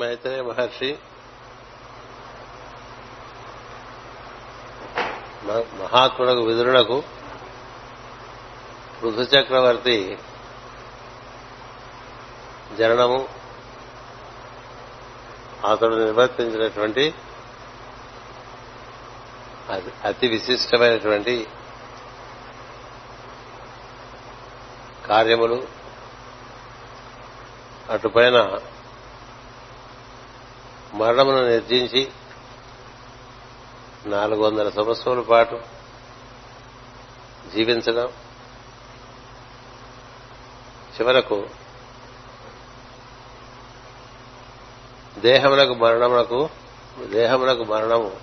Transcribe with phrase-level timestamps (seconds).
[0.00, 0.98] మైత్రేయ మహర్షి.
[5.44, 7.02] మ- మహాత్మునకు విదురునకు
[9.02, 10.18] పృథు చక్రవర్తి
[12.78, 13.28] జననము
[15.70, 17.14] అతడు నిర్వర్తించినటువంటి
[19.70, 21.46] అతి- అతి విశిష్టమైనటువంటి
[25.06, 25.68] కార్యములు.
[27.90, 28.58] అటుపైన
[30.98, 32.12] మరణమును నిర్జించి
[34.06, 35.60] నాలుగు వందల సంవత్సరముల పాటు
[37.54, 38.12] జీవించడం.
[40.96, 41.48] చివరకు
[45.18, 46.50] దేహమునకు మరణమునకు
[47.04, 48.20] దేహమునకు మరణము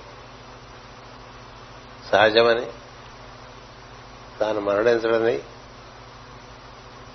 [2.11, 2.65] సహజమని
[4.39, 5.37] తాను మరణించడని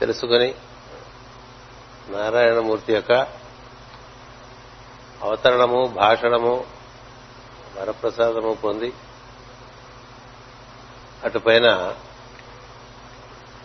[0.01, 0.55] తెలుసుకుని
[2.09, 3.40] నారాయణమూర్తి యొక్క
[5.23, 6.55] అవతరణము భాషణము
[7.77, 8.91] వరప్రసాదము పొంది
[11.25, 11.69] అటుపైన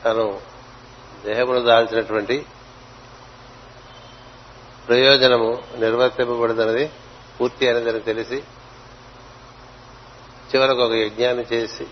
[0.05, 0.25] తను
[1.25, 2.37] దేహమును దాల్చినటువంటి
[4.87, 6.85] ప్రయోజనము నిర్వర్తింపబడుతున్నది
[7.39, 8.39] పూర్తి అయినదని తెలిసి
[10.49, 11.85] చివరకు ఒక యజ్ఞాన్ని చేసి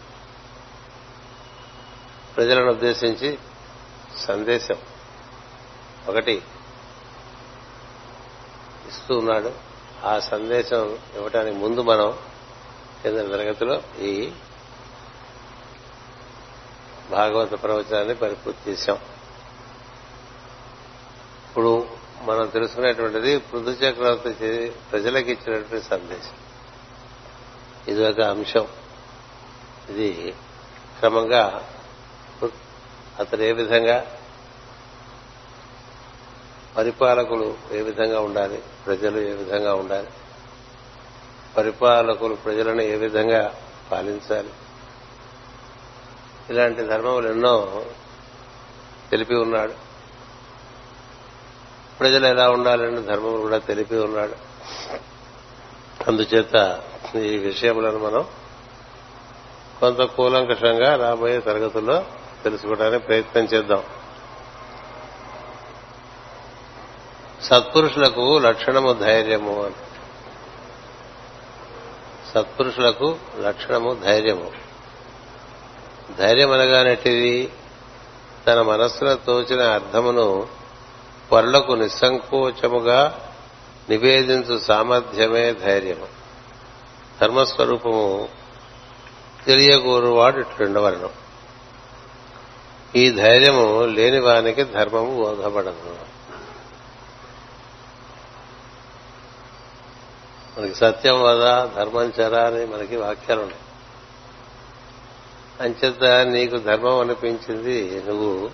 [2.36, 3.30] ప్రజలను ఉద్దేశించి
[4.28, 4.80] సందేశం
[6.10, 6.36] ఒకటి
[8.94, 9.52] ఇస్తూ ఉన్నాడు
[10.04, 12.20] ఆ సందేశం ఇవ్వటానికి ముందు మనం
[13.04, 14.32] కింద తరగతిలో ఈ
[17.12, 18.96] భాగవత ప్రవచనాన్ని పరిపూర్తి చేశాం.
[21.50, 21.88] ఇప్పుడు
[22.22, 26.38] మనం తెలుసుకునేటువంటిది పృథు చక్రవర్తి ప్రజలకు ఇచ్చినటువంటి సందేశం.
[27.88, 28.68] ఇది ఒక అంశం.
[29.90, 30.36] ఇది
[31.00, 31.70] క్రమంగా
[33.20, 34.18] అతడు ఏ విధంగా
[36.78, 38.64] పరిపాలకులు ఏ విధంగా ఉండాలి?
[38.86, 40.08] ప్రజలు ఏ విధంగా ఉండాలి?
[41.58, 43.56] పరిపాలకులు ప్రజలను ఏ విధంగా
[43.92, 44.50] పాలించాలి?
[46.50, 47.86] ఇలాంటి ధర్మములు ఎన్నో
[49.12, 49.74] తెలిపి ఉన్నాడు.
[52.00, 54.54] ప్రజలు ఎలా ఉండాలని ధర్మములు కూడా తెలిపి ఉన్నాడు.
[56.08, 56.84] అందుచేత
[57.16, 58.26] ఈ విషయములను మనం
[59.80, 62.06] కొంత కూలంకషంగా రాబోయే తరగతుల్లో
[62.44, 63.84] తెలుసుకోవడానికి ప్రయత్నం చేద్దాం.
[67.44, 69.76] సత్పురుషులకు లక్షణము ధైర్యము అని.
[72.34, 74.52] సత్పురుషులకు లక్షణము ధైర్యము.
[76.18, 77.52] ధైర్యం అనగానెట్టిది
[78.48, 80.48] తన మనస్సులో తోచిన అర్థమును
[81.32, 83.20] పరులకు నిస్సంకోచముగా
[83.90, 86.08] నివేదించు సామర్థ్యమే ధైర్యము.
[87.22, 88.30] ధర్మస్వరూపము
[89.46, 91.10] తెలియకూరువాడు ఇట్లుండవలను
[92.96, 96.13] ఈ ధైర్యము లేని వానికి ధర్మము బోధపడదు.
[100.58, 103.62] మనకి సత్యం వద ధర్మం చర అని మనకి వాక్యాలు ఉన్నాయి
[105.62, 108.52] అంచేత నీకు ధర్మం అనిపించింది నువ్వు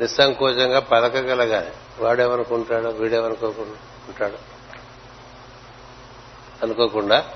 [0.00, 1.72] నిస్సంకోచంగా పలకగలగాలి.
[1.98, 4.38] వాడేమనుకుంటాడు వీడేమనుకోకుంటాడు
[6.62, 7.30] అనుకోకుండా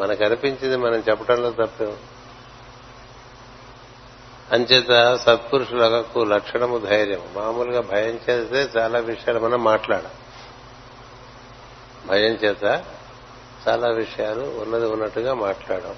[0.00, 1.96] మనకు అనిపించింది మనం చెప్పడంలో తప్పేం
[4.52, 10.14] అంచేత సత్పురుషులకు లక్షణము ధైర్యం మామూలుగా భయం చేస్తే చాలా విషయాలు మనం మాట్లాడాలి.
[12.10, 12.84] భయం చేత
[13.68, 15.94] చాలా విషయాలు ఉన్నది ఉన్నట్టుగా మాట్లాడడం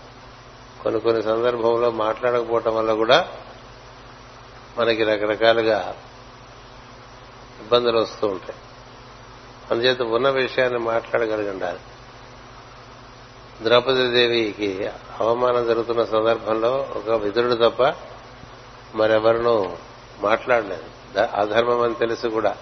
[0.83, 3.29] కొన్ని కొన్ని సందర్భంలో మాట్లాడకపోవటం వల్ల కూడా
[4.79, 5.97] మనకి రకరకాలుగా
[7.61, 8.59] ఇబ్బందులు వస్తూ ఉంటాయి.
[9.71, 11.79] అందుచేత ఉన్న విషయాన్ని మాట్లాడగలిగి
[13.65, 14.91] ద్రౌపది దేవికి
[15.21, 17.95] అవమానం జరుగుతున్న సందర్భంలో ఒక విదురుడు తప్ప
[18.95, 19.77] మరెవరినూ
[20.21, 20.85] మాట్లాడలేదు.
[21.37, 22.57] అధర్మం అని తెలిసి కూడా.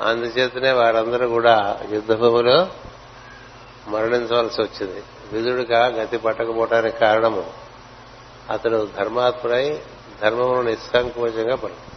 [0.00, 2.68] అందుచేతనే వారందరూ కూడా యుద్ధభూమిలో
[3.88, 5.02] మరణించవలసి వచ్చింది.
[5.32, 7.50] విధుడిగా గతి పట్టకపోవడానికి కారణము
[8.50, 9.82] అతడు ధర్మాత్ముడై
[10.22, 11.96] ధర్మమును నిస్సంకోచంగా పలుకు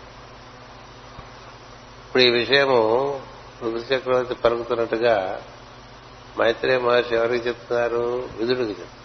[2.08, 3.22] ఇప్పుడు ఈ విషయము
[3.64, 5.42] ఋతు చక్రవర్తి పలుకుతున్నట్టుగా
[6.40, 8.30] మైత్రే మహర్షి ఎవరికి చెప్తున్నారు?
[8.38, 9.00] విధుడికి చెప్తున్నారు.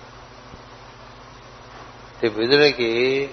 [2.26, 3.30] ఈ విదుడికి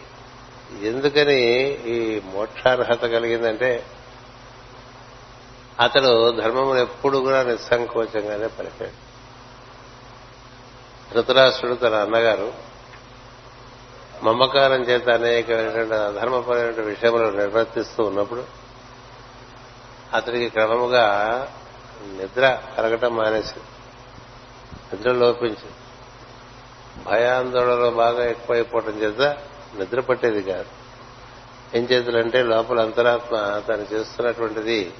[0.83, 1.41] ఎందుకని
[1.85, 3.83] ఈ మోక్షార్హత కలిగిందంటే
[5.81, 9.11] అతడు ధర్మమును ఎప్పుడు కూడా నిస్సంకోచంగానే పలికాడు.
[11.13, 12.53] ధృతరాష్ట్రుడు తన అన్నగారు
[14.23, 18.43] మమకారం చేత అనేకమైనటువంటి అధర్మపరమైన విషయములు నిర్వర్తిస్తూ ఉన్నప్పుడు
[20.13, 21.05] అతడికి క్రమముగా
[22.17, 23.59] నిద్ర కలగటం మానేసి
[24.93, 25.69] నిద్ర లోపించి
[27.03, 29.21] భయాందోళనలో బాగా ఎక్కువైపోవటం చేత
[29.79, 30.65] నిద్ర పట్టేది కాదు.
[31.77, 34.93] ఏం చేతులంటే లోపల అంతరాత్మ తను చేస్తున్నటువంటిది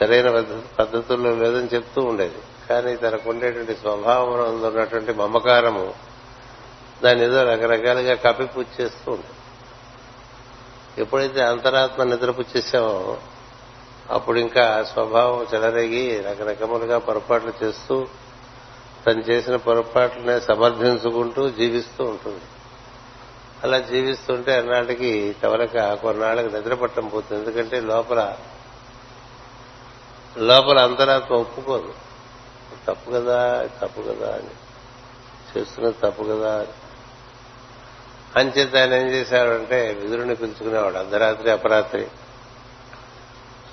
[0.00, 0.40] సరైన
[0.78, 2.38] పద్ధతుల్లో లేదని చెప్తూ ఉండేది.
[2.68, 5.94] కానీ తనకు ఉండేటువంటి స్వభావం ఉన్నటువంటి మమకారము
[7.04, 9.34] దాన్ని ఏదో రకరకాలుగా కప్పిపుచ్చి చేస్తూ ఉంటుంది
[10.98, 13.18] ఎప్పుడైతే అంతరాత్మ నిద్రపుచ్చేసామో
[14.10, 18.06] అప్పుడు ఇంకా స్వభావం చెలరేగి రకరకములుగా పొరపాట్లు చేస్తూ
[19.06, 22.40] తను చేసిన పొరపాట్లనే సమర్థించుకుంటూ జీవిస్తూ ఉంటుంది.
[23.64, 27.42] అలా జీవిస్తుంటే అన్నాటికి తవరక కొన్నాళ్ళకి నిద్ర పట్టం పోతుంది.
[27.42, 28.36] ఎందుకంటే లోపల
[30.38, 31.94] లోపల అంతరాత్మ ఒప్పుకోదు
[32.88, 34.50] తప్పు కదా తప్పు కదా అని.
[35.58, 36.68] చేస్తున్నది తప్పు కదా అని.
[38.36, 40.96] అంచేత ఆయన ఏం చేశాడంటే విదురుని పిలుచుకునేవాడు.
[40.96, 42.06] అర్ధరాత్రి అపరాత్రి.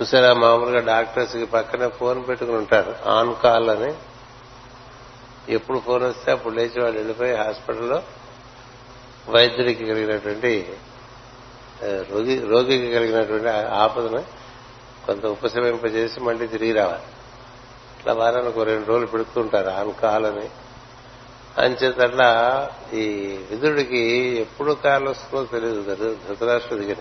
[0.02, 2.96] చూసారా మామూలుగా డాక్టర్స్కి పక్కనే ఫోన్ పెట్టుకుని ఉంటారు.
[3.06, 3.94] ఆన్ కాల్ అని.
[5.50, 8.04] ఎప్పుడు ఫోన్ వస్తే అప్పుడు లేచి వాళ్ళు వెళ్ళిపోయి హాస్పిటల్లో
[9.30, 10.78] వైద్యుడికి కలిగినటువంటి
[11.84, 14.45] రోగి రోగికి కలిగినటువంటి ఆపదను
[15.06, 17.04] కొంత ఉపశమింపజేసి మళ్ళీ తిరిగి రావాలి.
[18.00, 20.50] ఇట్లా వారానికి ఒక రెండు రోజులు పెడుతుంటారు ఆన్ కాల్ అని
[21.62, 23.04] అంచేత అట్లా ఈ
[23.52, 23.98] విదురుడికి
[24.38, 26.98] ఎప్పుడు కాలు వస్తుందో తెలియదు ధృతరాష్ట్ర దిగిన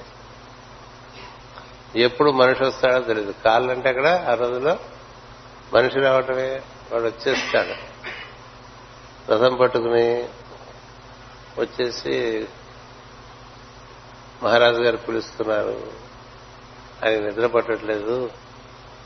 [1.97, 4.79] ఎప్పుడు మనిషి వస్తాడో తెలియదు కాళ్ళు అంటే అక్కడ ఆ రోజులో
[5.75, 6.63] మనిషి రావటమే
[6.93, 7.95] వాడు వచ్చేస్తాడు.
[9.33, 10.29] రథం పట్టుకుని
[11.59, 12.47] వచ్చేసి
[14.43, 16.04] మహారాజు గారు పిలుస్తున్నారు.
[17.05, 18.31] ఆయన నిద్ర పట్టట్లేదు.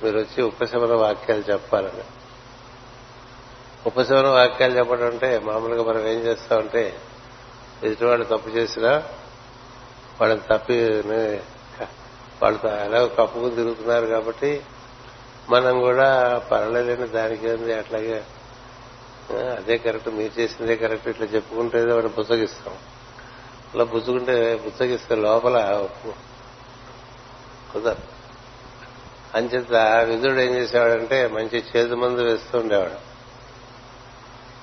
[0.02, 2.04] మీరు వచ్చి ఉపశమన వాక్యాలు చెప్పాలని.
[3.86, 6.96] ఉపశమన వాక్యాలు చెప్పడం అంటే మామూలుగా మనం ఏం చేస్తామంటే
[7.82, 9.02] ఎదుటివాళ్ళు తప్పు చేసినా
[10.20, 10.78] వాళ్ళని తప్పి
[12.42, 14.62] వాళ్ళతో ఎలా కప్పుకు తిరుగుతున్నారు కాబట్టి
[15.50, 18.24] మనం కూడా పర్వాలేదండి దానికి ఏంది అట్లాగే
[19.34, 22.74] అదే కరెక్ట్ మీరు చేసిందే కరెక్ట్ ఇట్లా చెప్పుకుంటే వాడిని బుచ్చగిస్తాం
[23.74, 25.56] అలా బుచ్చుకుంటే బుచ్చగిస్తే లోపల
[27.72, 28.18] కుదరదు.
[29.34, 29.72] అంచేత
[30.08, 33.08] విధుడు ఏం చేసేవాడంటే మంచి చేదు మందు వేస్తూ ఉండేవాడు.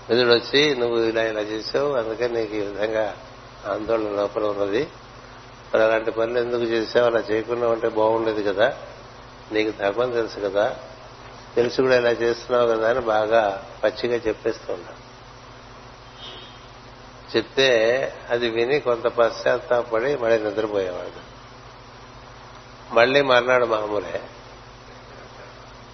[0.10, 3.18] విధుడు వచ్చి నువ్వు ఇలా ఇలా చేసావు అందుకని నీకు ఈ విధంగా
[3.68, 4.88] ఆందోళన లోపల ఉన్నది.
[5.74, 7.06] మరి అలాంటి పనులు ఎందుకు చేసావు?
[7.06, 8.78] అలా చేయకుండా ఉంటే బాగుండేది కదా.
[9.52, 10.78] నీకు ధర్మం తెలుసు కదా.
[11.56, 15.06] తెలిసి కూడా ఇలా చేస్తున్నావు కదా అని బాగా పచ్చిగా చెప్పేస్తూ ఉన్నాడు.
[17.38, 21.35] చెప్తే అది విని కొంత పశ్చాత్తాపడి మళ్ళీ నిద్రపోయేవాడు.
[22.96, 24.22] మళ్ళీ మర్నాడు మామూలే.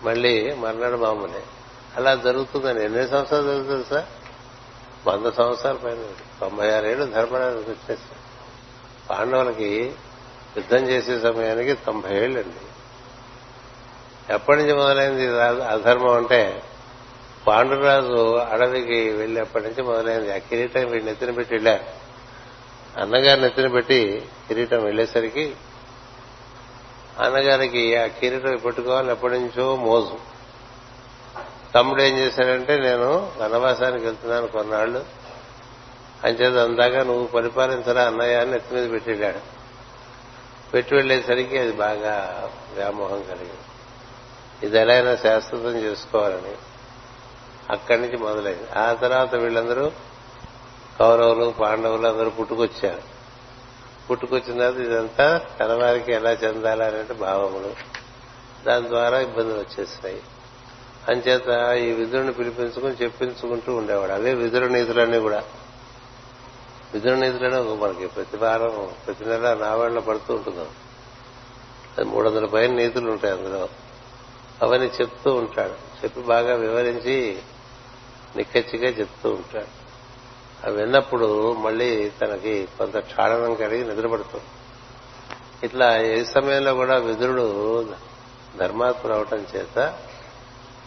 [0.03, 1.43] మళ్ళీ మర్నాడు మామూలే.
[1.95, 4.05] అలా జరుగుతుందని ఎన్ని సంవత్సరాలు జరుగుతుంది సార్?
[5.07, 6.03] వంద సంవత్సరాల పైన.
[6.41, 8.21] తొంభై ఆరేళ్ళు ధర్మరాజు వచ్చేసారు
[9.09, 9.93] పాండవులకి
[10.57, 12.49] యుద్ధం చేసే సమయానికి తొంభై ఏళ్ళండి.
[14.33, 16.63] ఎప్పటి నుంచి మొదలైంది అధర్మం అంటే
[17.47, 20.33] పాండురాజు అడవికి వెళ్ళేప్పటి నుంచి మొదలైంది.
[20.33, 21.83] ఆ కిరీటం వీడి నెత్తిన పెట్టి వెళ్ళారు.
[23.01, 25.55] అన్నగారిని నెత్తిన పెట్టి కిరీటం వెళ్ళేసరికి
[27.21, 30.17] అన్నగారికి ఆ కిరీటం పెట్టుకోవాలని ఎప్పటి నుంచో మోజు.
[31.75, 35.05] తమ్ముడు ఏం చేశాడంటే నేను వనవాసానికి వెళ్తున్నాను కొన్నాళ్ళు.
[36.23, 39.39] అంచేత అందాక నువ్వు పరిపాలించరా అన్నయ్య అని ఎత్తి మీద పెట్టి వెళ్ళాడు
[40.71, 43.61] పెట్టి వెళ్ళేసరికి అది బాగా వ్యామోహం కలిగింది.
[44.63, 46.55] ఇది ఎలా అయినా శాశ్వతం చేసుకోవాలని
[47.69, 48.79] అక్కడి నుంచి మొదలైంది.
[48.79, 49.91] ఆ తర్వాత వీళ్ళందరూ
[50.99, 53.10] కౌరవులు పాండవులు అందరూ పుట్టుకొచ్చారు.
[54.09, 57.75] పుట్టుకొచ్చిన తర్వాత ఇదంతా తనవారికి ఎలా చెందాలనే అనే భావములు.
[58.65, 60.21] దాని ద్వారా ఇబ్బందులు వచ్చేస్తాయి.
[61.09, 64.11] అంచేత ఈ విధుడిని పిలిపించుకుని చెప్పించుకుంటూ ఉండేవాడు.
[64.11, 65.43] అవే విధుల నిధులన్నీ కూడా.
[66.93, 70.59] విధుల నిధులనే ఒక మనకి ప్రతి వారం ప్రతి నెల నావాళ్ళ పడుతూ ఉంటుంది.
[71.97, 73.69] అది మూడు వందల పైన నీతులు ఉంటాయి అందులో.
[74.61, 75.73] అవన్నీ చెప్తూ ఉంటాడు.
[76.03, 77.39] చెప్పి బాగా వివరించి
[78.35, 79.80] నిక్కచ్చిగా చెప్తూ ఉంటాడు.
[80.63, 84.45] అవి విన్నప్పుడు మళ్ళీ తనకి కొంత క్షాళనం కలిగి నిద్రపడుతుంది.
[85.63, 87.87] ఇట్లా ఏ సమయంలో కూడా విదురుడు
[88.57, 89.99] ధర్మాత్ముడు అవటం చేత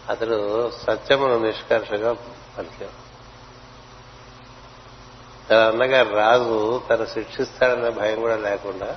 [0.08, 2.12] అతడు సత్యమును నిష్కర్షగా
[2.58, 3.04] పలికాడు.
[5.50, 8.96] తన అన్నగారు రాజు తను శిక్షిస్తాడనే భయం కూడా లేకుండా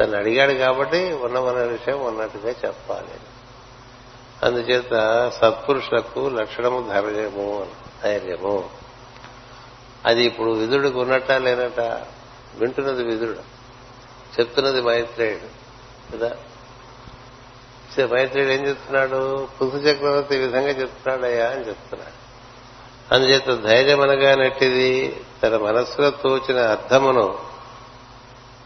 [0.00, 3.20] తను అడిగాడు కాబట్టి ఉన్నమన్న విషయం ఉన్నట్టుగా చెప్పాలి.
[4.42, 4.92] అందుచేత
[5.34, 7.66] సత్పురుషులకు లక్షణము ధైర్యము
[8.02, 8.79] ధైర్యము.
[10.06, 11.80] అది ఇప్పుడు విధుడికి ఉన్నట్ట లేనట
[12.54, 13.60] వింటున్నది విధుడు.
[14.40, 15.60] చెప్తున్నది మైత్రేయుడు.
[16.16, 16.36] కదా?
[18.06, 19.48] మైత్రేయుడు ఏం చెప్తున్నాడు?
[19.60, 22.20] పురుష చక్రవర్తి ఈ విధంగా చెప్తున్నాడయ్యా అని చెప్తున్నాడు.
[23.14, 25.20] అందుచేత ధైర్యం అనగా నెట్టిది?
[25.42, 27.38] తన మనస్సులో తోచిన అర్థమును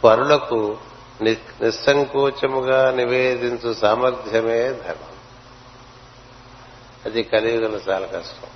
[0.05, 0.79] పరులకు
[1.23, 5.15] నిస్సంకోచముగా నివేదించు సామర్థ్యమే ధర్మం.
[7.05, 8.49] అది కలియుగంలో చాలా కష్టం.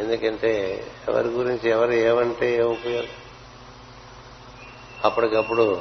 [0.00, 3.06] ఎందుకంటే ఎవరి గురించి ఎవరు ఏమంటే ఏ ఉపయోగం?
[5.04, 5.80] అప్పటికప్పుడు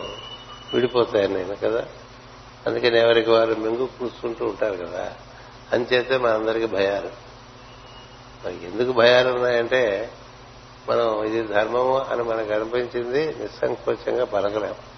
[0.74, 1.86] విడిపోతాయి నేను కదా?
[2.68, 5.14] అందుకని ఎవరికి వారు మింగు కూర్చుంటూ ఉంటారు కదా?
[5.74, 7.10] అంచేతే మనందరికీ భయాలు.
[8.46, 10.12] మరి ఎందుకు భయాలు ఉన్నాయంటే
[10.90, 14.94] మనం ఇది ధర్మము అని మనకు అనిపించింది నిస్సంకోచంగా పలకలేము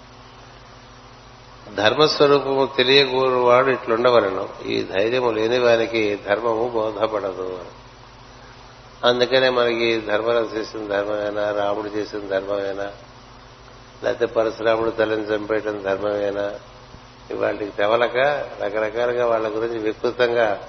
[1.74, 4.48] ధర్మస్వరూపము తెలియకూరువాడు ఇట్లుండవలను.
[4.66, 7.60] ఈ ధైర్యము లేని వారికి ధర్మము బోధపడదు
[9.04, 12.92] అందుకనే మనకి ధర్మరాజు చేసిన ధర్మమేనా రాముడు చేసిన ధర్మమేనా
[14.04, 16.54] లేకపోతే పరశురాముడు తల్లిని చంపేయటం ధర్మమేనా?
[17.30, 18.16] ఇవాళకి తెవలక
[18.62, 20.68] రకరకాలుగా వాళ్ళ గురించి వికృతంగా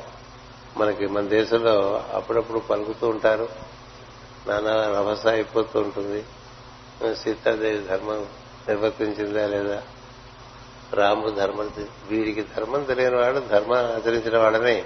[0.78, 3.50] మనకి మన దేశంలో అప్పుడప్పుడు పలుకుతూ ఉంటారు.
[4.48, 6.26] నానా రభస అయిపోతూ ఉంటుంది.
[7.16, 8.26] సీతాదేవి ధర్మం
[8.70, 9.84] నిర్వర్తించిందా లేదా?
[10.94, 11.72] రాముడు ధర్మం
[12.10, 14.86] వీడికి ధర్మం తెలియని వాడు ధర్మం ఆచరించిన వాడని.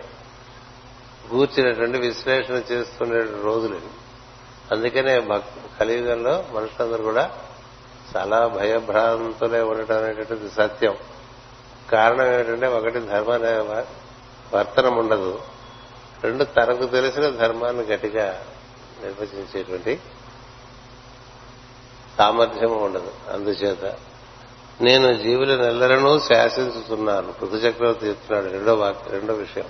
[1.34, 4.02] గూర్చినటువంటి విశ్లేషణ చేస్తున్న రోజులు
[4.72, 7.32] అందుకనే భక్ కలియుగంలో మనుషులందరూ కూడా
[8.18, 10.96] చాలా భయభ్రాంతులే ఉండటం అనేటువంటిది సత్యం.
[11.92, 13.32] కారణం ఏమిటంటే ఒకటి ధర్మ
[14.54, 15.42] వర్తనం ఉండదు.
[16.24, 18.46] రెండు తనకు తెలిసిన ధర్మాన్ని గట్టిగా
[19.04, 20.00] నిర్వచించేటువంటి
[22.18, 23.12] సామర్థ్యం ఉండదు.
[23.34, 23.98] అందుచేత
[24.82, 27.32] నేను జీవుల నెల్లరను శాసించుతున్నాను.
[27.32, 29.66] పృథు చక్రవర్తి చెప్తున్నాడు రెండో వాక్యం రెండో విషయం.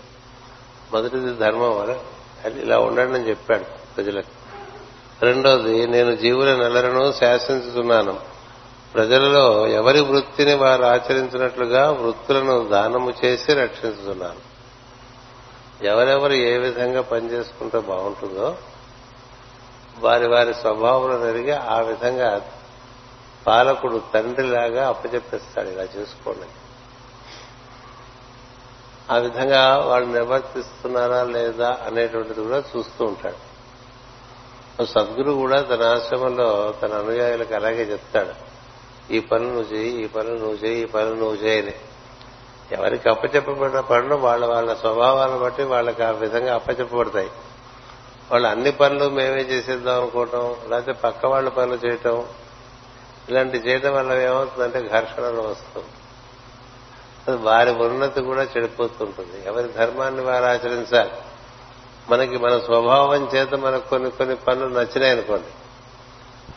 [0.94, 2.62] మొదటిది ధర్మం అని.
[2.62, 4.42] ఇలా ఉండండి అని చెప్పాడు ప్రజలకు.
[5.26, 8.20] రెండోది నేను జీవుల నెలలను శాసించుతున్నాను.
[8.94, 14.52] ప్రజలలో ఎవరి వృత్తిని వారు ఆచరించినట్లుగా వృత్తులను దానము చేసి రక్షించుతున్నాను.
[15.86, 18.58] ఎవరెవరు ఏ విధంగా పనిచేసుకుంటే బాగుంటుందో
[20.00, 22.42] వారి వారి స్వభావం జరిగి ఆ విధంగా
[23.48, 25.68] పాలకుడు తండ్రిలాగా అప్పచెప్పిస్తాడు.
[25.68, 26.61] ఇలా చేసుకోండి.
[29.12, 33.52] ఆ విధంగా వాళ్ళు నిర్వర్తిస్తున్నారా లేదా అనేటువంటిది కూడా చూస్తూ ఉంటాడు.
[34.86, 38.52] సద్గురు కూడా తన ఆశ్రమంలో తన అనుయాయులకు అలాగే చెప్తాడు.
[39.14, 41.74] ఈ పనులు నువ్వు చేయి ఈ పనులు నువ్వు చేయి ఈ పనులు నువ్వు చేయని
[42.72, 47.32] ఎవరికి అప్పచెప్పబడిన పనులు వాళ్ళ వాళ్ళ స్వభావాలను బట్టి వాళ్ళకి ఆ విధంగా అప్పచెప్పబడతాయి.
[48.32, 52.26] వాళ్ళు అన్ని పనులు మేమే చేసేద్దాం అనుకోవటం లేకపోతే పక్క వాళ్ళ పనులు చేయటం
[53.30, 55.88] ఇలాంటి చేయటం వల్ల ఏమవుతుందంటే ఘర్షణలు వస్తుంది
[57.30, 59.48] వారి ఉన్నతి కూడా చెడిపోతుంటుంది.
[59.48, 61.12] ఎవరి ధర్మాన్ని వారు ఆచరించాలి?
[62.10, 65.48] మనకి మన స్వభావం చేత మనకు కొన్ని కొన్ని పనులు నచ్చినాయి అనుకోండి.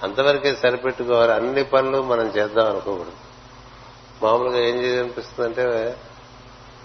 [0.02, 1.32] అంతవరకే సరిపెట్టుకోవాలి.
[1.32, 3.12] అన్ని పనులు మనం చేద్దాం అనుకోకూడదు.
[4.22, 5.96] మామూలుగా ఏం చేయాలనిపిస్తుందంటే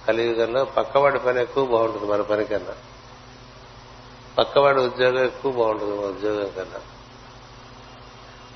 [0.08, 2.74] కలియుగంలో పక్కవాడి పని ఎక్కువ బాగుంటుంది మన పని కన్నా.
[4.38, 6.80] పక్కవాడి ఉద్యోగం ఎక్కువ బాగుంటుంది మన ఉద్యోగం కన్నా.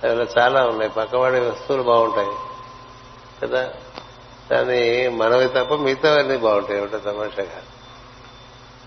[0.09, 0.91] అలా చాలా ఉన్నాయి.
[0.91, 2.31] పక్కవాడి వస్తువులు బాగుంటాయి.
[3.43, 3.73] కదా?
[4.53, 7.61] కానీ మనవి తప్ప మిగతా అన్ని బాగుంటాయి ఏమిటో తమాషాగా.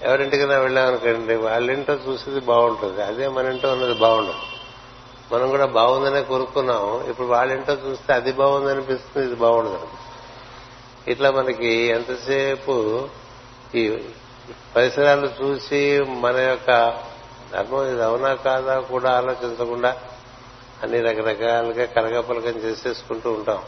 [0.03, 4.35] ఎవరింటికైనా వెళ్ళామనుకోండి వాళ్ళ ఇంట్లో చూసేది బాగుంటుంది అదే మన ఇంట్లో ఉన్నది బాగుండదు.
[5.35, 9.89] మనం కూడా బాగుందనే కోరుకున్నాం ఇప్పుడు వాళ్ళ ఇంట్లో చూస్తే అది బాగుంది అనిపిస్తుంది ఇది బాగుండదు.
[11.09, 13.09] ఇట్లా మనకి ఎంతసేపు
[13.75, 13.99] ఈ
[14.77, 17.01] పరిసరాలు చూసి మన యొక్క
[17.53, 19.97] ధర్మం ఇది అవునా కాదా కూడా ఆలోచించకుండా
[20.83, 23.63] అన్ని రకరకాలుగా కలగపలకం చేసేసుకుంటూ ఉంటాం.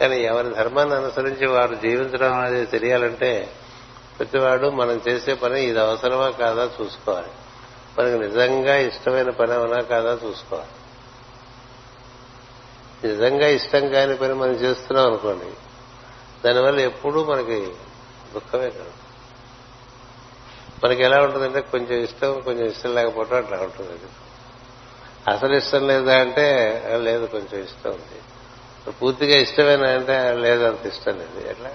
[0.00, 3.54] కానీ ఎవరి ధర్మాన్ని అనుసరించి వారు జీవించడం అనేది తెలియాలంటే
[4.18, 7.28] ప్రతివాడు మనం చేసే పని ఇది అవసరమా కాదా చూసుకోవాలి.
[7.98, 10.70] మనకు నిజంగా ఇష్టమైన పని అవునా కాదా చూసుకోవాలి.
[13.08, 15.52] నిజంగా ఇష్టం కాని పని మనం చేస్తున్నాం అనుకోండి
[16.44, 17.72] దానివల్ల ఎప్పుడూ మనకి
[18.34, 18.92] దుఃఖమే కాదు.
[20.84, 23.98] మనకి ఎలా ఉంటుందంటే కొంచెం ఇష్టం కొంచెం ఇష్టం లేకపోవటం అట్లా ఉంటుంది
[25.30, 26.46] అసలు ఇష్టం లేదా అంటే
[26.96, 28.20] లేదు కొంచెం ఇష్టం ఉంది.
[28.90, 31.50] పూర్తిగా ఇష్టమేనా అంటే లేదు అంత ఇష్టం లేదు.
[31.50, 31.70] ఎట్లా?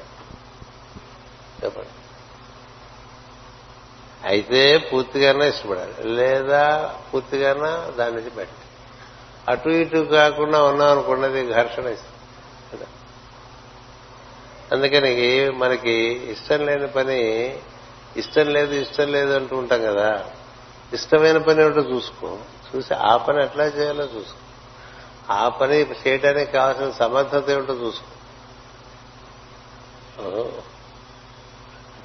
[1.63, 1.89] చెప్పండి.
[4.23, 6.03] అయితే పూర్తిగానే ఇష్టపడాలి.
[6.03, 8.47] లేదా పూర్తిగానే దాని నుంచి బయట
[9.49, 12.85] అటు ఇటు కాకుండా ఉన్నాం అనుకున్నది ఘర్షణ ఇస్తుంది
[14.71, 15.91] అందుకని మనకి
[16.31, 17.19] ఇష్టం లేని పని
[18.17, 20.25] ఇష్టం లేదు ఇష్టం లేదు అంటూ ఉంటాం కదా.
[20.93, 22.37] ఇష్టమైన పని ఏమిటో చూసుకో.
[22.75, 24.38] చూసి ఆ పని ఎట్లా చేయాలో చూసుకో.
[25.31, 28.05] ఆ పని చేయడానికి కావాల్సిన సమర్థత ఏమిటో చూసుకో.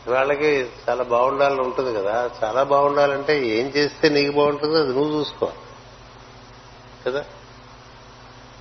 [0.08, 2.30] వాళ్ళకి చాలా బాగుండాలని ఉంటుంది కదా.
[2.44, 5.52] చాలా బాగుండాలంటే ఏం చేస్తే నీకు బాగుంటుందో అది నువ్వు చూసుకో.
[7.06, 7.24] కదా?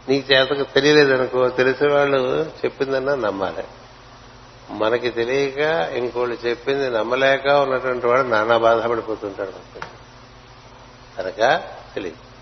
[0.09, 3.63] నీకు చేతకు తెలియలేదనుకో తెలిసిన వాళ్ళు చెప్పిందన్నా నమ్మాలి.
[4.69, 5.57] మనకి తెలియక
[5.93, 9.79] ఇంకోళ్ళు చెప్పింది నమ్మలేక ఉన్నటువంటి వాడు నానా బాధపడిపోతుంటాడు.
[11.17, 11.63] కనుక
[11.95, 12.32] తెలియదు.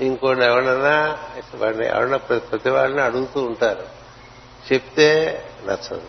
[0.00, 1.18] ఇంకోటి ఎవరన్నా
[1.54, 3.86] వాడిని ఎవరన్నా ప్రతి వాళ్ళని అడుగుతూ ఉంటారు.
[4.72, 6.02] చెప్తే నచ్చదు.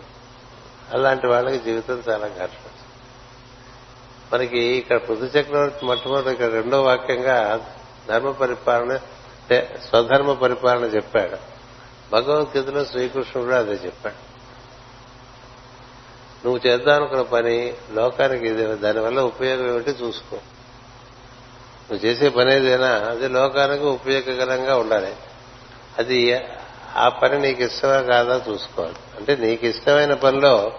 [0.92, 2.70] అలాంటి వాళ్ళకి జీవితం చాలా కష్టం
[4.32, 7.66] మనకి ఇక్కడ పృథు చక్రవర్తి మొట్టమొదటి ఇక్కడ రెండో వాక్యంగా
[8.08, 8.96] ధర్మ పరిపాలన
[9.88, 11.36] స్వధర్మ పరిపాలన చెప్పాడు.
[12.12, 14.34] భగవద్గీతలో శ్రీకృష్ణుడు అదే చెప్పాడు.
[16.46, 20.38] నువ్వు చేద్దామనుకున్న పని లోకానికి దానివల్ల ఉపయోగం ఏమిటి చూసుకో.
[21.90, 25.12] నువ్వు చేసే పని ఏదైనా అది లోకానికి ఉపయోగకరంగా ఉండాలి.
[25.98, 26.40] అది
[26.96, 28.94] ఆ పని నీకు ఇష్టమా కాదా చూసుకోవాలి.
[29.16, 30.72] అంటే నీకు ఇష్టమైన పనిలో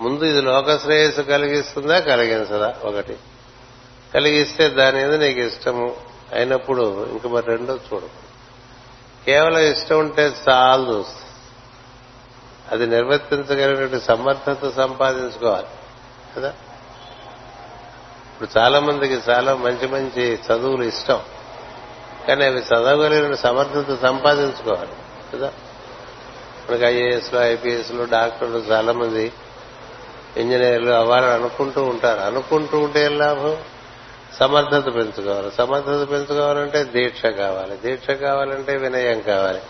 [0.00, 2.74] ముందు ఇది లోక శ్రేయస్సు కలిగిస్తుందా కలిగించదా?
[2.84, 3.16] ఒకటి.
[4.14, 5.96] కలిగిస్తే దాని మీద నీకు ఇష్టము
[6.32, 8.08] అయినప్పుడు ఇంక మరి రెండో చూడు.
[9.26, 11.04] కేవలం ఇష్టం ఉంటే చాలు
[12.70, 15.66] అది నిర్వర్తించగలిగినటువంటి సమర్థత సంపాదించుకోవాలి.
[16.36, 16.54] కదా?
[18.38, 21.20] ఇప్పుడు చాలా మందికి చాలా మంచి మంచి చదువులు ఇష్టం.
[22.28, 24.92] కానీ అవి చదవగలిగిన సమర్థత సంపాదించుకోవాలి
[25.34, 25.52] కదా?
[26.70, 29.32] మనకి ఐఏఎస్లు ఐపీఎస్లు డాక్టర్లు చాలా మంది
[30.36, 32.20] ఇంజనీర్లు అవ్వాలని అనుకుంటూ ఉంటారు.
[32.20, 33.56] అనుకుంటూ ఉంటే ఏం లాభం?
[34.40, 35.52] సమర్థత పెంచుకోవాలి.
[35.52, 37.76] సమర్థత పెంచుకోవాలంటే దీక్ష కావాలి.
[37.76, 39.60] దీక్ష కావాలంటే వినయం కావాలి.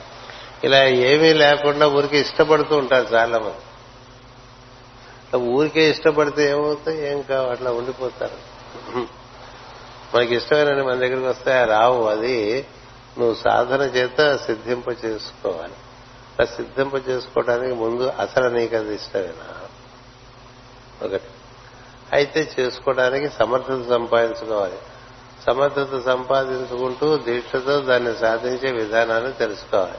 [0.65, 3.57] ఇలా ఏమీ లేకుండా ఊరికి ఇష్టపడుతూ ఉంటారు చాలా మంది.
[5.37, 7.11] ఊరికే ఇష్టపడితే ఏమవుతాయి?
[7.11, 7.49] ఏం కావు.
[7.49, 8.58] అట్లా ఉండిపోతారు.
[10.15, 12.67] మనకి ఇష్టమైన మన దగ్గరికి వస్తే రావు అది
[13.19, 15.73] నువ్వు సాధన చేత సిద్ధింప చేసుకోవాలి.
[16.39, 19.69] అలా సిద్ధింప చేసుకోవడానికి ముందు అసలు నీకు అది ఇష్టమేనా?
[21.07, 21.25] ఒకటి.
[22.13, 24.79] అయితే చేసుకోవడానికి సమర్థత సంపాదించుకోవాలి.
[25.47, 29.99] సమర్థత సంపాదించుకుంటూ దీక్షతో దాన్ని సాధించే విధానాన్ని తెలుసుకోవాలి.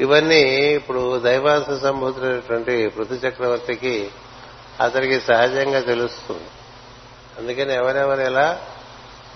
[0.00, 4.10] ఇవన్నీ ఇప్పుడు దైవాస సంభూతులైనటువంటి పృథు చక్రవర్తికి
[4.80, 6.44] అతనికి సహజంగా తెలుస్తుంది.
[7.38, 8.60] అందుకని ఎవరెవరు ఎలా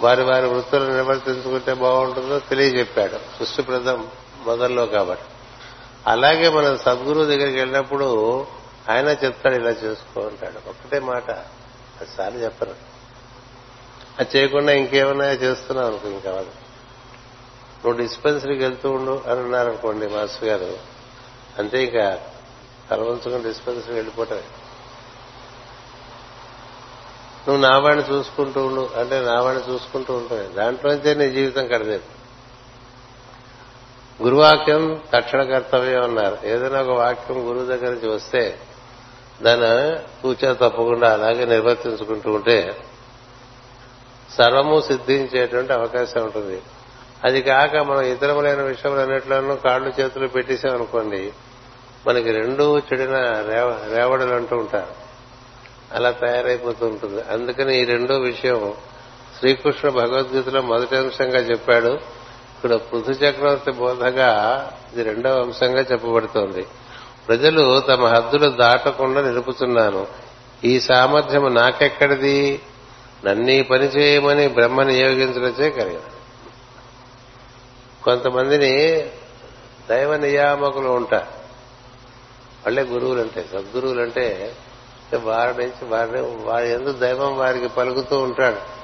[0.00, 3.38] వారి వారి వృత్తులు నిర్వర్తించుకుంటే బాగుంటుందో తెలియజెప్పాడు.
[3.38, 4.08] సృష్టి ప్రదం
[4.46, 5.24] మొదల్లో కాబట్టి.
[6.06, 8.40] అలాగే మనం సద్గురు దగ్గరికి వెళ్ళినప్పుడు
[8.90, 10.68] ఆయన చెప్తాడు ఇలా చేసుకో అంటాడు.
[10.68, 11.30] ఒక్కటే మాట.
[12.00, 12.74] అది సార్లు చెప్పరు.
[14.18, 20.78] అది చేయకుండా ఇంకేమన్నా చేస్తున్నావు అనుకో ఇంకా నువ్వు డిస్పెన్సరీకి వెళ్తూ ఉండు అని ఉన్నారనుకోండి మాస్టర్ గారు.
[21.58, 22.18] అంతే ఇంకా
[22.90, 24.42] తలవంచుకుని డిస్పెన్సరీకి వెళ్ళిపోవటమే
[27.48, 28.90] నువ్వు నావాణ్ణి చూసుకుంటూ ఉండు.
[28.98, 32.24] అంటే నావాణ్ణి చూసుకుంటూ ఉంటుంది దాంట్లోంచే నీ జీవితం కడలేదు
[34.22, 36.38] గురువాక్యం తక్షణ కర్తవ్యం అన్నారు.
[36.44, 38.58] ఏదైనా ఒక వాక్యం గురువు దగ్గర నుంచి వస్తే
[39.42, 42.84] దాన్ని కూర్చో తప్పకుండా అలాగే నిర్వర్తించుకుంటూ ఉంటే
[44.38, 46.62] సర్వము సిద్ధించేటువంటి అవకాశం ఉంటుంది.
[47.24, 51.32] అది కాక మనం ఇతరములైన విషయములన్నిట్లోనూ కాళ్ళు చేతులు పెట్టేసామనుకోండి
[52.06, 53.16] మనకి రెండు చెడిన
[53.94, 55.03] రేవడలు అంటూ ఉంటారు.
[55.94, 57.22] అలా తయారైపోతూ ఉంటుంది.
[57.30, 58.74] అందుకని ఈ రెండో విషయం
[59.38, 61.88] శ్రీకృష్ణ భగవద్గీతలో మొదటి అంశంగా చెప్పాడు.
[62.56, 64.30] ఇక్కడ పృథు చక్రవర్తి బోధగా
[64.92, 66.66] ఇది రెండవ అంశంగా చెప్పబడుతోంది.
[67.28, 70.06] ప్రజలు తమ హద్దులు దాటకుండా నిలుపుతున్నాను
[70.64, 72.60] ఈ సామర్థ్యం నాకెక్కడిది?
[73.24, 76.00] నన్నీ పని చేయమని బ్రహ్మ నియోగించడచే కలిగిన
[78.02, 78.72] కొంతమందిని
[79.90, 81.32] దైవ నియామకులు ఉంటారు
[82.66, 82.82] వాళ్ళే
[83.52, 84.54] సద్గురువులు అంటే
[85.16, 88.74] వారి నుంచి వారిని వారి ఎందుకు దైవం వారికి పలుకుతూ ఉంటాడు.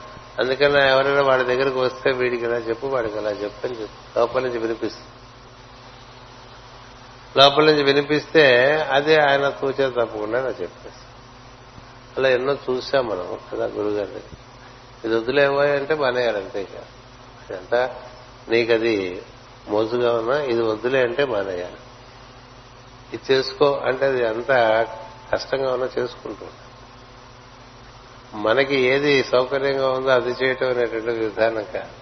[0.41, 4.19] అందుకని ఎవరైనా వాడి దగ్గరకు వస్తే వీడికి ఇలా చెప్పు వాడికి ఇలా చెప్పు అని చెప్పు.
[4.19, 5.09] లోపల నుంచి వినిపిస్తుంది.
[7.37, 11.05] లోపల నుంచి వినిపిస్తే అదే ఆయన తూచే తప్పకుండా నాకు చెప్పేసి
[12.19, 14.21] అలా ఎన్నో చూసాం మనం కదా గురుగారి
[15.05, 16.69] ఇది వద్దులేమో అంటే మానేయాలి ఇక.
[17.51, 17.91] ఎంత
[18.49, 19.23] నీకది
[19.69, 21.77] మోజుగా ఉన్నా ఇది వద్దులే అంటే మానేయాలి.
[23.13, 24.87] ఇది చేసుకో అంటే అది అంతా
[25.33, 26.47] కష్టంగా ఉన్నా చేసుకుంటూ.
[28.35, 32.01] మనకి ఏది సౌకర్యంగా ఉందో అది చేయటం అనేటువంటి విధానం కాదు.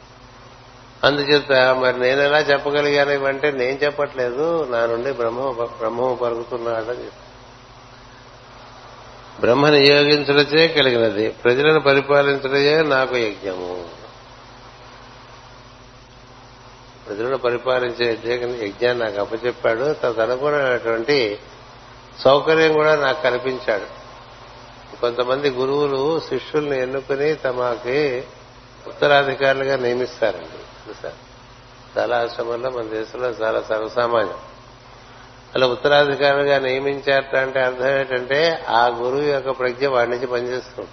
[1.05, 7.29] అందుచేత మరి నేను ఎలా చెప్పగలిగాను ఇవంటే నేను చెప్పట్లేదు నా నుండి బ్రహ్మ బ్రహ్మము పరుగుతున్నాడని చెప్పి.
[9.41, 13.89] బ్రహ్మ నియోగించడచే కలిగినది ప్రజలను పరిపాలించడమే నాకు యజ్ఞము.
[17.07, 18.11] ప్రజలను పరిపాలించే
[18.67, 21.39] యజ్ఞాన్ని నాకు అప్పచెప్పాడు తదనుగుణమైనటువంటి
[22.25, 23.99] సౌకర్యం కూడా నాకు కల్పించాడు.
[25.01, 28.25] కొంతమంది గురువులు శిష్యుల్ని ఎన్నుకుని తమకి
[28.87, 30.49] ఉత్తరాధికారులుగా నియమిస్తారండి.
[30.49, 31.13] తెలుసా
[31.99, 34.37] చాలా ఆశ్రమంలో మన దేశంలో చాలా సర్వసామాన్యం.
[35.55, 40.89] అలా ఉత్తరాధికారులుగా నియమించారట అంటే అర్థం ఏంటంటే ఆ గురువు యొక్క ప్రజ్ఞ వాడి నుంచి పనిచేస్తుంది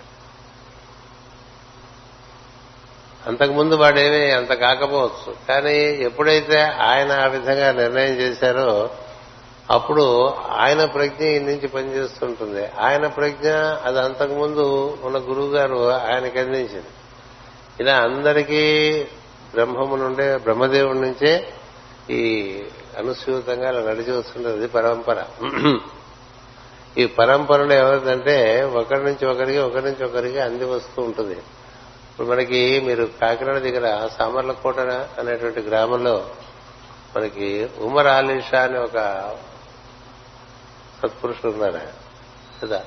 [3.27, 5.35] అంతకుముందు వాడేమీ అంత కాకపోవచ్చు.
[5.47, 8.89] కానీ ఎప్పుడైతే ఆయన ఆ విధంగా నిర్ణయం చేశారో
[9.71, 12.67] అప్పుడు ఆయన ప్రజ్ఞ ఈ నుంచి పనిచేస్తుంటుంది.
[12.67, 13.49] ఆయన ప్రజ్ఞ
[13.84, 16.86] అది అంతకుముందు ఉన్న గురువు గారు ఆయనకి అందించింది.
[17.80, 19.04] ఇలా అందరికీ
[19.54, 21.54] బ్రహ్మము నుండే బ్రహ్మదేవుడి నుంచే
[22.10, 22.63] ఈ
[22.97, 25.25] అనుసూతంగా అలా నడిచి వస్తుంటుంది పరంపర.
[26.97, 31.36] ఈ పరంపరలో ఎవరిదంటే ఒకరి నుంచి ఒకరికి ఒకరి నుంచి ఒకరికి అంది వస్తూ ఉంటుంది.
[32.12, 36.30] ఇప్పుడు మనకి మీరు కాకినాడ దగ్గర సామర్లకోట అనేటువంటి గ్రామంలో
[37.17, 38.97] మనకి ఉమర్ ఆలీషా అనే ఒక
[41.03, 41.81] సత్పురుషులు ఆయన
[42.63, 42.86] కదా.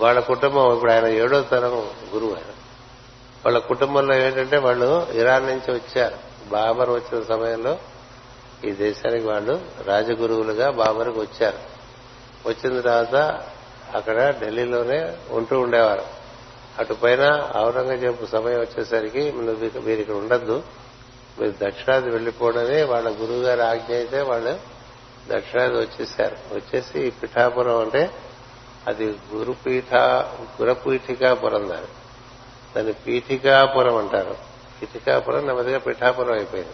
[0.00, 1.70] వాళ్ళ కుటుంబం ఇప్పుడు ఆయన ఏడో తరం
[2.14, 2.52] గురువు ఆయన.
[3.44, 6.18] వాళ్ళ కుటుంబంలో ఏంటంటే వాళ్ళు ఇరాన్ నుంచి వచ్చారు.
[6.48, 7.78] బాబర్ వచ్చిన సమయంలో
[8.64, 11.58] ఈ దేశానికి వాళ్ళు రాజగురువులుగా బాబర్కి వచ్చారు.
[12.48, 13.14] వచ్చిన తర్వాత
[13.94, 16.02] అక్కడ ఢిల్లీలోనే ఉంటూ ఉండేవారు.
[16.78, 20.62] అటు పైన ఔరంగజేబు సమయం వచ్చేసరికి మీరు ఇక్కడ ఉండద్దు.
[21.40, 24.77] మీరు దక్షిణాది వెళ్ళిపోవడమే వాళ్ళ గురువు గారి ఆజ్ఞ అయితే వాళ్ళు
[25.28, 26.36] దక్షిణాది వచ్చేసారు.
[26.54, 28.10] వచ్చేసి పిఠాపురం అంటే
[28.86, 29.94] అది గురుపీఠ
[30.62, 31.86] గురపీఠికాపురం దాని
[32.76, 32.92] దాన్ని.
[32.92, 34.36] పీఠికాపురం అంటారు.
[34.82, 36.72] పీఠికాపురం నెమ్మదిగా పిఠాపురం అయిపోయింది.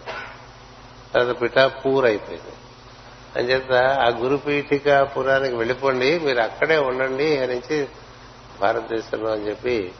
[1.13, 2.53] తర్వాత పిఠాపూర్ అయిపోయింది.
[3.35, 7.87] అంచేత ఆ గురుపీఠికాపురానికి వెళ్ళిపోండి మీరు అక్కడే ఉండండి నుంచి
[8.61, 9.91] భారతదేశంలో అని చెప్పి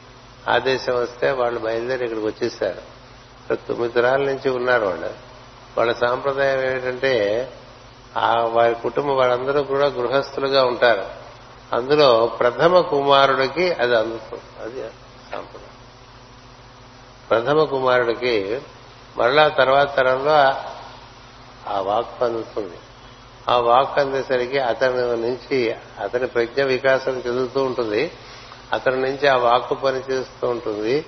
[0.50, 2.96] ఆదేశం వస్తే వాళ్ళు బయలుదేరి ఇక్కడికి వచ్చేసారు.
[3.56, 5.14] తొమ్మిది తరాల నుంచి ఉన్నారు వాళ్ళు.
[5.78, 7.50] వాళ్ళ సాంప్రదాయం ఏంటంటే
[8.18, 11.06] ఆ వారి కుటుంబం వాళ్ళందరూ కూడా గృహస్థులుగా ఉంటారు.
[11.74, 14.90] అందులో ప్రథమ కుమారుడికి అది అందుతుంది అది
[15.32, 15.76] సాంప్రదాయం.
[17.30, 18.62] ప్రథమ కుమారుడికి
[19.18, 20.32] మరలా తర్వాత తరంలో
[21.74, 22.78] ఆ వాక్ అందుతుంది.
[23.50, 28.12] ఆ వాక్ అందేసరికి అతని నుంచి అతని ప్రజ్ఞ వికాసం చెందుతూ ఉంటుంది.
[28.74, 31.06] అతని నుంచి ఆ వాక్కు పనిచేస్తూ ఉంటుంది.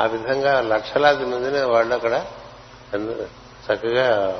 [0.00, 2.24] ఆ విధంగా లక్షలాది మందిని వాళ్ళు అక్కడ
[2.94, 4.34] చక్కగా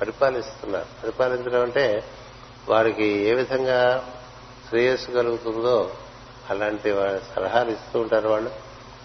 [0.00, 1.02] పరిపాలిస్తున్నారు.
[1.02, 2.04] పరిపాలించడం అంటే
[2.68, 4.08] వారికి ఏ విధంగా
[4.68, 5.94] శ్రేయస్సు కలుగుతుందో
[6.50, 6.94] అలాంటి
[7.36, 8.50] సలహాలు ఇస్తూ ఉంటారు వాళ్ళు.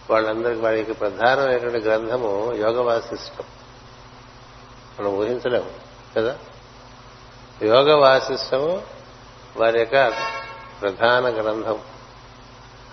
[0.09, 3.43] వాళ్ళందరికీ వారికి ప్రధానమైనటువంటి గ్రంథము యోగ వాసిష్టం
[4.99, 5.69] మనం ఊహించలేము
[6.17, 6.37] కదా?
[7.61, 8.83] యోగ వాసిష్టము
[9.57, 10.09] వారి యొక్క
[10.81, 11.79] ప్రధాన గ్రంథం.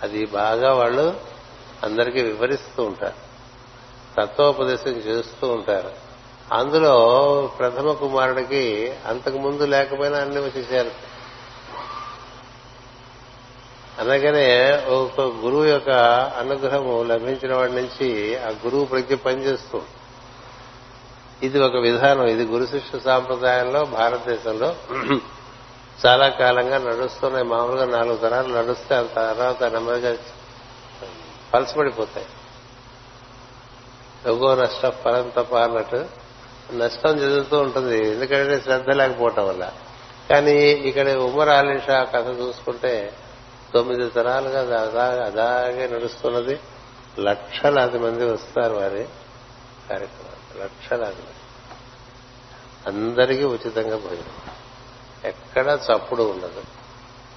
[0.02, 1.20] అది బాగా వాళ్ళు
[1.82, 3.28] అందరికీ వివరిస్తూ ఉంటారు.
[4.20, 6.07] తత్వోపదేశం చేస్తూ ఉంటారు.
[6.52, 6.94] అందులో
[7.58, 10.90] ప్రథమ కుమారుడికి అంతకు ముందు లేకపోయినా అన్ని వచ్చేసారు.
[14.00, 15.90] అనగానే ఒక గురువు యొక్క
[16.38, 19.82] అనుగ్రహము లభించిన వాడి నుంచి ఆ గురువు ప్రజ్ఞ పనిచేస్తూ
[21.42, 24.76] ఇది ఒక విధానం ఇది గురు శిష్య సాంప్రదాయంలో భారతదేశంలో
[26.06, 27.44] చాలా కాలంగా నడుస్తున్నాయి.
[27.44, 30.16] మామూలుగా నాలుగు తరాలు నడుస్తే ఆ తర్వాత నెమ్మదిగా
[31.54, 32.26] పలసపడిపోతాయి.
[34.26, 36.27] ఎగో నష్ట ఫలం తప్ప అన్నట్టు
[36.72, 38.08] నష్టం జరుగుతూ ఉంటుంది.
[38.10, 39.72] ఎందుకంటే శ్రద్ధ లేకపోవటం వల్ల.
[40.30, 43.16] కానీ ఇక్కడ ఉమర్ ఆలీషా కథ చూసుకుంటే
[43.74, 46.60] తొమ్మిది తరాలుగా అదాగే నడుస్తున్నది.
[47.18, 49.08] లక్షలాది మంది వస్తారు వారి
[49.90, 50.64] కార్యక్రమాలు.
[50.64, 51.34] లక్షలాది మంది.
[52.86, 54.50] అందరికీ ఉచితంగా భోజనం.
[55.24, 56.62] ఎక్కడా చప్పుడు ఉండదు.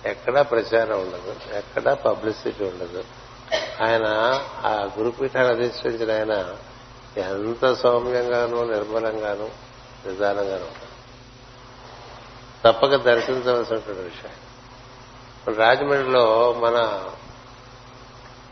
[0.06, 1.36] ఎక్కడా ప్రచారం ఉండదు.
[1.54, 3.04] ఎక్కడా పబ్లిసిటీ ఉండదు.
[3.82, 4.06] ఆయన
[4.66, 6.56] ఆ గురుపీఠాన్ని అధిష్ఠించిన ఆయన
[7.18, 9.50] ఎంత సౌమ్యంగానూ నిర్మలంగానూ
[10.06, 10.66] నిదానంగానూ
[12.66, 14.32] తప్పక దర్శించవలసినటువంటి విషయం.
[15.56, 17.06] రాజమండ్రిలో మన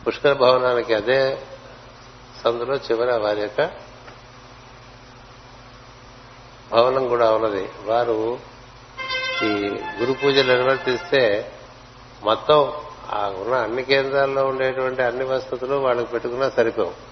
[0.08, 1.42] పుష్కర భవనానికి అదే
[2.44, 3.72] సందులో చివర వారి యొక్క
[6.72, 7.70] భవనం కూడా ఉన్నది.
[7.86, 8.40] వారు
[9.44, 11.54] ఈ గురు పూజలు నిర్వర్తిస్తే
[12.24, 12.74] మొత్తం
[13.10, 17.09] ఆ ఉన్న అన్ని కేంద్రాల్లో ఉండేటువంటి అన్ని వసతులు వాళ్ళకి పెట్టుకున్నా సరిపోవు.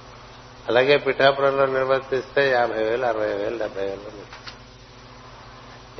[0.68, 4.48] అలాగే పిఠాపురంలో నిర్వర్తిస్తే యాభై వేలు అరవై వేలు డెబ్బై వేలు.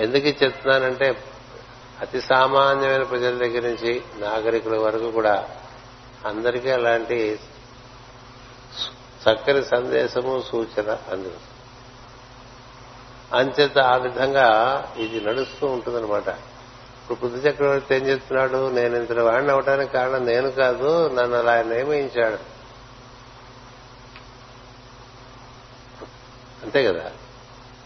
[0.02, 1.24] ఎందుకు చెప్తున్నానంటే
[2.02, 5.50] అతి సామాన్యమైన ప్రజల దగ్గర నుంచి నాగరికుల వరకు కూడా
[6.26, 7.40] అందరికీ అలాంటి
[9.24, 11.58] చక్కని సందేశము సూచన అందుకు
[13.36, 14.48] అంచేత ఆ విధంగా
[14.98, 16.28] ఇది నడుస్తూ ఉంటుందన్నమాట.
[16.28, 18.70] ఇప్పుడు బుద్ధ చక్రవర్తి ఏం చెప్తున్నాడు?
[18.70, 22.57] నేను ఇంత వాడిని అవడానికి కారణం నేను కాదు నన్ను అలా నియమించాడు
[26.68, 27.04] అంతే కదా.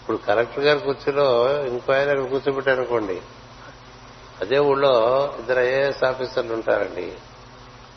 [0.02, 3.22] ఇప్పుడు కలెక్టర్ గారి కుర్చీలో ఇంకో ఆయన అక్కడ కూర్చోబెట్టారనుకోండి.
[4.42, 7.14] అదే ఊళ్ళో ఇద్దరు ఐఏఎస్ ఆఫీసర్లు ఉంటారండి.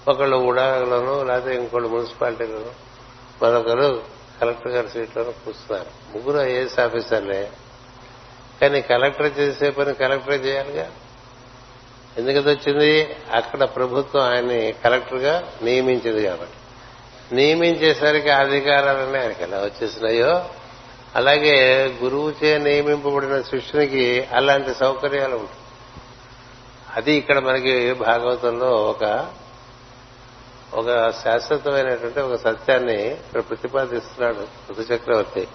[0.09, 2.71] ఒకళ్ళు ఉడాలోను లేకపోతే ఇంకోళ్ళు మున్సిపాలిటీలోను
[3.43, 4.03] మరొకరు
[4.41, 6.19] కలెక్టర్ గారి సీట్లోనూ కూర్చున్నారు.
[6.19, 7.51] ముగ్గురు ఐఏఎస్ ఆఫీసర్లే.
[8.61, 10.91] కానీ కలెక్టర్ చేసే పని కలెక్టరే చేయాలిగా?
[12.17, 16.55] ఎందుకది వచ్చింది అక్కడ ప్రభుత్వం ఆయన్ని కలెక్టర్గా నియమించింది కాబట్టి.
[17.35, 20.45] నియమించేసరికి అధికారాలన్నీ ఆయనకి ఎలా వచ్చేసినాయో
[21.17, 25.59] అలాగే గురువుచే నియమింపబడిన శిష్యునికి అలాంటి సౌకర్యాలు ఉంటాయి.
[26.97, 29.29] అది ఇక్కడ మనకి భాగవతంలో ఒక
[30.75, 35.49] ఒక శాశ్వతమైనటువంటి ఒక సత్యాన్ని ఇక్కడ ప్రతిపాదిస్తున్నాడు ఋతు చక్రవర్తి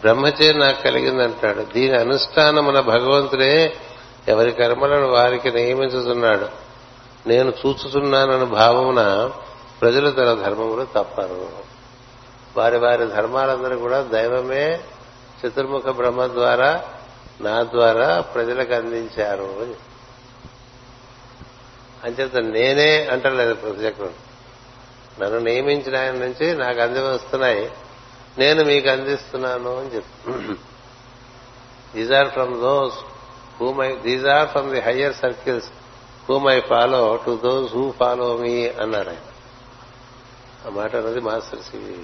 [0.00, 1.66] బ్రహ్మచే నాకు కలిగిందంటాడు.
[1.74, 3.76] దీని అనుష్ఠానమున భగవంతుడే
[4.28, 6.48] ఎవరి కర్మలను వారికి నియమించుతున్నాడు.
[7.28, 9.30] నేను చూచుతున్నానన్న భావమున
[9.82, 11.73] ప్రజలు తన ధర్మములు తప్పరు.
[12.56, 14.66] వారి వారి ధర్మాలందరూ కూడా దైవమే
[15.40, 16.70] చతుర్ముఖ బ్రహ్మ ద్వారా
[17.40, 19.48] నా ద్వారా ప్రజలకు అందించారు
[22.04, 24.16] అంచేత నేనే అంటలేదు ప్రతిచక్రుడు
[25.20, 27.64] నన్ను నియమించిన ఆయన నుంచి నాకు అంది వస్తున్నాయి
[28.38, 30.32] నేను మీకు అందిస్తున్నాను అని చెప్పి.
[31.94, 32.96] These are from those
[33.60, 35.68] who my these are from the higher circles
[36.28, 39.24] who my follow to those who follow me అన్నారు ఆయన
[40.66, 41.94] ఆ మాట అన్నది మాస్టర్ సివి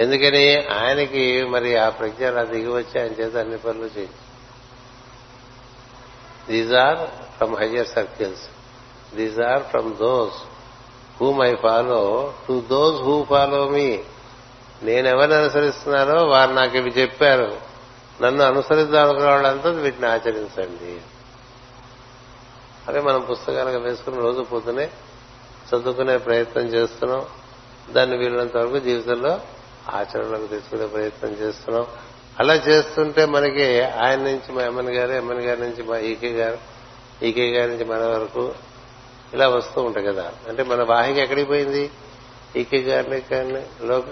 [0.00, 4.30] ఎందుకని ఆయనకి మరి ఆ ప్రజ్ఞ అలా దిగి వచ్చి ఆయన చేత అన్ని పనులు చేయొచ్చు
[6.48, 6.98] these are
[7.36, 8.42] from higher circles
[9.16, 10.34] these are from those
[11.20, 14.00] whom I follow to those who follow me
[14.82, 17.56] నేనెవరిని అనుసరిస్తున్నారో వారు నాకు ఇవి చెప్పారు.
[18.22, 21.00] నన్ను అనుసరిద్దాం అనుకున్న వాళ్ళంతా వీటిని ఆచరించండి.
[22.88, 24.90] అరే మనం పుస్తకాలుగా వేసుకుని రోజు పొద్దునే
[25.68, 27.26] చదువుకునే ప్రయత్నం చేస్తున్నాం.
[27.90, 29.40] దాన్ని వీళ్ళంత వరకు జీవితంలో
[29.88, 31.86] ఆచరణలోకి తెచ్చుకునే ప్రయత్నం చేస్తున్నాం.
[32.40, 36.58] అలా చేస్తుంటే మనకి ఆయన నుంచి మా ఎమ్మెన్ గారు ఎమ్మెన్ గారి నుంచి మా ఈకే గారు
[37.24, 38.54] ఈకే గారి నుంచి మన వరకు
[39.34, 40.32] ఇలా వస్తూ ఉంటాయి కదా.
[40.48, 41.90] అంటే మన వాహిక ఎక్కడికి పోయింది?
[42.56, 43.66] ఈకే గారిని కానీ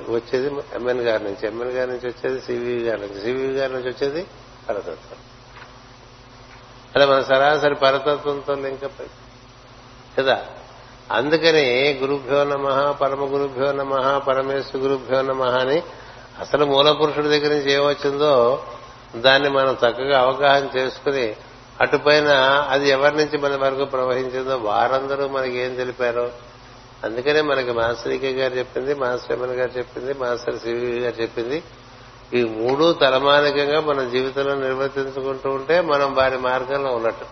[0.09, 1.47] వచ్చేది ఎంఎన్ గారి నుంచి.
[1.47, 3.21] ఎంఎన్ గారి నుంచి వచ్చేది సివివి గారి నుంచి.
[3.21, 4.27] సివివి గారి నుంచి వచ్చేది
[4.69, 5.19] పరతత్వం.
[6.97, 8.91] అలా మన సరాసరి పరతత్వంతో ఇంకా
[10.19, 10.47] కదా?
[11.13, 15.83] అందుకని గురుభ్యో నమ పరమ గురుభ్యో నమ పరమేశ్వర గురుభ్యో నమ అని
[16.41, 18.63] అసలు మూల పురుషుడి దగ్గర నుంచి ఏమొచ్చిందో
[19.17, 21.37] దాన్ని మనం చక్కగా అవగాహన చేసుకుని
[21.81, 22.29] అటుపైన
[22.69, 26.33] అది ఎవరి నుంచి మన వరకు ప్రవహించిందో వారందరూ మనకి ఏం తెలిపారు.
[27.05, 31.63] అందుకనే మనకి మాస్టర్ గారు చెప్పింది మాస్టర్ ఎమన్ గారు చెప్పింది మాస్టర్ సివి గారు చెప్పింది.
[32.35, 37.25] ఈ మూడు తలమానికంగా మన జీవితంలో నిర్వర్తించుకుంటూ ఉంటే మనం వారి మార్గంలో ఉన్నట్టు.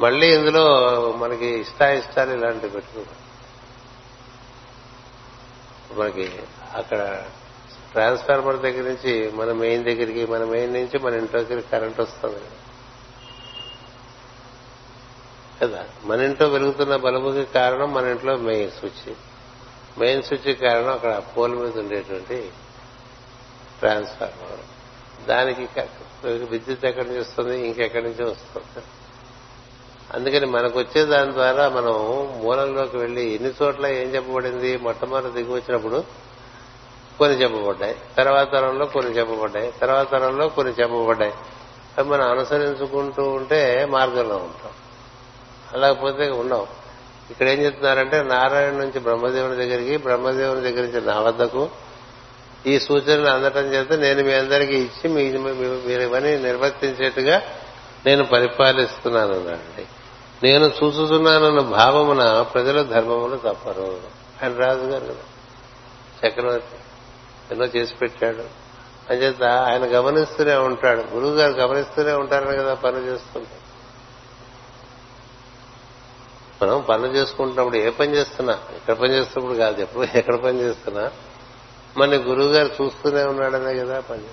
[0.00, 3.14] మళ్ళీ ఇందులో మనకి ఇష్టాయిష్టాలు ఇలాంటివి పెట్టుకుంటాం.
[5.98, 6.32] మనకి
[6.74, 7.24] అక్కడ
[7.92, 12.40] ట్రాన్స్ఫార్మర్ దగ్గర నుంచి మన మెయిన్ దగ్గరికి మన మెయిన్ నుంచి మన ఇంటి దగ్గరికి కరెంట్ వస్తుంది.
[15.62, 15.84] కదా?
[16.04, 19.14] మన ఇంట్లో వెలుగుతున్న బల్బుకి కారణం మన ఇంట్లో మెయిన్ స్విచ్.
[19.98, 22.52] మెయిన్ స్విచ్ కారణం అక్కడ పోల్ మీద ఉండేటువంటి
[23.78, 24.60] ట్రాన్స్ఫార్మర్.
[25.28, 25.68] దానికి
[26.24, 27.66] విద్యుత్ ఎక్కడి నుంచి వస్తుంది?
[27.66, 28.86] ఇంకెక్కడి నుంచి వస్తుంది?
[30.14, 31.94] అందుకని మనకు వచ్చే దాని ద్వారా మనం
[32.44, 34.76] మూలంలోకి వెళ్ళి ఎన్ని చోట్ల ఏం చెప్పబడింది?
[34.76, 36.04] మొట్టమొదటి దిగి వచ్చినప్పుడు
[37.18, 37.96] కొన్ని చెప్పబడ్డాయి.
[38.16, 39.72] తర్వాత తరంలో కొన్ని చెప్పబడ్డాయి.
[39.80, 41.32] తర్వాత తరంలో కొన్ని చెప్పబడ్డాయి.
[41.98, 44.72] అవి మనం అనుసరించుకుంటూ ఉంటే మార్గంలో ఉంటాం.
[45.72, 46.66] అలాగపోతే ఉండవు.
[47.30, 51.68] ఇక్కడ ఏం చెప్తున్నారంటే నారాయణ నుంచి బ్రహ్మదేవుని దగ్గరికి బ్రహ్మదేవుని దగ్గర నుంచి నా వద్దకు
[52.66, 55.10] ఈ సూచనలు అందటం చేత నేను మీ అందరికీ ఇచ్చి
[55.86, 57.42] మీరు ఇవన్నీ నిర్వర్తించేట్టుగా
[58.06, 59.86] నేను పరిపాలిస్తున్నాను అండి
[60.42, 64.00] నేను చూసుతున్నానన్న భావమున ప్రజల ధర్మములు తప్పరు.
[64.42, 66.28] ఆయన రాజు గారు కదా.
[66.28, 66.76] చక్రవర్తి
[67.50, 68.66] ఎన్నో చేసి పెట్టాడు.
[69.12, 71.00] అంచేత ఆయన గమనిస్తూనే ఉంటాడు.
[71.14, 73.66] గురువు గారు గమనిస్తూనే ఉంటారని కదా పని చేస్తుంటాడు
[76.64, 78.58] మనం పనులు చేసుకుంటున్నప్పుడు ఏ పని చేస్తున్నా?
[78.74, 81.10] ఎక్కడ పని చేస్తున్నప్పుడు కాదు ఎప్పుడు ఎక్కడ పని చేస్తున్నా?
[81.96, 84.24] మన గురువు గారు చూస్తూనే ఉన్నాడనే కదా పని.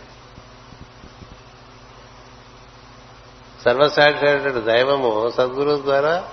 [3.65, 6.29] సర్వసాక్షి దైవము సద్గురువు ద్వారా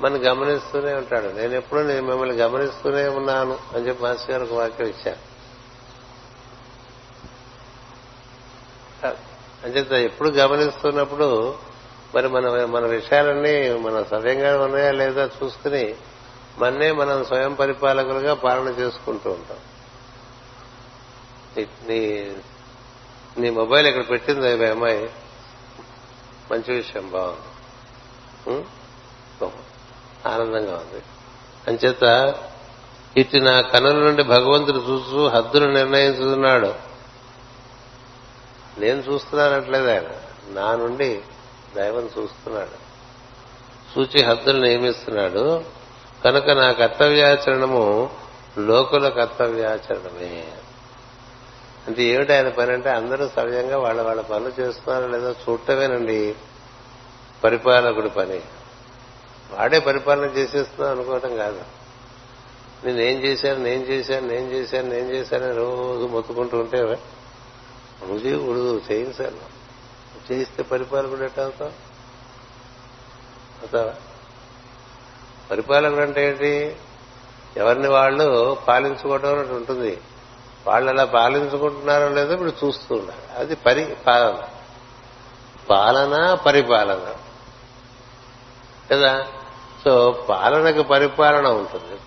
[0.00, 1.26] మనం గమనిస్తూనే ఉంటాడు.
[1.26, 5.32] నేను ఎప్పుడు నేను మిమ్మల్ని గమనిస్తూనే ఉన్నాను అని చెప్పి మాస్టర్ గారు ఒక వాక్యం ఇచ్చారు.
[9.64, 11.54] అంచేత ఎప్పుడు గమనిస్తున్నప్పుడు
[12.14, 15.94] మరి మన మన విషయాలన్నీ మన సవ్యంగా ఉన్నాయా లేదా చూసుకుని
[16.58, 19.58] మన్నే మనం స్వయం పరిపాలకులుగా పాలన చేసుకుంటూ ఉంటాం.
[21.88, 22.32] నీ
[23.38, 25.10] నీ మొబైల్ ఇక్కడ పెట్టింది అమ్మాయి.
[26.52, 28.64] మంచి విషయం బాగుంది.
[30.28, 31.02] ఆనందంగా ఉంది.
[31.68, 32.34] అంచేత
[33.16, 36.74] ఇటు నా కనుల నుండి భగవంతుడు చూస్తూ హద్దులు నిర్ణయించుతున్నాడు.
[38.78, 40.04] నేను చూస్తున్నానట్లేదు ఆయన.
[40.48, 41.22] నా నుండి
[41.76, 42.82] దైవం చూస్తున్నాడు.
[43.94, 45.64] సూచి హద్దులు నియమిస్తున్నాడు.
[46.24, 48.10] కనుక నా కర్తవ్యాచరణము
[48.58, 50.52] లోకుల కర్తవ్యాచరణమే.
[51.88, 56.34] అంటే ఏమిటి ఆయన పని అంటే అందరూ సవ్యంగా వాళ్ళ వాళ్ళ పనులు చేస్తున్నారో లేదో చూడటమేనండి
[57.44, 58.40] పరిపాలకుడి పని.
[59.50, 61.60] వాడే పరిపాలన చేసేస్తున్నావు అనుకోవటం కాదు.
[62.84, 69.62] నేనేం చేశాను నేను చేశాను నేను చేశాను నేను చేశాను రోజు మొత్తుకుంటూ ఉంటే నువ్వు చేయకూడదు చేయించాను
[70.32, 71.70] చేయిస్తే పరిపాలకుడు ఎట్ట అవుతావు
[73.60, 73.94] అవుతావా?
[75.50, 76.76] పరిపాలకుడు అంటే ఏంటి?
[77.56, 79.98] ఎవరిని వాళ్ళు పాలించుకోవడం అన్నట్టు ఉంటుంది.
[80.66, 84.48] వాళ్ళు అలా పాలించుకుంటున్నారో లేదో మీరు చూస్తూ ఉండాలి అది పరి పాలన.
[85.70, 87.14] పాలన పరిపాలన.
[88.90, 89.26] కదా?
[89.84, 92.00] సో పాలనకు పరిపాలన ఉంటుంది.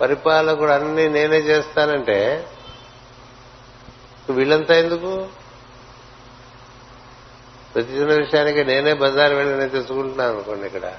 [0.00, 2.50] పరిపాలకుడు అన్ని నేనే చేస్తానంటే
[4.30, 5.28] వీళ్ళంతా ఎందుకు?
[7.74, 10.92] ప్రతి చిన్న విషయానికి నేనే బజార్ వెళ్ళి నేను తెచ్చుకుంటున్నాను అనుకోండి ఇక్కడ.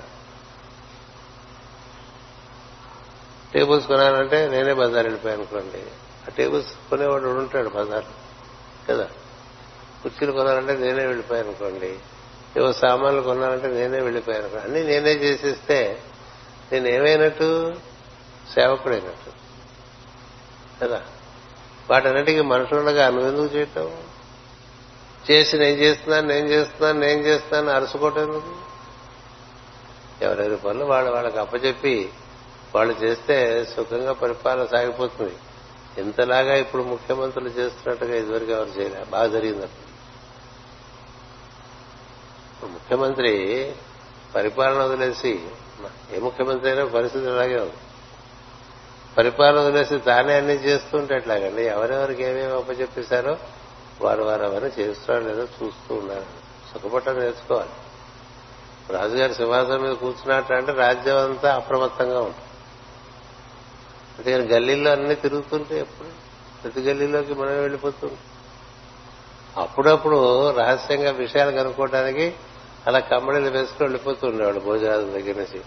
[3.54, 5.84] టేబుల్స్ కొనాలంటే నేనే బజార్ వెళ్ళిపోయాను అనుకోండి.
[6.32, 7.70] టేబుల్స్ కొనేవాడు ఉంటాడు?
[7.70, 8.06] బజార్
[8.90, 9.10] కదా?
[10.04, 12.00] కుర్చీలు కొనాలంటే నేనే వెళ్ళిపోయాను అనుకోండి.
[12.58, 16.02] ఏవో సామాన్లు కొనాలంటే నేనే వెళ్ళిపోయాను అన్ని నేనే చేసేస్తే
[16.72, 17.76] నేను ఏమైనట్టు?
[18.54, 19.32] సేవకుడైనట్టు.
[20.84, 21.02] కదా?
[21.90, 24.04] వాటన్నిటికీ మనుషులుగా నువ్వెందుకు చేయటం?
[25.32, 28.56] చేసి నేను చేస్తున్నాను నేను చేస్తున్నాను నేను చేస్తున్నాను అరుసుకోవటం ఎందుకు?
[30.22, 32.10] ఎవరెవరి పనులు వాళ్ళు వాళ్ళకి అప్పచెప్పి
[32.76, 35.34] వాళ్ళు చేస్తే సుఖంగా పరిపాలన సాగిపోతుంది.
[35.98, 39.04] ఇంతలాగా ఇప్పుడు ముఖ్యమంత్రులు చేస్తున్నట్టుగా ఇదివరకు ఎవరు చేయలే.
[39.04, 39.68] బాగా జరిగింది
[42.68, 43.32] ముఖ్యమంత్రి
[44.36, 45.48] పరిపాలన వదిలేసి
[46.12, 47.74] ఏ ముఖ్యమంత్రి అయినా పరిస్థితి అలాగే ఉంది.
[49.18, 51.64] పరిపాలన వదిలేసి తానే అన్ని చేస్తుంటే ఎట్లాగండి?
[51.64, 53.38] ఎవరెవరికి ఏమేమి అప్పచెప్పేశారో
[54.02, 56.26] వారు వారు అవన్నీ చేస్తున్నారో లేదో చూస్తూ ఉన్నారు.
[56.74, 57.70] సుఖపట్టం నేర్చుకోవాలి.
[58.94, 62.47] రాజుగారి సింహాసనం మీద కూర్చున్నట్టు అంటే రాజ్యం అంతా అప్రమత్తంగా ఉంటుంది.
[64.18, 66.08] అందుకని గల్లీల్లో అన్ని తిరుగుతుంటే ఎప్పుడు?
[66.64, 68.18] ప్రతి గల్లీలోకి మనం వెళ్ళిపోతుంది
[69.58, 72.36] అప్పుడప్పుడు రహస్యంగా విషయాలు కనుక్కోవడానికి
[72.88, 75.62] అలా కమ్మడీలు వేసుకుని వెళ్ళిపోతూ ఉండేవాడు భోజనాల దగ్గర నుంచి.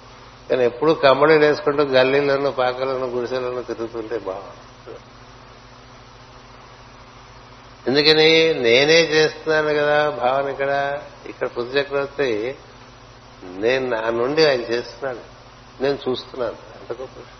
[0.50, 4.98] కానీ ఎప్పుడు కమ్మడీలు వేసుకుంటూ గల్లీలోనూ పాకలను గుడిసెలను తిరుగుతుంటే బాగుంటుంది
[7.86, 8.54] ఎందుకని?
[8.54, 11.02] నేనే చేస్తున్నాను కదా భావన ఇక్కడ.
[11.26, 12.56] ఇక్కడ పుదు చక్రవర్తి
[13.44, 15.20] నేను నా నుండి ఆయన చేస్తున్నాను
[15.82, 16.52] నేను చూస్తున్నాను.
[16.52, 17.39] ఎంత గొప్ప విషయం.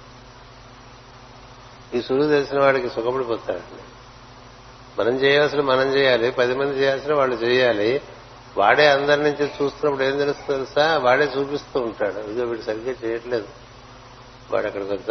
[1.95, 3.83] ఈ సులువు తెలిసిన వాడికి సుఖపడిపోతాడండి
[5.01, 8.03] మనం చేయాల్సిన మనం చేయాలి పది మంది చేయాల్సిన వాళ్ళు చేయాలి.
[8.57, 10.99] వాడే అందరి నుంచి చూస్తున్నప్పుడు ఏం తెలుస్తుంది తెలుసా?
[10.99, 12.21] వాడే చూపిస్తూ ఉంటాడు.
[12.21, 13.49] ఇదో వీడు సరిగ్గా చేయట్లేదు.
[14.51, 15.11] వాడు అక్కడ కొంత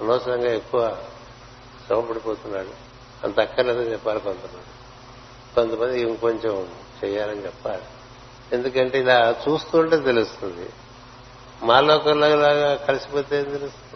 [0.00, 0.96] అనవసరంగా ఎక్కువ
[1.86, 2.90] శ్రమపడిపోతున్నాడు
[3.24, 4.66] అంత అక్కర్లేదని చెప్పాలి కొంతమంది.
[5.54, 6.68] కొంతమంది ఇంకొంచెం
[7.04, 7.82] చేయాలని చెప్పాలి.
[8.52, 10.70] ఎందుకంటే ఇలా చూస్తుంటే తెలుస్తుంది.
[11.62, 13.89] మాలోకల్లాగా కలిసిపోతే ఏం తెలుస్తుంది?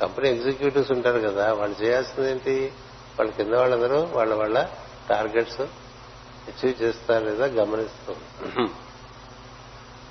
[0.00, 2.72] కంపెనీ ఎగ్జిక్యూటివ్స్ ఉంటారు కదా వాళ్ళు చేయాల్సింది ఏంటి?
[3.18, 4.66] వాళ్ళ కింద వాళ్ళందరూ వాళ్ళ వాళ్ళ
[5.10, 8.12] టార్గెట్స్ అచీవ్ చేస్తారు లేదా గమనిస్తూ.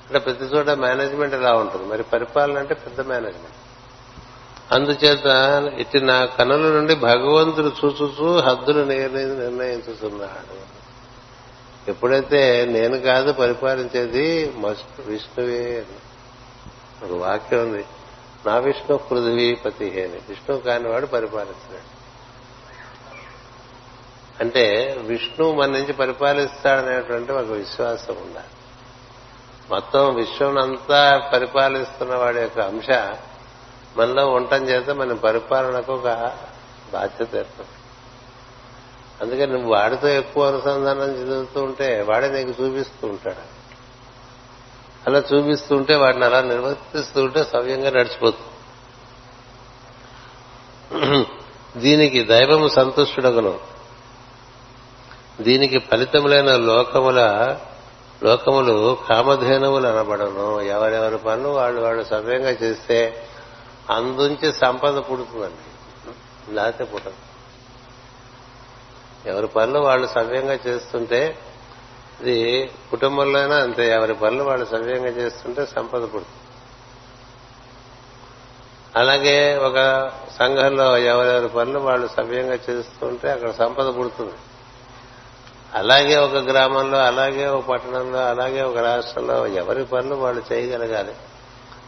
[0.07, 1.85] అంటే ప్రతి చోట మేనేజ్మెంట్ ఎలా ఉంటుంది?
[1.85, 3.57] మరి పరిపాలన అంటే పెద్ద మేనేజ్మెంట్.
[4.71, 5.25] అందుచేత
[5.79, 10.71] ఇటు నా కనుల నుండి భగవంతుడు చూచుచూ హద్దులు నిర్ణయించుతున్నాడు.
[11.89, 15.99] ఎప్పుడైతే నేను కాదు పరిపాలించేది మస్ట్ విష్ణువే అని.
[17.05, 17.85] ఒక వాక్యం ఉంది.
[18.45, 20.21] నా విష్ణు పృథ్వీపతి అని.
[20.29, 22.01] విష్ణు కానివాడు పరిపాలిస్తున్నాడు.
[24.43, 28.47] అంటే విష్ణు మన నుంచి పరిపాలిస్తాడనేటువంటి ఒక విశ్వాసం ఉండాలి.
[29.69, 32.89] మొత్తం విశ్వనంతా పరిపాలిస్తున్న వాడి యొక్క అంశ
[33.97, 36.37] మనలో ఉండటం చేత మన పరిపాలనకు ఒక
[36.93, 37.77] బాధ్యత ఏర్పడుతుంది.
[39.21, 43.60] అందుకని నువ్వు వాడితో ఎక్కువ అనుసంధానం చెందుతూ ఉంటే వాడే నీకు చూపిస్తూ ఉంటాడు.
[45.07, 48.47] అలా చూపిస్తుంటే వాటిని అలా నిర్వర్తిస్తూ ఉంటే సవ్యంగా నడిచిపోతుంది.
[51.79, 53.59] దీనికి దైవము సంతుష్టుడగను.
[55.41, 57.19] దీనికి ఫలితములైన లోకముల
[58.23, 60.61] లోకములు కామధేనువులు అనబడను.
[60.61, 63.27] ఎవరెవరి పనులు వాళ్ళు వాళ్ళు సవ్యంగా చేస్తే
[63.89, 65.67] అందుంచి సంపద పుడుతుందండి.
[66.53, 67.13] లేకపోతే పుట్టదు
[69.25, 71.39] ఎవరి పనులు వాళ్ళు సవ్యంగా చేస్తుంటే
[72.21, 76.37] ఇది కుటుంబంలోనైనా అంతే ఎవరి పనులు వాళ్ళు సవ్యంగా చేస్తుంటే సంపద పుడుతుంది.
[78.95, 84.33] అలాగే ఒక సంఘంలో ఎవరెవరి పనులు వాళ్ళు సవ్యంగా చేస్తుంటే అక్కడ సంపద పుడుతుంది.
[85.73, 91.13] అలాగే ఒక గ్రామంలో అలాగే ఒక పట్టణంలో అలాగే ఒక రాష్ట్రంలో ఎవరి పనులు వాళ్ళు చేయగలగాలి.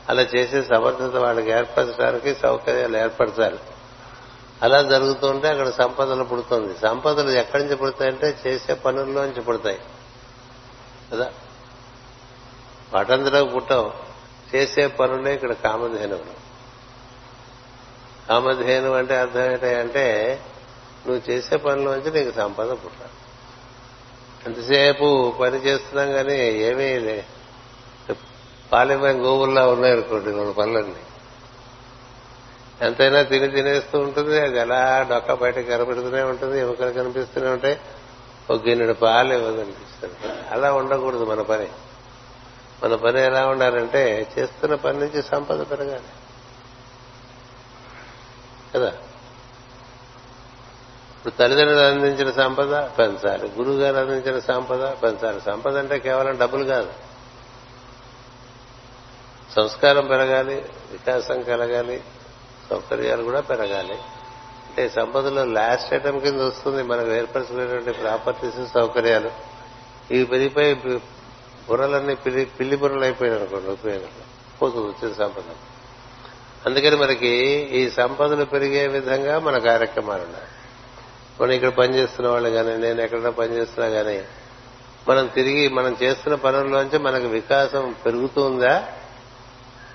[0.09, 3.59] అలా చేసే సమర్థత వాళ్ళకి ఏర్పరచడానికి సౌకర్యాలు ఏర్పరచాలి.
[4.61, 6.77] అలా జరుగుతుంటే అక్కడ సంపదలు పుడుతుంది.
[6.81, 9.79] సంపదలు ఎక్కడి నుంచి పుడతాయంటే చేసే పనుల్లోంచి పుడతాయి.
[11.13, 11.31] కదా?
[12.93, 13.93] వాటందరూ పుట్టవు
[14.55, 16.43] చేసే పనులే ఇక్కడ కామధేనువులు.
[18.29, 20.39] కామధేను అంటే అర్థం ఏంటంటే
[21.07, 23.11] నువ్వు చేసే పనిలోంచి నీకు సంపద పుట్టాలి.
[24.45, 27.25] ఎంతసేపు పని చేస్తున్నాం కానీ ఏమీ లే
[28.71, 30.95] పాలిపోయిన గోవుల్లా ఉన్నాయనుకోండి రెండు పనులన్నీ.
[32.81, 37.79] ఎంతైనా తిని తినేస్తూ ఉంటుంది అది ఎలా డొక్క బయట కనబెడుతూనే ఉంటుంది ఎముకలు కనిపిస్తూనే ఉంటాయి.
[38.49, 39.92] ఒక గిన్నెడు పాలు ఇవ్వదండి
[40.51, 41.67] అలా ఉండకూడదు మన పని.
[42.83, 46.03] మన పని ఎలా ఉండాలంటే చేస్తున్న పని నుంచి సంపద పెరగాలి.
[48.75, 48.89] కదా?
[51.17, 56.93] ఇప్పుడు తల్లిదండ్రులు అందించిన సంపద పెంచాలి గురువు గారు అందించిన సంపద పెంచాలి సంపద అంటే కేవలం డబ్బులు కాదు.
[59.55, 60.55] సంస్కారం పెరగాలి
[60.91, 62.03] వికాసం కలగాలి
[62.69, 63.93] సౌకర్యాలు కూడా పెరగాలి.
[64.67, 69.52] అంటే సంపదలో లాస్ట్ ఐటమ్ కింద వస్తుంది మనకు ఏర్పరచుకునేటువంటి ప్రాపర్టీస్ సౌకర్యాలు.
[70.11, 70.75] ఈ పెరిగిపోయి
[71.69, 74.07] బుర్రలన్నీ పిల్లి పిల్లి బుర్రలు అయిపోయాయి అనుకోండి ఉపయోగం
[74.61, 75.41] పోతుంది వచ్చిన సంపద.
[76.65, 77.27] అందుకని మనకి
[77.71, 80.45] ఈ సంపదలు పెరిగే విధంగా మన కార్యక్రమాలు ఉన్నాయి.
[81.41, 84.23] మనం ఇక్కడ పనిచేస్తున్న వాళ్ళు కానీ నేను ఎక్కడైనా పనిచేస్తున్నా కానీ
[85.07, 88.87] మనం తిరిగి మనం చేస్తున్న పనుల్లోంచి మనకు వికాసం పెరుగుతుందా?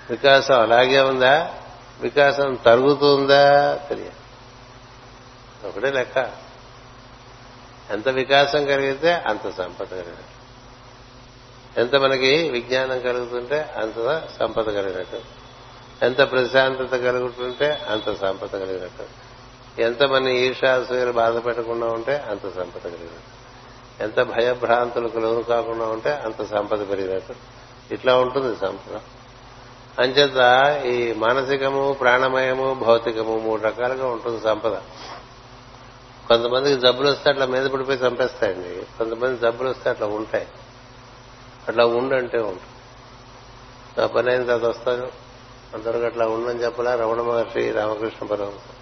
[0.09, 1.55] వికాసం అలాగే ఉందా?
[2.01, 3.75] వికాసం తరుగుతుందా?
[3.89, 4.19] తెలియదు.
[5.67, 6.48] ఒకటే లెక్క.
[7.91, 10.39] ఎంత వికాసం కలిగితే అంత సంపద కలిగినట్టు.
[11.79, 15.21] ఎంత మనకి విజ్ఞానం కలుగుతుంటే అంత సంపద కలిగినట్టు.
[16.05, 19.29] ఎంత ప్రశాంతత కలుగుతుంటే అంత సంపద కలిగినట్టు.
[19.81, 23.39] ఎంత మన ఈర్షాసూయలు బాధ పెట్టకుండా ఉంటే అంత సంపద కలిగినట్టు.
[24.03, 27.35] ఎంత భయభ్రాంతులకు లోను కాకుండా ఉంటే అంత సంపద పెరిగినట్టు.
[27.93, 28.99] ఇట్లా ఉంటుంది సంపద.
[29.99, 34.73] అంచేత ఈ మానసికము ప్రాణమయము భౌతికము మూడు రకాలుగా ఉంటుంది సంపద.
[36.29, 38.85] కొంతమందికి జబ్బులు వస్తే అట్లా మీద పడిపోయి చంపేస్తాయండి.
[38.97, 40.47] కొంతమంది జబ్బులు వస్తే అట్లా ఉంటాయి.
[41.67, 42.69] అట్లా ఉండంటే ఉంటుంది.
[44.01, 45.11] నా పని అయిన తర్వాత వస్తాను.
[45.73, 48.75] అంతవరకు అట్లా ఉండని చెప్పలా రమణ మహర్షి రామకృష్ణ పరమహంస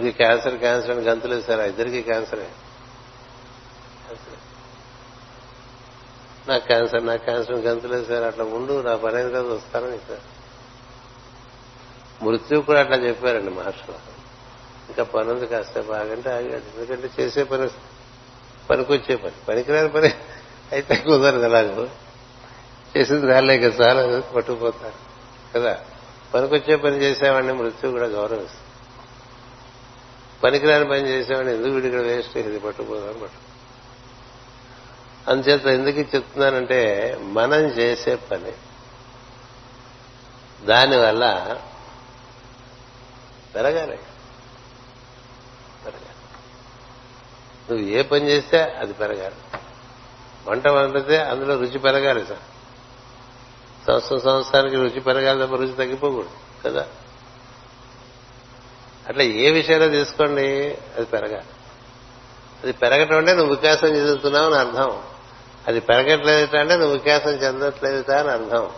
[0.00, 1.60] ఇది క్యాన్సర్ క్యాన్సర్ అని గంతులు వేశారు.
[1.60, 2.50] ఇద్దరికి క్యాన్సరే.
[6.48, 8.24] నాకు క్యాన్సర్ నాకు క్యాన్సర్ గంతులు వేశారు.
[8.24, 10.34] అట్లా ఉండు నా పని అయిన తర్వాత వస్తానని చెప్పారు.
[12.24, 14.13] మృత్యు కూడా అట్లా చెప్పారండి మహర్షులు.
[14.88, 15.46] ఇంకా పని ఉంది
[15.82, 17.68] బాగంటే ఆగాడు ఎందుకంటే చేసే పని
[18.70, 19.32] పనికొచ్చే పని.
[19.48, 20.14] పనికిరాని పని
[20.72, 21.88] అయితే కుదరదు ఎలాగో.
[22.96, 24.94] చేసింది రాలేక చాలా పట్టుకుపోతారు.
[25.54, 25.80] కదా?
[26.34, 28.60] పనికొచ్చే పని చేసేవాడిని మృత్యు కూడా గౌరవిస్తుంది
[30.42, 33.54] పనికిరాని పని చేసేవాడిని ఎందుకు వీడి ఇక్కడ వేస్ట్ ఇది పట్టుకుపోదాం పట్టు
[35.30, 38.52] అందుచేత ఎందుకు చెప్తున్నానంటే మనం చేసే పని
[40.66, 41.56] దానివల్ల
[43.54, 43.98] పెరగాలి
[47.70, 49.34] నువ్వు ఏ పని చేస్తే అది పెరగాలి.
[50.46, 52.38] వంట వండితే అందులో రుచి పెరగాలి సార్.
[53.86, 56.30] సంవత్సరం సంవత్సరానికి రుచి పెరగాలి తప్ప రుచి తగ్గిపోకూడదు
[56.64, 56.86] కదా?
[59.08, 61.46] అట్లా ఏ విషయంలో తీసుకోండి అది పెరగాలి.
[62.62, 65.02] అది పెరగటం అంటే నువ్వు వికాసం చెందుతున్నావు అని అర్థం.
[65.66, 68.70] అది పెరగట్లేదు అంటే నువ్వు వికాసం చెందట్లేదు అని అర్థం.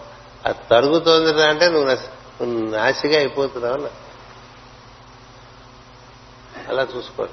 [0.47, 3.89] అది తరుగుతోంది అంటే నువ్వు నాశిగా అయిపోతున్నావు
[6.69, 7.33] అలా చూసుకోండి.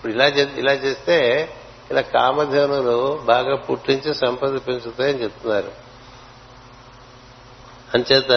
[0.00, 0.26] ఇప్పుడు ఇలా
[0.56, 1.48] ఇలా చేస్తే
[1.90, 5.72] ఇలా కామధేనులు బాగా పుట్టించి సంపద పెంచుతాయని చెప్తున్నారు.
[7.94, 8.28] అంచేత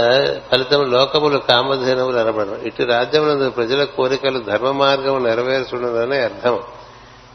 [0.52, 6.64] ఫలితం లోకములు కామధేనువులు అనబడడం ఇటు రాజ్యములందు ప్రజల కోరికలు ధర్మ మార్గము నెరవేర్చున్నదనే అర్థం.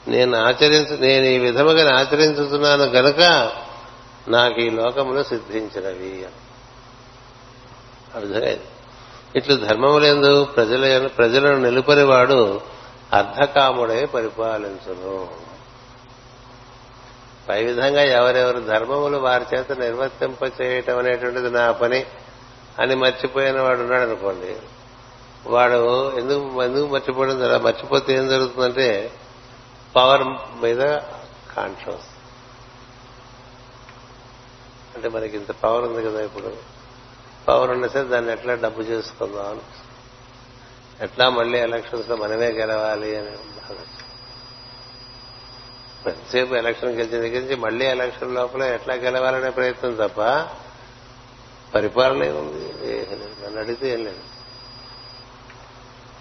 [0.09, 3.53] నేను ఆచరించు నేను ఈ విధముగా ఆచరించుతున్నాను గనక
[4.29, 6.27] నాకు ఈ లోకములు సిద్ధించినవి
[8.17, 8.55] ఆ విధంగా
[9.37, 12.61] ఇట్లు ధర్మములందు ప్రజల ప్రజలను నిలుపరివాడు
[13.13, 15.37] అర్ధకాముడై పరిపాలించును.
[17.49, 22.07] పై విధంగా ఎవరెవరు ధర్మములు వారి చేత నిర్వర్తింప చేయటం అనేటువంటిది నా పని
[22.79, 24.57] అని మర్చిపోయిన వాడు ఉన్నాడు అనుకోండి.
[25.47, 29.13] వాడు ఎందుకు ఎందుకు మర్చిపోవడం అలా మర్చిపోతే ఏం జరుగుతుందంటే
[29.97, 30.23] పవర్
[30.63, 30.99] మీద
[31.57, 31.89] కాంక్ష
[34.97, 36.57] అంటే మనకి ఇంత పవర్ ఉంది కదా ఇప్పుడు.
[37.49, 39.47] పవర్ ఉండేసరి సరే దాన్ని ఎట్లా డబ్బు చేసుకుందాం?
[39.47, 39.88] అనిపిస్తుంది
[41.01, 43.77] ఎట్లా మళ్ళీ ఎలక్షన్స్లో మనమే గెలవాలి అని బాధ.
[46.09, 50.21] ఎంతసేపు ఎలక్షన్ గెలిచిన దగ్గర నుంచి మళ్ళీ ఎలక్షన్ లోపల ఎట్లా గెలవాలనే ప్రయత్నం తప్ప
[51.75, 52.87] పరిపాలన ఏముంది?
[53.45, 54.21] నన్ను అడిగితే ఏం లేదు.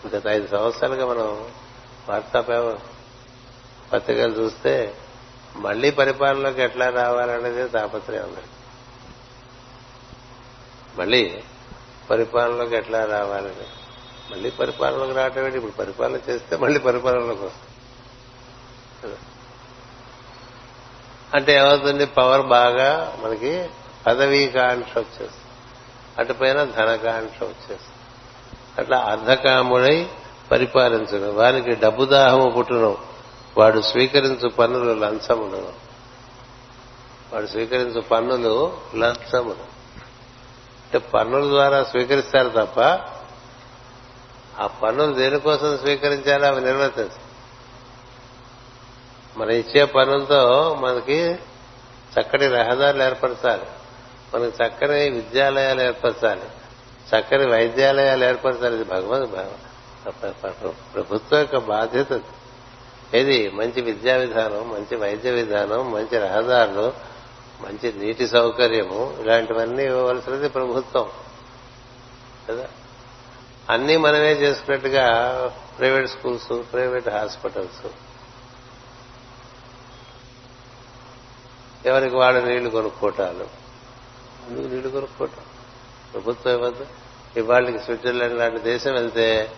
[0.08, 1.52] గత ఐదు సంవత్సరాలుగా మనం
[2.10, 2.42] వార్తా
[3.94, 4.98] పత్రికలు చూస్తే
[5.56, 8.40] మళ్ళీ పరిపాలనలోకి ఎట్లా రావాలనేది తాపత్రయం ఉంది
[10.98, 11.44] మళ్ళీ
[12.10, 13.87] పరిపాలనలోకి ఎట్లా రావాలని
[14.32, 15.58] మళ్ళీ పరిపాలనకు రావటం ఏంటి?
[15.58, 17.48] ఇప్పుడు పరిపాలన చేస్తే మళ్ళీ పరిపాలనలోకి
[21.34, 22.06] అంటే ఏమవుతుంది?
[22.06, 23.70] పవర్ బాగా మనకి
[24.08, 25.32] పదవీకాంక్ష వచ్చేస్తుంది.
[26.20, 27.98] అటుపైన ధనకాంక్ష వచ్చేస్తుంది.
[28.78, 30.10] అట్లా అర్ధకాముడై
[30.52, 31.36] పరిపాలించడం.
[31.36, 32.98] వానికి డబ్బు దాహము పుట్టును
[33.58, 35.74] వాడు స్వీకరించు పన్నులు లంచములు.
[37.34, 39.78] వాడు స్వీకరించు పన్నులు లంచములు.
[40.88, 43.00] అంటే పన్నుల ద్వారా స్వీకరిస్తారు తప్ప
[44.60, 47.12] ఆ పన్నులు దేనికోసం స్వీకరించాలో అవి నిర్వర్తించాలి
[49.38, 51.36] మనం ఇచ్చే పనులతో మనకి
[52.20, 53.66] చక్కటి రహదారులు ఏర్పరచాలి.
[54.36, 56.42] మనకి చక్కని విద్యాలయాలు ఏర్పరచాలి.
[57.10, 58.76] చక్కని వైద్యాలయాలు ఏర్పరచాలి.
[58.76, 59.34] ఇది భగవద్
[60.96, 62.22] ప్రభుత్వం యొక్క బాధ్యత
[63.14, 63.50] ఏది?
[63.50, 66.94] మంచి విద్యా విధానం మంచి వైద్య విధానం మంచి రహదారులు
[67.62, 71.10] మంచి నీటి సౌకర్యము ఇలాంటివన్నీ ఇవ్వవలసినది ప్రభుత్వం.
[72.50, 72.68] కదా?
[73.70, 75.32] అన్నీ మనమే చేసుకున్నట్టుగా
[75.78, 77.88] ప్రైవేట్ స్కూల్స్ ప్రైవేట్ హాస్పిటల్స్.
[81.88, 83.48] ఎవరికి వాళ్ళు నీళ్ళు కొనుక్కోటాలు?
[84.50, 85.44] ఎందుకు నీళ్ళు కొనుక్కోవటం
[86.14, 86.88] ప్రభుత్వం ఇవ్వద్దు
[87.38, 89.52] ఇవాళకి స్విట్జర్లాండ్ లాంటి దేశం వెళ్తే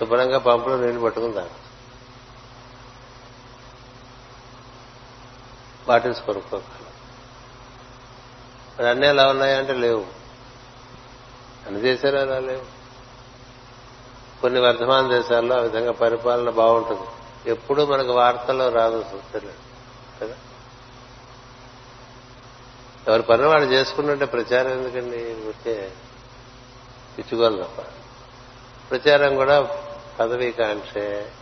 [0.00, 1.50] శుభ్రంగా పంపులో నీళ్ళు పట్టుకుంటారు.
[5.88, 6.92] బాటిల్స్ కొనుక్కోగలం.
[8.78, 10.06] మరి అన్నీ ఎలా ఉన్నాయంటే లేవు.
[11.66, 12.81] అన్ని దేశాలు అలా లేవు.
[14.42, 17.06] కొన్ని వర్ధమాన దేశాల్లో ఆ విధంగా పరిపాలన బాగుంటుంది.
[17.50, 19.54] ఎప్పుడూ మనకు వార్తల్లో రాదు చూస్తలేదు
[20.20, 20.34] కదా?
[23.08, 25.16] ఎవరి పని వాడు చేసుకుంటుంటే ప్రచారం ఎందుకండి?
[25.16, 25.92] వచ్చే
[27.18, 27.80] పిచ్చుకోవాలి తప్ప.
[28.90, 29.68] ప్రచారం కూడా
[30.20, 31.32] పదవీ కాంక్షే.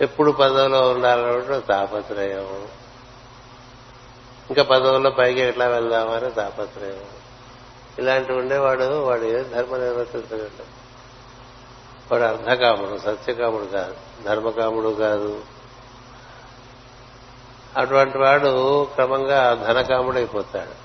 [0.00, 2.68] ఎప్పుడు పదవిలో ఉండాలన్నట్టు తాపత్రయం.
[4.50, 7.04] ఇంకా పదవుల్లో పైకి ఎట్లా వెళ్దామని తాపత్రయం.
[7.98, 10.83] ఇలాంటివి ఉండేవాడు వాడు ఏ ధర్మ నిర్వర్తించగలడు
[12.12, 15.44] వాడు అర్ధకాముడు సత్యకాముడు కాదు ధర్మకాముడు కాదు.
[17.76, 20.84] అటువంటి వాడు క్రమంగా ధనకాముడైపోతాడు.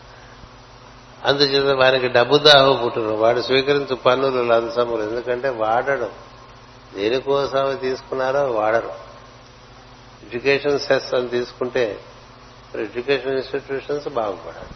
[1.27, 3.15] అందుచేత వారికి డబ్బు దాహం పుట్టును.
[3.15, 5.03] వాడు స్వీకరించు పన్నులు లంచములు.
[5.03, 6.11] ఎందుకంటే వాడడం.
[6.95, 9.09] దేనికోసం తీసుకున్నారో వాడరు.
[10.23, 11.99] ఎడ్యుకేషన్ సెస్ అని తీసుకుంటే
[12.75, 14.69] ఎడ్యుకేషన్ ఇన్స్టిట్యూషన్స్ బాగుపడాలి.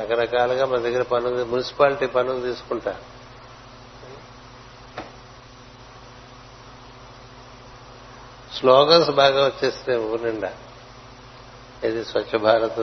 [0.00, 3.19] రకరకాలుగా మన దగ్గర పనులు మున్సిపాలిటీ పనులు తీసుకుంటారు.
[8.60, 10.52] స్లోగన్స్ బాగా వచ్చేస్తున్నాయి ఊరు నిండా.
[11.84, 12.80] ఇది స్వచ్ఛ భారత్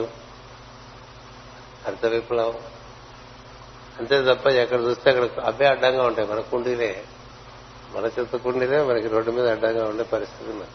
[1.86, 2.58] అర్థ విప్లవం.
[3.98, 6.28] అంతే తప్ప ఎక్కడ చూస్తే అక్కడ అవే అడ్డంగా ఉంటాయి.
[6.28, 7.04] మన కుండీలే
[7.92, 10.70] మన చెత్త కుండీలే మనకి రోడ్డు మీద అడ్డంగా ఉండే పరిస్థితి ఉన్నది.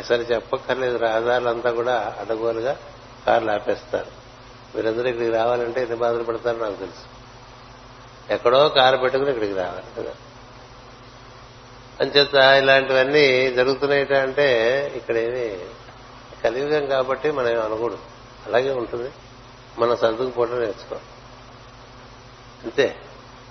[0.00, 0.98] అసలు చెప్పక్కర్లేదు.
[0.98, 2.76] రహదారులంతా కూడా అడ్డగోలుగా
[3.26, 4.10] కార్లు ఆపేస్తారు.
[4.76, 7.06] మీరందరూ ఇక్కడికి రావాలంటే ఎన్ని బాధలు పడతారో నాకు తెలుసు.
[8.32, 10.14] ఎక్కడో కారు పెట్టుకుని ఇక్కడికి రావాలి కదా.
[12.00, 14.46] అంచేత ఇలాంటివన్నీ జరుగుతున్నాయి అంటే
[14.96, 15.58] ఇక్కడ ఏమి
[16.44, 17.98] కలియుగం కాబట్టి మనం ఏం అనకూడదు.
[18.46, 19.10] అలాగే ఉంటుంది.
[19.78, 20.96] మనం సర్దుకుపోవడం నేర్చుకో
[22.64, 22.96] అంతే.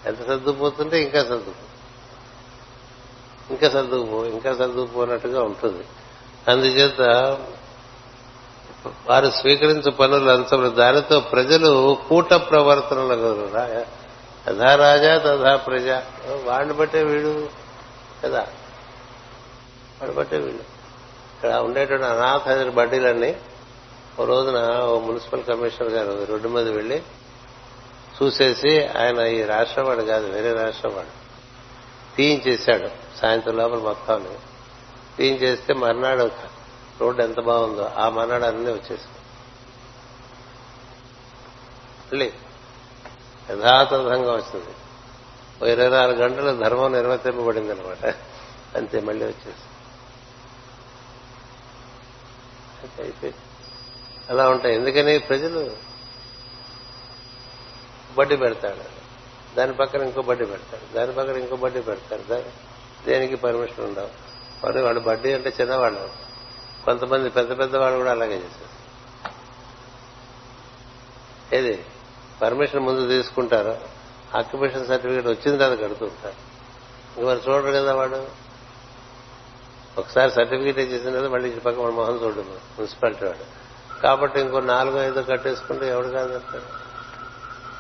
[0.05, 1.65] ఎంత సర్దుకుపోతుంటే ఇంకా సర్దుకు
[3.49, 5.83] ఇంకా సర్దుకుపో ఇంకా సర్దుకుపోనట్టుగా ఉంటుంది.
[6.47, 7.01] అందుచేత
[9.09, 13.49] వారు స్వీకరించే పనులు అంశములు దానితో ప్రజలు కూట ప్రవర్తనలు
[14.49, 15.87] యథా రాజా తథా ప్రజ.
[16.43, 17.64] వాడిని బట్టే వీడు
[18.26, 18.47] కదా.
[20.01, 20.63] వాడు బట్టే వీళ్ళు.
[21.36, 23.36] ఇక్కడ ఉండేటువంటి అనాథ బడ్డీలన్నీ
[24.19, 27.03] ఓ రోజున ఓ మున్సిపల్ కమిషనర్ గారు రోడ్డు మీద వెళ్ళి
[28.17, 31.13] చూసేసి ఆయన ఈ రాష్ట్రం వాడు కాదు వేరే రాష్ట్రం వాడు
[32.15, 32.89] తీయించేశాడు
[33.21, 34.21] సాయంత్రం లోపల మొత్తం
[35.17, 36.32] తీయించేస్తే మర్నాడు
[37.01, 39.07] రోడ్డు ఎంత బాగుందో ఆ మర్నాడు అన్నీ వచ్చేసి
[42.07, 42.32] మళ్ళీ
[43.49, 44.73] యథాతథంగా వచ్చింది
[45.64, 48.16] ఇరవై నాలుగు గంటలు ధర్మం నిర్వర్తింపబడింది అనమాట
[48.78, 49.62] అంతే మళ్ళీ వచ్చేసి.
[54.30, 54.76] అలా ఉంటాయి.
[54.76, 55.78] ఎందుకని ప్రజలు
[58.18, 59.06] బడ్డీ పెడతాడు.
[59.56, 60.93] దాని పక్కన ఇంకో బడ్డీ పెడతాడు.
[60.93, 62.43] దాని పక్కన ఇంకో బడ్డీ పెడతాడు.
[63.06, 64.10] దేనికి పర్మిషన్ ఉండవు.
[64.66, 66.10] వాడు వాళ్ళు బడ్డీ అంటే చిన్నవాళ్ళు.
[66.86, 68.76] కొంతమంది పెద్ద పెద్ద వాళ్ళు కూడా అలాగే చేశారు
[71.56, 71.86] ఏది?
[72.41, 73.94] పర్మిషన్ ముందు తీసుకుంటారు?
[74.36, 76.33] ఆక్యుపేషన్ సర్టిఫికేట్ వచ్చింది తర్వాత కడుతుంటారు
[77.17, 78.27] ఇంక మరి చూడరు కదా వాడు.
[79.97, 83.65] ఒకసారి సర్టిఫికేట్ ఇచ్చేసిన తర్వాత మళ్ళీ ఇటు పక్క మన మొహం చూడదు మున్సిపాలిటీ వాడు.
[84.01, 86.86] కాబట్టి ఇంకో నాలుగో ఐదో కట్టేసుకుంటే ఎవడు కాదంటాడు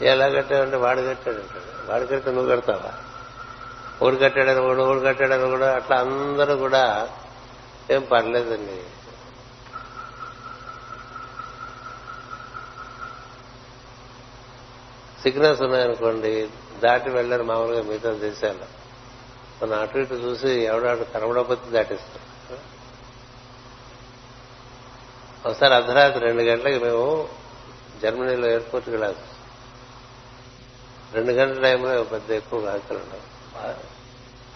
[0.03, 1.91] ఎలా కట్టాడంటే వాడు కట్టాడు అంటాడు.
[1.91, 2.91] వాడు కడితే నువ్వు కడతావా?
[4.05, 7.09] ఊరు కట్టాడని కూడా ఊరు కట్టాడని కూడా అట్లా అందరూ కూడా
[7.91, 8.83] ఏం పర్లేదండి.
[15.25, 16.49] సిగ్నల్స్ ఉన్నాయనుకోండి
[16.83, 18.65] దాటి వెళ్ళారు మామూలుగా మిగతా దేశాల్లో.
[19.61, 22.57] మన అటు ఇటు చూసి ఎవడాడు కనబడకపోతే దాటిస్తాం.
[25.45, 27.29] ఒకసారి అర్ధరాత్రి రెండు గంటలకి మేము
[28.01, 29.17] జర్మనీలో ఎయిర్పోర్ట్కి వెళ్ళాలి.
[31.13, 33.25] రెండు గంటల టైంలో పెద్ద ఎక్కువ వార్తలు ఉండవు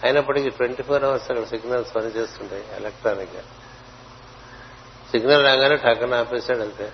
[0.02, 3.42] అయినప్పటికీ ట్వంటీ ఫోర్ అవర్స్ అక్కడ సిగ్నల్స్ పనిచేస్తుంటాయి ఎలక్ట్రానిక్గా
[5.10, 6.92] సిగ్నల్ రాగానే టక్కన ఆపేశాడు అంతే.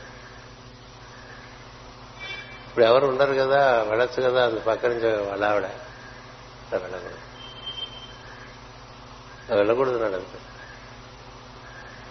[2.77, 5.65] ఇప్పుడు ఎవరు ఉండరు కదా వెళ్ళొచ్చు కదా అది పక్క నుంచి వాళ్ళ ఆవిడ.
[6.73, 7.15] వెళ్ళకూడదు.
[9.55, 10.39] వెళ్ళకూడదు అంతే.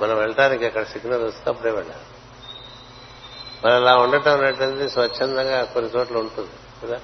[0.02, 2.04] మనం వెళ్ళటానికి అక్కడ సిగ్నల్ వస్తే అప్పుడే వెళ్ళాలి.
[3.64, 6.52] మరి అలా ఉండటం అనేటువంటిది స్వచ్ఛందంగా కొన్ని చోట్ల ఉంటుంది
[6.84, 6.96] కదా?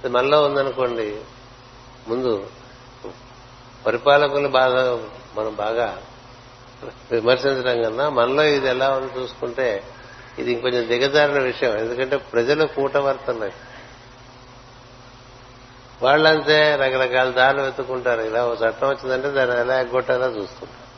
[0.00, 1.20] ఇది మనలో ఉందనుకోండి
[2.08, 2.50] ముందు
[3.86, 6.02] పరిపాలకులు బాగా మనం బాగా
[7.10, 9.84] విమర్శించడం కన్నా మనలో ఇది ఎలా ఉంది చూసుకుంటే
[10.38, 11.78] ఇది ఇంకొంచెం దిగజారిన విషయం.
[11.78, 13.52] ఎందుకంటే ప్రజలు కూటవర్తన్నాయి
[16.02, 20.88] వాళ్ళంతే రకరకాల దారులు వెతుకుంటారు ఇలా ఓ చట్టం వచ్చిందంటే దాన్ని ఎలా ఎగ్గొట్టాలో చూస్తుంటారు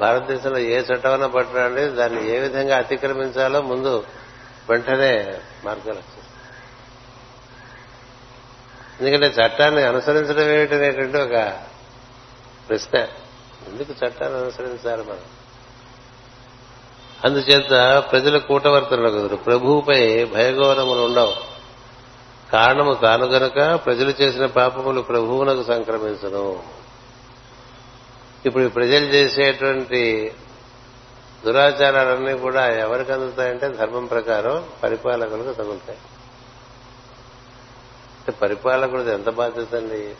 [0.00, 4.04] భారతదేశంలో ఏ చట్టమైనా పట్టడానికి దాన్ని ఏ విధంగా అతిక్రమించాలో ముందు
[4.70, 6.22] వెంటనే మార్గాలు వచ్చేస్తాయి.
[9.00, 11.60] ఎందుకంటే చట్టాన్ని అనుసరించడం ఏమిటనేటువంటి ఒక
[12.68, 12.98] ప్రశ్న.
[13.68, 15.41] ఎందుకు చట్టాన్ని అనుసరించాలి మనం?
[17.24, 21.34] అందుచేత ప్రజల కూటవర్తనలు కుదరు ప్రభువుపై భయగౌరములు ఉండవు.
[22.52, 26.62] కారణము తాను గనుక ప్రజలు చేసిన పాపములు ప్రభువునకు సంక్రమించను.
[28.46, 30.34] ఇప్పుడు ప్రజలు చేసేటువంటి
[31.44, 35.98] దురాచారాలన్నీ కూడా ఎవరికి అందుతాయంటే ధర్మం ప్రకారం పరిపాలకులకు తగులుతాయి.
[38.18, 40.14] అంటే పరిపాలకుడిది ఎంత బాధ్యత అండి?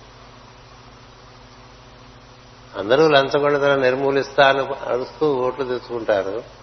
[2.79, 6.62] అందరూ లంచగొండతనం నిర్మూలిస్తా అని అరుస్తూ ఓట్లు తెచ్చుకుంటారు.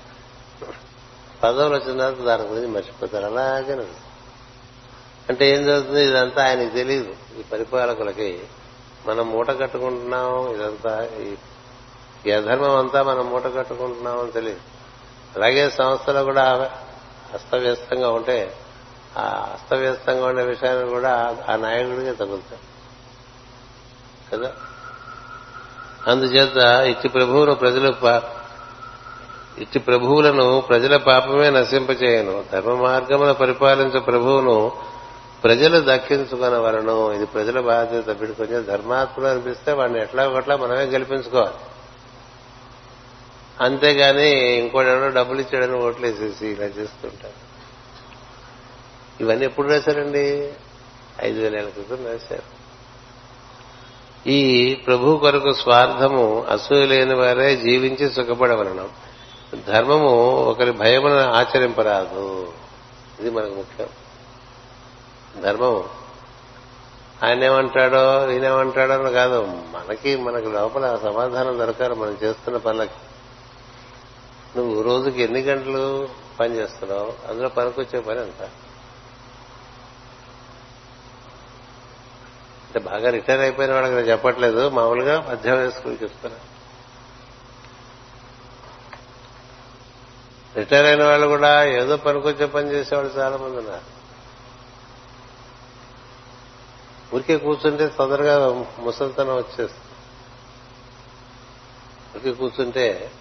[1.44, 3.26] పదవులు వచ్చిన తర్వాత దాని గురించి మర్చిపోతారు.
[3.26, 3.88] అలాగే
[5.30, 6.06] అంటే ఏం జరుగుతుంది?
[6.06, 8.44] ఇదంతా ఆయనకి తెలియదు ఈ పరిపాలకులకి
[9.08, 11.36] మనం మూట కట్టుకుంటున్నాం ఇదంతా ఈ
[12.28, 14.60] యధర్మం అంతా మనం మూట కట్టుకుంటున్నాం అని తెలియదు
[15.36, 16.72] అలాగే సంస్థలు కూడా
[17.34, 18.56] అస్తవ్యస్తంగా ఉంటే
[19.18, 22.62] ఆ అస్తవ్యస్తంగా ఉండే విషయాన్ని కూడా ఆ నాయకుడికే తగులుతాయి.
[24.34, 24.54] కదా?
[26.08, 26.58] అందుచేత
[26.90, 27.92] ఇచ్చి ప్రభువును ప్రజలు
[29.60, 32.44] ఇట్టి ప్రభువులను ప్రజల పాపమే నశింపచేయను.
[32.52, 34.72] ధర్మ మార్గమున పరిపాలించే ప్రభువును
[35.44, 41.54] ప్రజలు దక్కించుకొనవలను ఇది ప్రజల బాధ్యత వీడు కొంచెం ధర్మాత్ముడు అనిపిస్తే వాడిని ఎట్లా ఒకట్లా మనమే గెలిపించుకోవాలి.
[43.62, 47.50] అంతేగాని ఇంకోటెవడో డబ్బులు ఇచ్చాడని ఓట్లేసేసి ఇలా చేస్తుంటారు.
[49.22, 50.54] ఇవన్నీ ఎప్పుడు రాశారండి?
[51.22, 52.60] ఐదు వేల క్రితం రాశారు.
[54.30, 58.90] ఈ ప్రభు కొరకు స్వార్థము అసూయ లేని వారే జీవించి సుఖపడవలనం.
[59.56, 62.54] ధర్మము ఒకరి భయమును ఆచరింపరాదు.
[63.20, 63.88] ఇది మనకు ముఖ్యం.
[65.42, 65.90] ధర్మము.
[67.24, 69.42] ఆయన ఏమంటాడో ఈయనేమంటాడో అని కాదు.
[69.46, 72.92] మనకి మనకి లోపల సమాధానం దొరకాలి మనం చేస్తున్న పనులకి.
[74.58, 77.14] నువ్వు రోజుకి ఎన్ని గంటలు పని చేస్తున్నావు?
[77.30, 78.42] అందులో పనికొచ్చే పని ఎంత
[82.66, 84.70] అంటే బాగా రిటైర్ అయిపోయిన వాళ్ళకి నేను చెప్పట్లేదు.
[84.70, 86.40] మామూలుగా మధ్య వయస్కులు చెప్తున్నా
[90.56, 94.00] రిటైర్ అయిన వాళ్ళు కూడా ఏదో పనికొచ్చే పని చేసేవాళ్ళు చాలా మంది ఉన్నారు.
[97.16, 99.96] ఊరికే కూర్చుంటే తొందరగా ముసలితనం వచ్చేస్తుంది.
[102.16, 103.12] ఊరికే కూర్చుంటే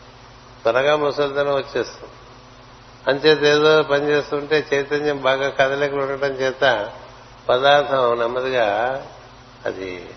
[0.63, 2.13] త్వరగా ముసలితనం వచ్చేస్తుంది.
[3.09, 6.91] అంచేత ఏదో పని చేస్తుంటే చైతన్యం బాగా కదలిక ఉండటం చేత
[7.49, 8.67] పదార్థం నెమ్మదిగా
[9.65, 10.11] అది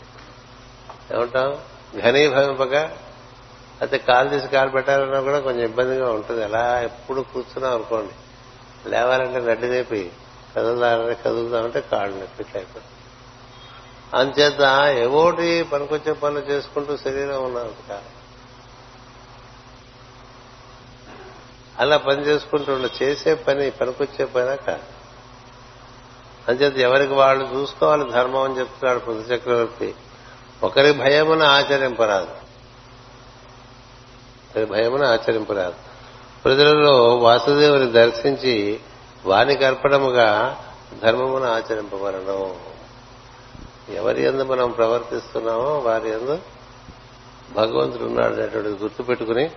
[1.12, 1.57] ఏమంటాం?
[2.01, 2.97] ఘనీభవింపగా
[3.82, 6.43] అయితే కాలు తీసి కాలు పెట్టాలన్నా కూడా కొంచెం ఇబ్బందిగా ఉంటుంది.
[6.43, 8.13] అలా ఎప్పుడు కూర్చున్నాం అనుకోండి.
[8.89, 10.11] లేవాలంటే గడ్డి నేపి
[10.55, 12.88] కదులుదామంటే కదులుదామంటే కాళ్ళు నొప్పి ఇట్లా అయిపోతుంది.
[14.13, 14.61] అంచేత
[14.97, 18.09] ఏవోటి పనికొచ్చే పనులు చేసుకుంటూ శరీరం ఉన్నాం కాదు
[21.79, 24.84] అలా పని చేసుకుంటూ చేసే పని పనికొచ్చే పని కాదు.
[26.47, 29.95] అంచేత ఎవరికి వాళ్ళు చూసుకోవాలి ధర్మం అని చెప్తున్నాడు పృథు చక్రవర్తి
[30.63, 32.40] ఒకరి భయమున ఆచరింపరాదు.
[34.58, 35.74] భయమున ఆచరింపరాదు.
[36.45, 38.80] ప్రజలలో వాసుదేవుని దర్శించి
[39.26, 40.58] వానికి అర్పణముగా
[41.04, 42.56] ధర్మమును ఆచరింపబడను.
[43.93, 46.39] ఎవరి ఎందు మనం ప్రవర్తిస్తున్నామో వారి ఎందు
[47.52, 49.52] భగవంతుడు ఉన్నాడు అనేటువంటి గుర్తు పెట్టుకుని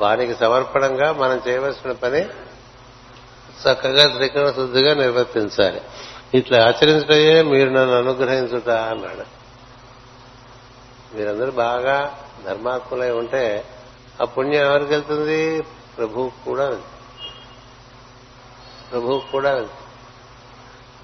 [0.00, 2.20] వానికి సమర్పణంగా మనం చేయవలసిన పని
[3.62, 5.80] చక్కగా త్రికరణ శుద్ధిగా నిర్వర్తించాలి.
[6.34, 9.36] ఇట్లా ఆచరించటయే మీరు నన్ను అనుగ్రహించుట అన్నాడు.
[11.16, 13.64] మీరందరూ బాగా ధర్మాత్ములై ఉంటే
[14.22, 15.62] ఆ పుణ్యం ఎవరికి వెళ్తుంది?
[15.96, 16.78] ప్రభువుకు కూడా
[18.90, 19.50] ప్రభువుకు కూడా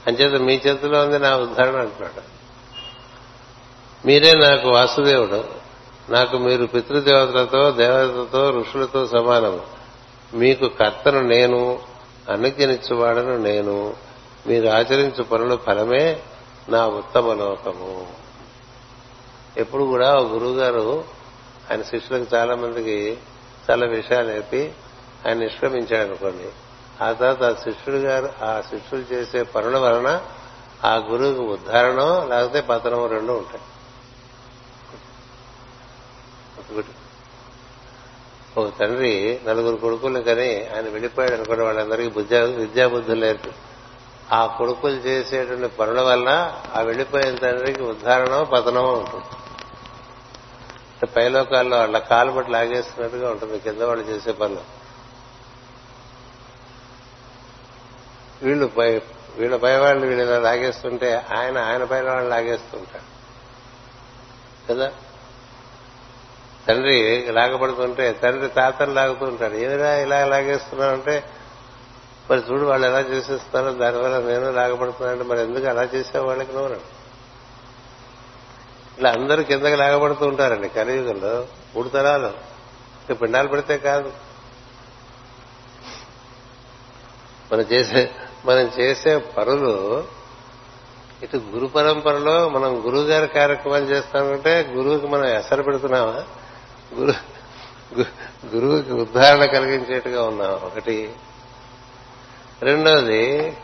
[0.06, 2.22] అంచేత మీ చేతిలో ఉంది నా ఉద్ధరణ అంటున్నాడు.
[4.06, 5.44] మీరే నాకు వాసుదేవుడు.
[6.10, 9.60] నాకు మీరు పితృదేవతలతో దేవతలతో ఋషులతో సమానము.
[10.34, 11.78] మీకు కర్తను నేను
[12.30, 13.94] అనుజ్ఞనిచ్చువాడను నేను.
[14.46, 16.20] మీరు ఆచరించు పనుల ఫలమే
[16.68, 18.06] నా ఉత్తమ లోకము.
[19.56, 21.04] ఎప్పుడు కూడా ఒక గురువు గారు
[21.72, 23.18] ఆయన శిష్యులకు చాలా మందికి
[23.70, 24.72] చాలా విషయాలు నేర్పి
[25.26, 26.48] ఆయన నిష్క్రమించాడు అనుకోండి.
[27.04, 30.20] ఆ తర్వాత ఆ శిష్యుడు గారు ఆ శిష్యులు చేసే పనుల వలన
[30.84, 33.64] ఆ గురువుకి ఉద్ధారణం లేకపోతే పతనం రెండు ఉంటాయి.
[38.56, 43.50] ఒక తండ్రి నలుగురు కొడుకులు కానీ ఆయన వెళ్ళిపోయాడు అనుకున్న వాళ్ళందరికీ విద్యా విద్యాబుద్ధులు నేర్పి
[44.32, 49.41] ఆ కొడుకులు చేసేటువంటి పనుల వల్ల ఆ వెళ్ళిపోయిన తండ్రికి ఉద్ధారణం పతనమో ఉంటుంది.
[51.06, 54.60] పైలోకాల్లో వాళ్ళ కాలు బట్టి లాగేస్తున్నట్టుగా ఉంటుంది కింద వాళ్ళు చేసే పనులు.
[58.42, 59.02] వీళ్ళు పై
[59.36, 63.12] వీళ్ళ పై వాళ్ళు వీళ్ళు ఇలా లాగేస్తుంటే ఆయన ఆయన పైన వాళ్ళు లాగేస్తుంటాడు
[64.72, 64.92] కదా?
[66.68, 69.54] తండ్రి లాగబడుతుంటే తండ్రి తాతను లాగుతూ ఉంటాడు.
[69.54, 71.24] ఏదైనా ఇలా లాగేస్తున్నావంటే
[72.30, 77.01] మరి చూడు వాళ్ళు ఎలా చేసేస్తారో దానివల్ల నేను లాగపడుతున్నానంటే మరి ఎందుకు అలా చేసే వాళ్ళకి నోరండి
[78.98, 82.52] ఇలా అందరూ కిందకి లాగబడుతూ ఉంటారండి కలియుగంలో మూడు తరాలు
[83.14, 84.12] పిండాలు పెడితే కాదు.
[87.52, 88.10] మనం చేసే
[88.44, 90.04] మనం చేసే పనులు
[91.22, 96.24] ఇటు గురు పరంపరలో మనం గురువు గారి కార్యక్రమాలు చేస్తామంటే గురువుకి మనం ఎసరు పెడుతున్నామా?
[96.94, 97.14] గురు
[97.98, 101.14] గు- గురువుకి ఉద్ధారణ కలిగించేట్టుగా ఉన్నాం ఒకటి.
[102.62, 103.56] రెండోది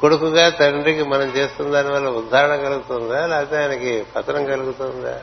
[0.00, 3.26] కొడుకుగా తండ్రికి మనం చేస్తున్న దాని వల్ల ఉద్ధారణ కలుగుతుందా?
[3.26, 5.22] లేకపోతే ఆయనకి పతనం కలుగుతుందా?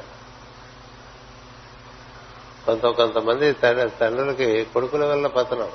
[2.66, 5.70] కొంత కొంతమంది తండ్రి- తండ్రులకి కొడుకుల వల్ల పతనం.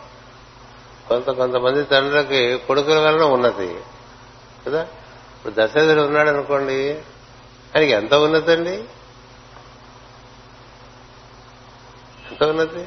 [1.08, 3.80] కొంత కొంతమంది తండ్రులకి కొడుకుల వలన ఉన్నతి
[4.66, 4.82] కదా?
[4.82, 6.92] ఇప్పుడు దశరథుడు ఉన్నాడు అనుకోండి
[7.76, 8.74] ఆయనకి ఎంత ఉన్నతి అండి
[12.30, 12.86] ఎంత ఉన్నతి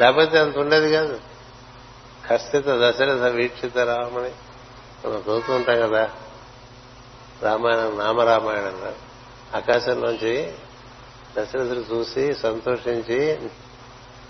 [0.00, 1.20] లేకపోతే అంత ఉండేది కాదు.
[2.30, 4.30] కష్టిత దశరథ వీక్షిత రామని.
[5.04, 6.10] మనం చదువుతూ ఉంటాం కదా.
[7.42, 8.94] రామాయణం నామరామాయణం
[9.56, 10.54] ఆకాశంలోంచి
[11.38, 13.38] దశరథుడు చూసి సంతోషించి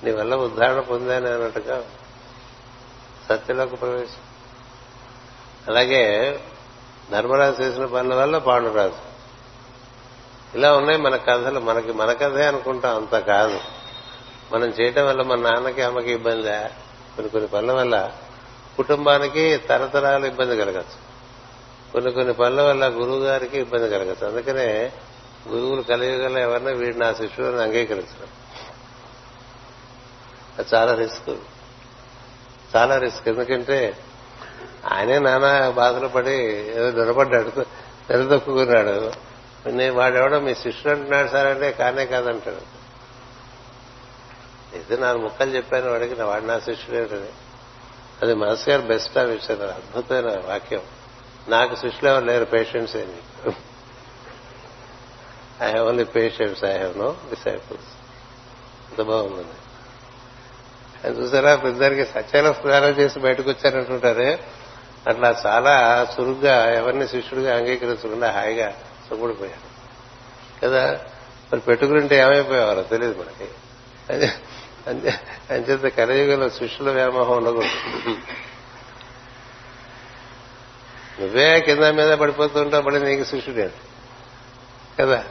[0.05, 1.85] నీ వల్ల ఉద్ధారణ పొందాను అన్నట్టుగా
[3.29, 4.21] సత్యలోకి ప్రవేశం.
[5.69, 6.39] అలాగే
[7.11, 9.13] ధర్మరాజు చేసిన పనుల వల్ల పాండురాజు.
[10.55, 11.61] ఇలా ఉన్నాయి మన కథలు.
[11.61, 13.61] మనకి మన కథే అనుకుంటాం అంత కాదు.
[14.53, 16.71] మనం చేయటం వల్ల మన నాన్నకి అమ్మకి ఇబ్బందిలే.
[17.17, 18.11] కొన్ని కొన్ని పనుల వల్ల
[18.77, 21.13] కుటుంబానికి తరతరాలు ఇబ్బంది కలగచ్చు.
[21.93, 24.27] కొన్ని కొన్ని పనుల వల్ల గురువు గారికి ఇబ్బంది కలగచ్చు.
[24.27, 24.93] అందుకనే
[25.49, 28.29] గురువులు కలియుగల ఎవరన్నా వీడు నా శిష్యులను అంగీకరించడం
[30.59, 31.37] అది చాలా రిస్క్.
[32.77, 33.29] చాలా రిస్క్.
[33.29, 33.97] ఎందుకంటే
[34.93, 36.37] ఆయనే నానా బాధలు పడి
[36.77, 37.53] ఏదో దొరపడ్డాడు
[38.11, 39.13] నిలదొక్కున్నాడు.
[39.69, 42.83] నేను వాడెవడో మీ శిష్యుడు అంటున్నాడు సార్ అంటే కానే కాదంటాడు.
[44.77, 47.29] ఇది నాలుగు ముక్కలు చెప్పాను వాడికి నా వాడు నా శిష్యుడేటని
[48.23, 50.81] అది మనసు గారు బెస్ట్ ఆ విషయం అద్భుతమైన వాక్యం.
[51.49, 53.53] నాకు సృష్టిలో ఎవరు లేరు పేషెంట్స్ ఏమి.
[55.65, 57.85] I have only patients I have no disciples
[58.91, 59.45] అంత బాగుంది
[61.05, 64.41] అని చూసారా ఇద్దరికి సత్యాల స్నానం చేసి బయటకు వచ్చారంటుంటారే.
[65.09, 68.71] అట్లా చాలా చురుగ్గా ఎవరిని శిష్యుడిగా అంగీకరించకుండా హాయిగా
[69.11, 69.73] సుగుడిపోయారు.
[70.67, 71.01] కదా
[71.53, 73.51] మరి పెట్టుకుంటే ఏమైపోయేవారో తెలియదు మనకి.
[74.13, 74.52] అదే-
[74.89, 78.17] అంచేత కలియుగంలో శిష్యుల వ్యామోహం ఉండకూడదు.
[81.21, 83.71] నువ్వే కింద మీద పడిపోతుంటావు మళ్ళీ నీకు శిష్యుడే
[85.01, 85.25] కదా?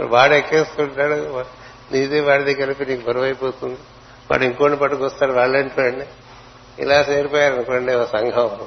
[0.00, 1.44] వాడు ఎక్కేస్తుంటాడు
[1.92, 3.78] నీది వాడిది కలిపి నీకు బరువు అయిపోతుంది
[4.30, 6.06] వాడు ఇంకోటి పట్టుకొస్తాడు వాళ్ళంటాడండి
[6.78, 8.66] ఇలా చేరిపోయారు అనుకోండి ఒక సంఘం.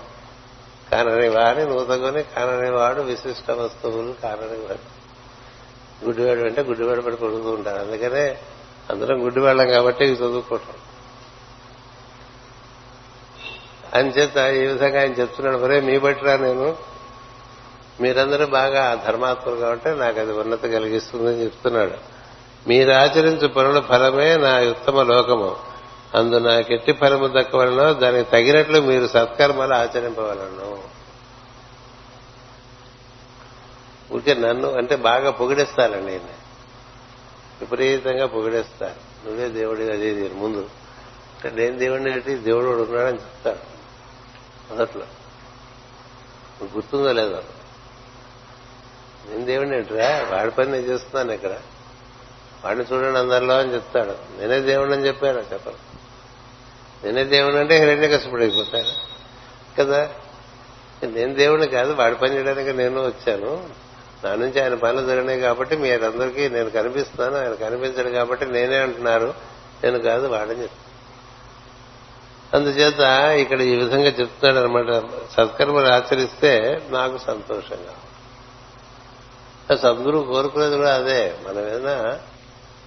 [0.92, 5.04] కానని వాడి నూతగొని కానని వాడు విశిష్ట వస్తువులు కానని వాడు.
[6.06, 8.38] గుడ్డివాడు అంటే గుడ్డివాడు పడి కొడుతూ ఉంటారు అందుకనే
[8.90, 10.74] అందరం గుడ్డివాళ్ళం కాబట్టి ఇవి చదువుకోవటం.
[13.94, 16.76] అంచేత ఈ విధంగా ఆయన చెప్తున్నాడు మరే మీ బట్టిరా నేను.
[18.02, 21.94] మీరందరూ బాగా ధర్మాత్మలు కాబట్టి నాకు అది ఉన్నత కలిగిస్తుందని చెప్తున్నాడు.
[22.68, 25.56] మీరు ఆచరించే పనుల ఫలమే నా ఉత్తమ లోకము.
[26.16, 30.84] అందు నాకెట్టి ఫలము దక్కవలను దానికి తగినట్లు మీరు సత్కర్మలు ఆచరింపవలను.
[34.14, 36.43] ఊరికే నన్ను అంటే బాగా పొగిడేస్తారండి నేను
[37.64, 39.28] విపరీతంగా పొగిడేస్తారు.
[39.28, 40.70] నువ్వే దేవుడి అది దీని ముందు.
[41.46, 43.74] అంటే నేను దేవుడిని ఏంటి దేవుడు ఉన్నాడని చెప్తాడు.
[44.74, 45.06] మొదట్లో
[46.64, 47.44] గుర్తుందో లేదో.
[49.30, 51.60] నేను దేవుడిని ఏంటిరా వాడి పని నేను చేస్తున్నాను ఇక్కడ.
[52.66, 54.42] వాడిని చూడండి అందరిలో అని చెప్తాడు.
[54.42, 55.94] నేనే దేవుడిని అని చెప్పాను చెప్పను
[57.06, 58.52] నేనే దేవుడు అంటే హిరణ్య కష్టపడి
[59.80, 60.10] కదా?
[61.04, 63.70] నేను దేవుడిని కాదు వాడి పని చేయడానికి నేను వచ్చాను.
[64.24, 67.46] నా నుంచి ఆయన పనులు జరిగినాయి కాబట్టి మీరందరికీ నేను కనిపిస్తున్నాను.
[67.46, 69.34] ఆయన కనిపించడు కాబట్టి నేనే అంటున్నారు.
[69.84, 70.94] నేను కాదు వాడని చెప్తాను.
[72.58, 73.00] అందుచేత
[73.30, 77.94] ఇక్కడ ఈ విధంగా చెప్తున్నాడు అనమాట సత్కర్మలు ఆచరిస్తే నాకు సంతోషంగా
[79.76, 81.36] సద్గురువు కోరుకునేది కూడా అదే.
[81.48, 82.20] మనం ఏదైనా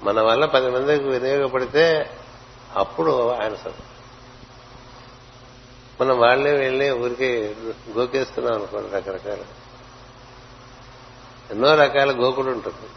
[0.03, 2.11] మన వల్ల పది మందికి వినియోగపడితే
[2.77, 3.97] అప్పుడు ఆయన సంతోషం.
[6.01, 7.57] మనం వాళ్ళే వెళ్ళి ఊరికి
[7.97, 9.39] గోకేస్తున్నాం అనుకోండి రకరకాల
[11.51, 12.89] ఎన్నో రకాల గోకుడు ఉంటుంది.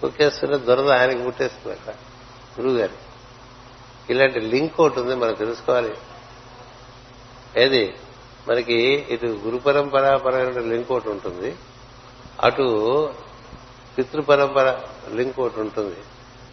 [0.00, 1.94] కుక్కేస్తున్న దురద ఆయనకి పుట్టేస్తుంది అక్కడ
[2.60, 2.92] గురువు గారు
[4.10, 5.94] ఇలాంటి లింక్ ఒకటి ఉంది మనం తెలుసుకోవాలి.
[7.56, 7.94] ఏది?
[8.48, 11.56] మనకి ఇటు గురు పరంపరాపరమైన లింక్ ఒకటి ఉంటుంది.
[12.42, 13.10] అటు
[13.98, 14.80] పితృ పరంపర
[15.10, 15.96] లింక్ ఒకటి ఉంటుంది.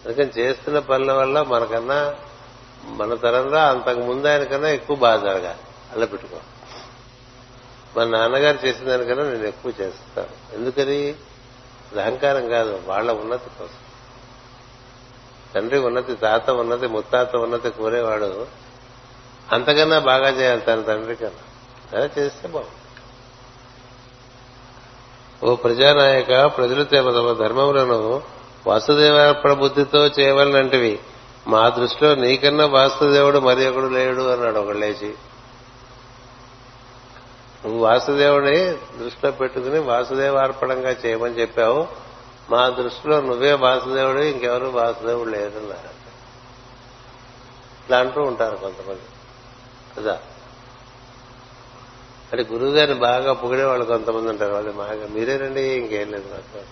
[0.05, 2.15] అందుకని చేస్తున్న పనుల వల్ల మనకన్నా
[2.85, 5.59] మన తరంలో అంతకు ముందు ఆయనకన్నా ఎక్కువ బాధ జరగాలి.
[5.91, 6.52] అల్ల పెట్టుకోవాలి
[7.97, 11.15] మా నాన్నగారు చేసిన దానికన్నా నేను ఎక్కువ చేస్తాను ఎందుకని?
[12.01, 12.81] అహంకారం కాదు.
[12.85, 13.79] వాళ్ళ ఉన్నతి కోసం.
[15.55, 18.47] తండ్రి ఉన్నతి తాత ఉన్నతి ముత్తాత ఉన్నతి కోరేవాడు
[19.51, 21.97] అంతకన్నా బాగా చేయాలి తన తండ్రి కన్నా.
[21.97, 22.71] అలా చేస్తే బాగుంది
[25.45, 28.21] ఓ ప్రజానాయక ప్రజలు తమ ధర్మములను
[28.67, 30.99] వాసుదేవార్పణ బుద్ధితో చేయవలనంటివి.
[31.47, 35.13] మా దృష్టిలో నీకన్నా వాసుదేవుడు మరి ఒకడు లేడు అన్నాడు ఒకడు లేచి.
[37.65, 41.87] నువ్వు వాసుదేవుడి దృష్టిలో పెట్టుకుని వాసుదేవార్పణంగా చేయమని చెప్పావు.
[42.49, 46.03] మా దృష్టిలో నువ్వే వాసుదేవుడు ఇంకెవరు వాసుదేవుడు లేదన్నారు అన్నారు.
[47.83, 49.01] ఇట్లా అంటూ ఉంటారు కొంతమంది.
[49.97, 50.21] కదా?
[52.33, 54.53] అంటే గురువు గారిని బాగా పొగిడే వాళ్ళు కొంతమంది ఉంటారు.
[54.53, 56.65] వాళ్ళు బాగా మీరే రండి ఇంకేం లేదు నాకు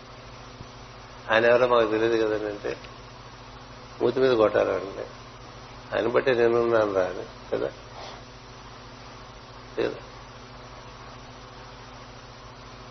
[1.34, 2.78] ఆయన ఎవరో మాకు తెలియదు కదండి అంటే.
[4.02, 5.08] మూతి మీద కొట్టారు అంటే
[5.96, 7.70] ఆయన బట్టి నేనున్నాను రా అని కదా?
[9.80, 9.96] లేదా.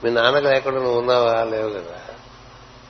[0.05, 1.44] మీ నాన్న లేకుండా నువ్వు ఉన్నావా?
[1.44, 2.01] లేవు కదా.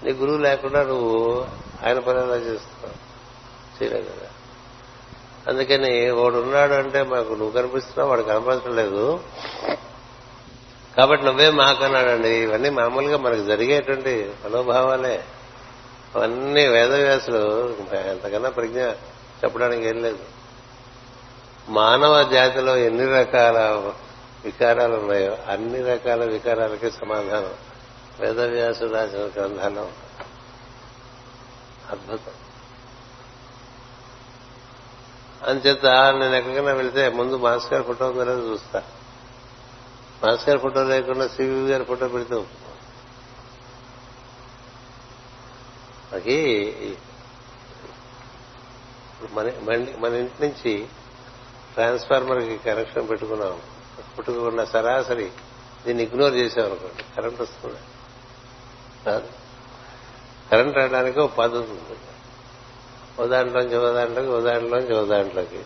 [0.03, 1.47] నీ గురువు లేకుండా నువ్వు
[1.87, 3.11] ఆయన పని ఎలా చేస్తున్నావు?
[3.83, 4.29] చేయలేవు కదా.
[5.49, 9.21] అందుకని వాడు ఉన్నాడు అంటే మాకు నువ్వు కనిపిస్తున్నావు వాడు కనపడటం లేదు.
[10.97, 12.29] కాబట్టి నువ్వే మాకన్నాడండి.
[12.29, 15.25] ఇవన్నీ మామూలుగా మనకు జరిగేటువంటి మనోభావాలే.
[16.15, 18.81] అవన్నీ వేదవ్యాసులు ఎంతకన్నా ప్రజ్ఞ
[19.45, 20.19] చెప్పడానికి ఏం లేదు.
[21.69, 23.57] మానవ జాతిలో ఎన్ని రకాల
[24.45, 25.39] వికారాలు ఉన్నాయో.
[25.49, 27.55] అన్ని రకాల వికారాలకి సమాధానం.
[28.21, 29.93] వేదవ్యాసుడు రాసిన గ్రంథాలు.
[31.91, 32.33] అద్భుతం.
[35.49, 38.83] అంచేత నేను ఎక్కడికైనా వెళితే ముందు మాస్ గారి ఫోటో ఉందో చూస్తా.
[40.25, 42.35] మాస్ గారి ఫోటో లేకుండా సివి గారి ఫోటో పెడితే
[46.13, 46.75] మనకి
[49.63, 50.89] మన మన ఇంటి నుంచి
[51.75, 53.61] ట్రాన్స్ఫార్మర్కి కనెక్షన్ పెట్టుకున్నాం.
[54.21, 55.29] పుట్టుకున్న సరాసరి
[55.87, 57.81] దీన్ని ఇగ్నోర్ చేసామనుకోండి కరెంట్ వస్తుంది.
[60.51, 61.97] కరెంట్ రావడానికి ఒక పద్ధతి ఉంది
[63.19, 65.63] ఓ దాంట్లోంచి ఓ దాంట్లోకి ఓ దాంట్లోంచి ఓ దాంట్లోకి.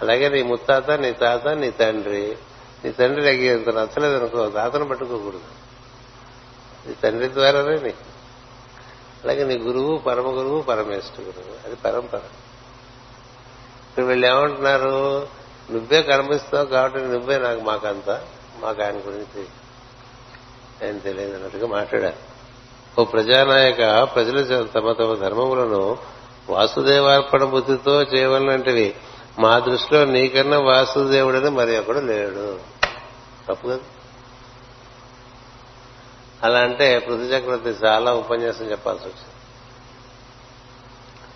[0.00, 2.36] అలాగే నీ ముత్తాత నీ తాత నీ తండ్రి
[2.84, 5.50] నీ తండ్రి నాకు ఎంత నచ్చలేదు అనుకో తాతను పట్టుకోకూడదు.
[6.86, 7.92] నీ తండ్రి ద్వారానే నీ
[9.24, 12.22] అలాగే నీ గురువు పరమ గురువు పరమేష్ట గురువు అది పరంపర.
[13.88, 14.96] ఇప్పుడు వీళ్ళు ఏమంటున్నారు?
[15.70, 18.24] నువ్వే కనిపిస్తావు కాబట్టి నువ్వే నాకు మాకంత
[18.60, 19.46] మాకు ఆయన గురించి
[20.86, 22.32] ఆయన తెలియదు అన్నట్టుగా మాట్లాడారు.
[23.00, 25.98] ఓ ప్రజానాయక ప్రజలు తమ తమ ధర్మములను
[26.50, 28.94] వాసుదేవార్పణ బుద్ధితో చేయవలనంటివి
[29.38, 32.60] మా దృష్టిలో నీకన్నా వాసుదేవుడని మరి ఒకడు లేడు.
[33.48, 33.80] తప్పు కదా?
[36.42, 39.32] అలా అంటే పృథు చక్రవర్తి చాలా ఉపన్యాసం చెప్పాల్సి వచ్చింది.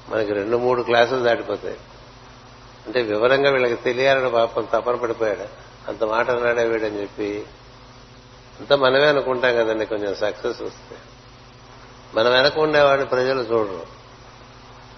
[0.09, 1.77] మనకి రెండు మూడు క్లాసులు దాటిపోతాయి.
[2.87, 5.77] అంటే వివరంగా వీళ్ళకి తెలియాలని పాపం తపన పడిపోయాడు.
[5.89, 7.47] అంత మాట అన్నాడే వీడని చెప్పి.
[8.61, 10.97] అంతా మనమే అనుకుంటాం కదండి కొంచెం సక్సెస్ వస్తే.
[12.15, 13.87] మనం వెనక ఉండేవాడిని ప్రజలు చూడరు.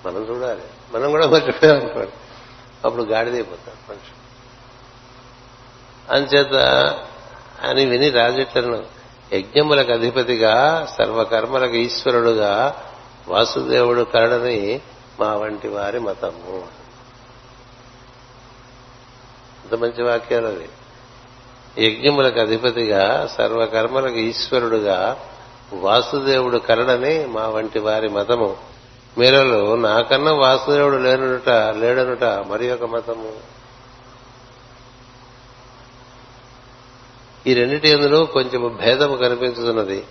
[0.07, 0.62] మనం చూడాలి.
[0.95, 2.12] మనం కూడా మర్చిపోయాం అనుకోండి
[2.84, 4.14] అప్పుడు గాడిదైపోతాం మనిషి.
[6.11, 6.55] అంచేత
[7.62, 8.86] అని విని రాజట్లను
[9.32, 12.82] యజ్ఞములకు అధిపతిగా సర్వకర్మలకు ఈశ్వరుడుగా
[13.28, 14.80] వాసుదేవుడు కరడని
[15.20, 16.88] మా వంటి వారి మతము.
[19.73, 20.69] అంత మంచి వాక్యాలు అది
[21.79, 25.23] యజ్ఞములకు అధిపతిగా సర్వకర్మలకు ఈశ్వరుడుగా
[25.73, 28.57] వాసుదేవుడు కరడని మా వంటి వారి మతము.
[29.19, 33.33] మీరలు నాకన్నా వాసుదేవుడు లేనుట లేడనుట మరి ఒక మతము.
[37.47, 40.05] ఈ రెండిటి ఎందులో కొంచెం భేదము కనిపించుతున్నది.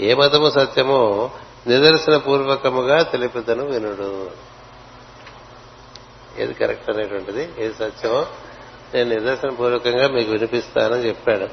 [0.00, 1.30] ఏ మతము సత్యమో
[1.66, 4.30] నిదర్శన పూర్వకముగా తెలిపితను వినుడు.
[6.38, 7.52] ఏది కరెక్ట్ అనేటువంటిది?
[7.58, 8.26] ఏది సత్యమో
[8.94, 11.46] నేను నిదర్శన పూర్వకంగా మీకు వినిపిస్తానని చెప్పాడు.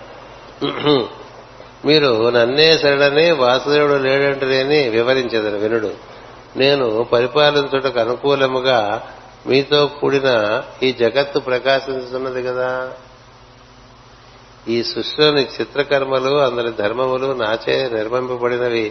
[1.88, 5.92] మీరు నన్నే శరణని వాసుదేవుడు లేడంటేని వివరించేదని వినుడు.
[6.58, 9.08] నేను పరిపాలించుటకు అనుకూలముగా
[9.48, 10.30] మీతో కూడిన
[10.84, 12.68] ఈ జగత్తు ప్రకాశించుతున్నది కదా.
[14.68, 18.86] ఈ సృష్టిలోని చిత్రకర్మలు అందరి ధర్మములు నాచే నిర్మింపబడినవి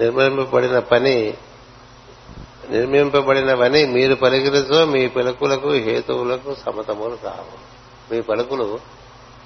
[0.00, 1.34] నిర్మింపబడిన పని
[2.70, 7.68] నిర్మింపబడినవని మీరు పలికినతో మీ పలుకులకు హేతువులకు సమతములు కావు.
[8.14, 8.80] మీ పలుకులు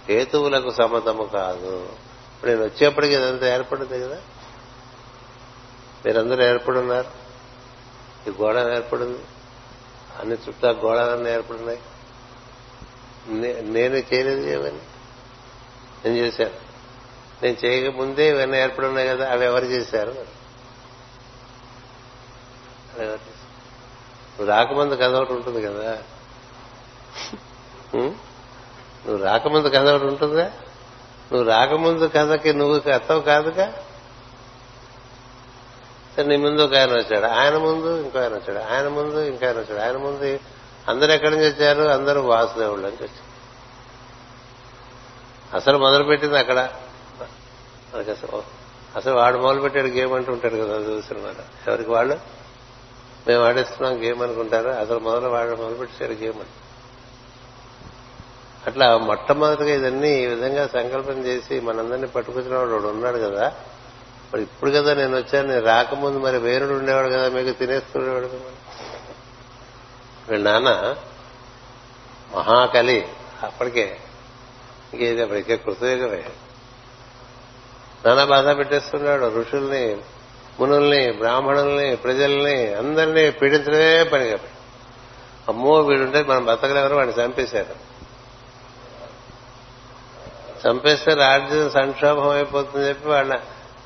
[0.08, 1.88] హేతువులకు సమతము కాదు.
[2.34, 4.16] ఇప్పుడు నేను వచ్చేప్పటికి ఇదంతా ఏర్పడింది కదా?
[6.06, 7.22] మీరందరూ ఏర్పడున్నారు.
[8.28, 9.18] ఈ గోడ ఏర్పడింది.
[10.20, 11.78] అన్ని చుట్టూ గోడలన్నీ ఏర్పడినాయి
[13.62, 14.80] నేను చేయలేదు ఇవన్నీ
[16.04, 16.72] నేను చేశాను.
[17.42, 20.41] నేను చేయకముందే ఇవన్నీ ఏర్పడున్నాయి కదా అవి ఎవరు చేశారు?
[24.38, 25.98] నువ్వు రాకముందు కథ ఒకటి ఉంటుంది కదా?
[29.08, 30.52] నువ్వు రాకముందు కథ ఒకటి ఉంటుందా
[31.32, 33.72] నువ్వు రాకముందు కథకి నువ్వు కథవు కాదుగా?
[36.16, 37.26] సరే నీ ముందు ఒక ఆయన వచ్చాడు.
[37.26, 38.74] ఆయన ముందు ఇంకో ఆయన వచ్చాడు.
[38.74, 39.80] ఆయన ముందు ఇంకో ఆయన వచ్చాడు.
[39.80, 40.38] ఆయన ముందు
[40.88, 41.82] అందరు ఎక్కడి నుంచి వచ్చారు?
[41.82, 43.32] అందరూ వాసుదేవుళ్ళ నుంచి వచ్చారు.
[45.56, 46.72] అసలు మొదలుపెట్టింది అక్కడ.
[47.94, 48.42] మనకి అసలు
[48.96, 52.41] అసలు వాడు మొదలుపెట్టాడు గేమ్ అంటూ ఉంటాడు కదా చూసినమాట ఎవరికి వాళ్ళు?
[53.28, 54.68] మేము ఆడిస్తున్నాం గేమ్ అనుకుంటారు?
[54.68, 56.50] అసలు మొదలు వాడు మొదలుపెట్టారు గేమ్ అని.
[58.66, 63.54] అట్లా మొట్టమొదటిగా ఇదన్నీ ఈ విధంగా సంకల్పం చేసి మనందరినీ పట్టుకొచ్చిన వాడు ఉన్నాడు కదా.
[64.34, 68.38] మరి ఇప్పుడు కదా నేను వచ్చాను నేను రాకముందు మరి వేరుడు ఉండేవాడు కదా మీకు తినేస్తుండేవాడు కదా
[70.28, 70.96] వీళ్ళ నాన్న
[72.36, 73.08] మహాకలి
[73.42, 73.98] అప్పటికే.
[74.92, 76.24] ఇంకేది అప్పటికే కృతయుగమే.
[78.06, 79.96] నానా బాధ పెట్టేస్తున్నాడు ఋషుల్ని.
[80.62, 84.38] మునుల్ని బ్రాహ్మణుల్ని ప్రజల్ని అందరినీ పీడించడమే పనిగా
[85.48, 87.92] అమ్మో వీడుంటే మనం బతకలేవరు వాడిని చంపేశారు.
[90.68, 93.40] చంపేస్తే రాజ్యం సంక్షోభం అయిపోతుందని చెప్పి వాళ్ళ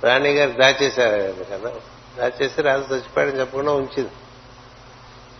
[0.05, 1.72] రాణి గారు దాచేశారు కదా.
[2.18, 4.11] దాచేసి రాజు చచ్చిపోయాడని చెప్పకుండా ఉంచింది.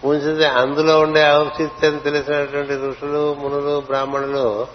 [0.05, 4.67] ఉంచితే అందులో ఉండే ఔచిత్యం తెలిసినటువంటి ఋషులు మునులు బ్రాహ్మణులు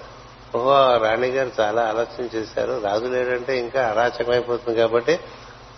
[0.55, 2.82] ఓహో రాణి గారు చాలా ఆలోచన చేశారు.
[2.84, 5.20] రాజు లేడంటే ఇంకా అరాచకం అయిపోతుంది కాబట్టి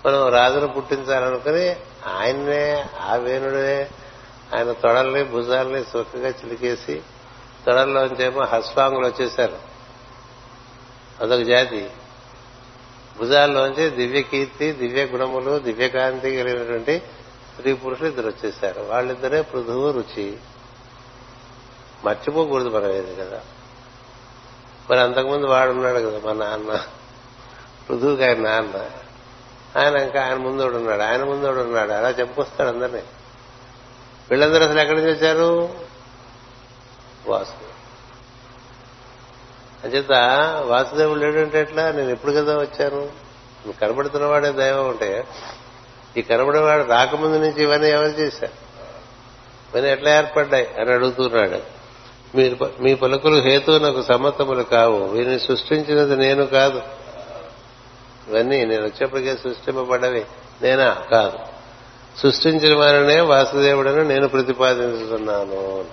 [0.05, 1.75] మనం రాజును పుట్టించాలనుకుని
[2.07, 3.89] ఆయన్నే ఆ వేణుడే
[4.55, 7.01] ఆయన తొడల్ని భుజాల్ని సుఖంగా చిలికేసి
[7.65, 9.57] తొడల్లోంచేమో హస్వాంగులు వచ్చేశారు.
[11.21, 11.89] అదొక జాతి.
[13.19, 17.01] భుజాల్లోంచి దివ్య కీర్తి దివ్య గుణములు దివ్యకాంతి కలిగినటువంటి
[17.55, 20.37] స్త్రీ పురుషులు ఇద్దరు వచ్చేసారు వాళ్ళిద్దరే పృథువు రుచి.
[22.05, 23.41] మర్చిపోకూడదు మనం ఏది కదా.
[24.89, 26.85] మరి అంతకుముందు వాడున్నాడు కదా మా నాన్న.
[27.89, 28.89] పృథువుకి ఆయన నాన్న.
[29.77, 33.01] ఆయన ఇంకా ఆయన ముందోడు ఉన్నాడు ఆయన ముందోడు ఉన్నాడు అలా చెప్పుకొస్తాడు అందరినీ.
[34.29, 35.69] వీళ్ళందరూ అసలు ఎక్కడి నుంచి వచ్చారు?
[37.27, 37.73] వాసు
[39.83, 40.11] అంచేత
[40.65, 41.91] వాసుదేవుడు లేడంటే ఎట్లా?
[41.91, 43.09] నేను ఎప్పుడు కదా వచ్చాను?
[43.81, 45.23] కనబడుతున్నవాడే దైవం ఉంటే
[46.17, 48.51] ఈ కనబడేవాడు రాకముందు నుంచి ఇవన్నీ ఎవరు చేశారు?
[49.73, 51.59] ఇవన్నీ ఎట్లా ఏర్పడ్డాయి అని అడుగుతున్నాడు.
[52.37, 55.05] మీరు మీ పలుకులు హేతువు నాకు సమ్మతములు కావు.
[55.05, 56.81] వీరిని సృష్టించినది నేను కాదు.
[58.29, 60.25] ఇవన్నీ నేను వచ్చేప్పటికే సృష్టింపబడ్డవి.
[60.61, 60.93] నేనా?
[61.11, 61.37] కాదు.
[62.17, 65.85] సృష్టించిన వారినే వాసుదేవుడని నేను ప్రతిపాదించుతున్నాను.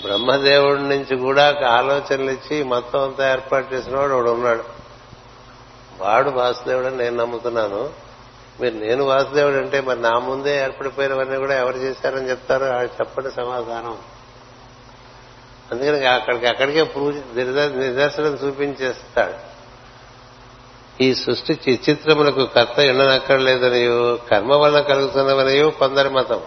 [0.00, 4.64] బ్రహ్మదేవుడి నుంచి కూడా ఆలోచనలు ఇచ్చి మొత్తం అంతా ఏర్పాటు చేసిన వాడు ఒకడు ఉన్నాడు.
[5.98, 7.90] వాడు వాసుదేవుడని నేను నమ్ముతున్నాను.
[8.60, 12.64] మీరు నేను వాసుదేవుడు అంటే మరి నా ముందే ఏర్పడిపోయినవన్నీ కూడా ఎవరు చేశారని చెప్తారు?
[12.86, 13.98] చెప్పండి సమాధానం.
[15.72, 17.38] అందుకని అక్కడికి అక్కడికే ప్రూవ్
[17.78, 19.53] నిదర్శనం చూపించేస్తాడు.
[21.00, 26.40] ఈ సృష్టి చిత్రములకు కర్త ఎండనక్కర్లేదనియో కర్మ వలన కలుగుతున్నవనియో కొందరి మతం.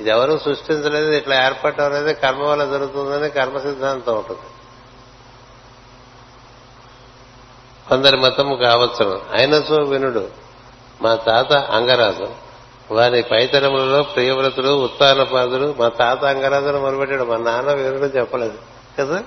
[0.00, 4.40] ఇది ఎవరు సృష్టించలేదు ఇట్లా ఏర్పడటం అనేది కర్మ వల్ల జరుగుతుందని కర్మ సిద్ధాంతం ఉంటుంది.
[7.88, 10.28] కొందరి మతము కావచ్చును అయినచో వినుడు.
[11.02, 12.28] మా తాత అంగరాజు.
[12.94, 15.74] వారి పైతరములలో ప్రియవ్రతుడు ఉత్తానపాదుడు.
[15.78, 18.58] మా తాత అంగరాజును మొదలుపెట్టాడు మా నాన్న వినుడు చెప్పలేదు.
[18.98, 19.24] కదా?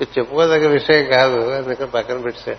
[0.00, 2.58] ఇది చెప్పుకోదగ్గ విషయం కాదు అందుకని పక్కన పెట్టాడు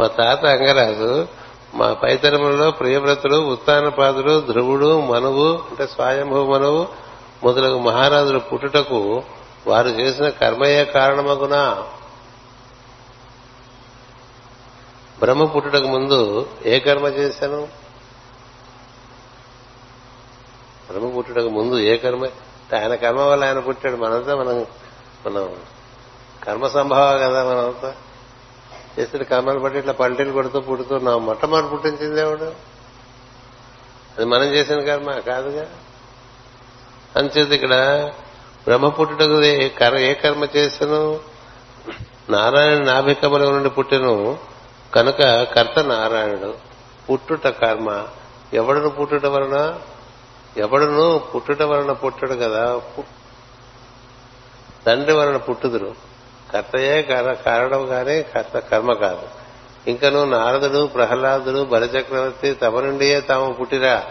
[0.00, 1.28] మా తాత అంగరాజు
[1.74, 6.88] మా పైతరములలో ప్రియవ్రతుడు ఉత్తానపాదుడు ధ్రువుడు మనువు అంటే స్వయంభూ మనువు
[7.44, 9.22] మొదలగు మహారాజులు పుట్టుటకు
[9.66, 11.86] వారు చేసిన కర్మయ్యే కారణమగునా?
[15.18, 17.68] బ్రహ్మ పుట్టుటకు ముందు ఏ కర్మ చేశాను?
[20.90, 22.24] బ్రహ్మ పుట్టుటకు ముందు ఏ కర్మ?
[22.76, 23.96] ఆయన కర్మ వల్ల ఆయన పుట్టాడు.
[23.96, 24.66] మనంతా మనం
[25.26, 25.56] మనం
[26.46, 27.92] కర్మ సంభవ కదా మన
[29.00, 32.44] చేసిన కర్మలు బట్టి ఇట్లా పంటలు కొడుతూ పుడుతున్నాం మొట్టమొదటి పుట్టించింది ఎవడు?
[34.16, 35.66] అది మనం చేసిన కర్మ కాదుగా?
[37.16, 37.74] అంచేది ఇక్కడ
[38.64, 39.42] బ్రహ్మ పుట్టుటకు
[39.96, 41.20] ఏ కర్మ చేసను
[42.30, 44.38] నారాయణ నాభికముల నుండి పుట్టెను.
[44.94, 46.54] కనుక కర్త నారాయణుడు.
[47.12, 48.06] పుట్టుట కర్మ.
[48.52, 49.78] ఎవడును పుట్టుట వలన?
[50.56, 52.80] ఎవడను పుట్టుట వలన పుట్టడు కదా?
[54.86, 56.05] తండ్రి వలన పుట్టుదురు.
[56.52, 57.02] కర్తయే
[57.46, 59.28] కారణం కానీ కర్త కర్మ కాదు.
[59.90, 64.06] ఇంకను నారదుడు ప్రహ్లాదుడు బలచక్రవర్తి తమ నుండియే తాము పుట్టిరా.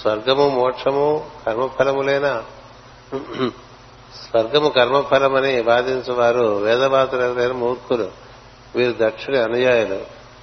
[0.00, 2.44] స్వర్గము మోక్షము కర్మఫలములేనా?
[4.14, 8.10] స్వర్గము కర్మఫలమని వాదించువారు వేదవాతులైన మూర్ఖులు.
[8.76, 10.00] వీరు దక్షుడి అనుయాయులు.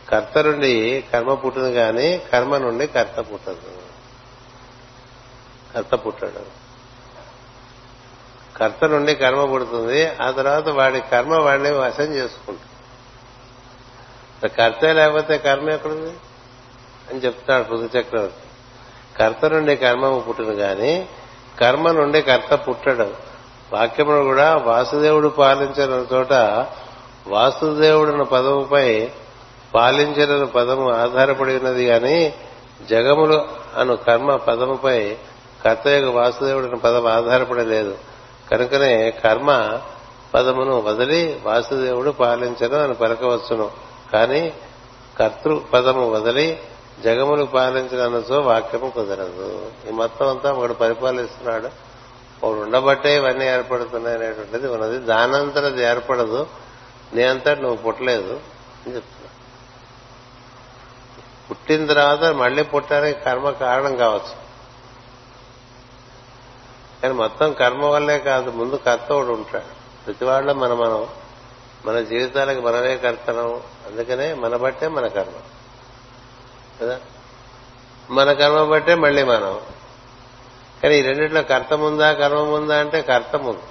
[0.10, 3.72] కర్త నుండి కర్మ పుట్టును గాని కర్మ నుండి కర్త పుట్టదు.
[5.76, 6.63] కర్త పుట్టాడు.
[8.58, 12.74] కర్త నుండి కర్మ పుడుతుంది ఆ తర్వాత వాడి కర్మ వాడిని వశం చేసుకుంటాడు
[14.48, 16.14] కర్త లేకపోతే కర్మ ఎక్కడుంది?
[17.10, 18.44] అని చెప్తాడు పృథు చక్రవర్తి.
[19.18, 21.06] కర్త నుండి కర్మ పుట్టును గాని
[21.60, 23.14] కర్మ నుండి కర్త పుట్టడం.
[23.74, 26.34] వాక్యమును కూడా వాసుదేవుడు పాలించిన చోట
[27.28, 29.10] వాసుదేవుడున్న పదముపై
[29.76, 32.34] పాలించిన పదము ఆధారపడి ఉన్నది గాని
[32.90, 33.48] జగములు
[33.78, 35.18] అను కర్మ పదముపై
[35.66, 38.13] కర్తయ్య వాసుదేవుడిన పదం ఆధారపడలేదు లేదు.
[38.52, 39.82] కనుకనే కర్మ
[40.34, 43.72] పదమును వదిలి వాసుదేవుడు పాలించను అని పలకవచ్చును.
[44.14, 44.54] కానీ
[45.20, 46.60] కర్తృ పదము వదిలి
[47.04, 49.72] జగములు పాలించినతో వాక్యము కుదరదు.
[49.88, 51.70] ఈ మొత్తం అంతా ఒకడు పరిపాలిస్తున్నాడు.
[52.46, 54.98] ఒకడు ఉండబట్టే ఇవన్నీ ఏర్పడుతున్నాయి అనేటువంటిది ఉన్నది.
[54.98, 56.48] దానంతరం అది ఏర్పడదు.
[57.14, 58.40] నీ అంతటి నువ్వు పుట్టలేదు
[58.86, 59.30] అని చెప్తున్నా.
[61.50, 64.43] పుట్టిన తర్వాత మళ్ళీ పుట్టడానికి కర్మ కారణం కావచ్చు.
[67.04, 70.06] కానీ మొత్తం కర్మ వల్లే కాదు ముందు కర్త ఒకడు ఉంటాడు.
[70.06, 71.08] ప్రతి వాళ్ళ మన మనం
[71.86, 73.62] మన జీవితాలకు మనమే కర్తనం.
[73.88, 75.32] అందుకనే మన బట్టే మన కర్మ.
[76.82, 77.00] కదా?
[78.10, 79.62] మన కర్మ బట్టే మళ్ళీ మనం.
[80.84, 83.62] కానీ ఈ రెండిట్లో కర్త ముందా కర్మ ముందా అంటే కర్త ముందు.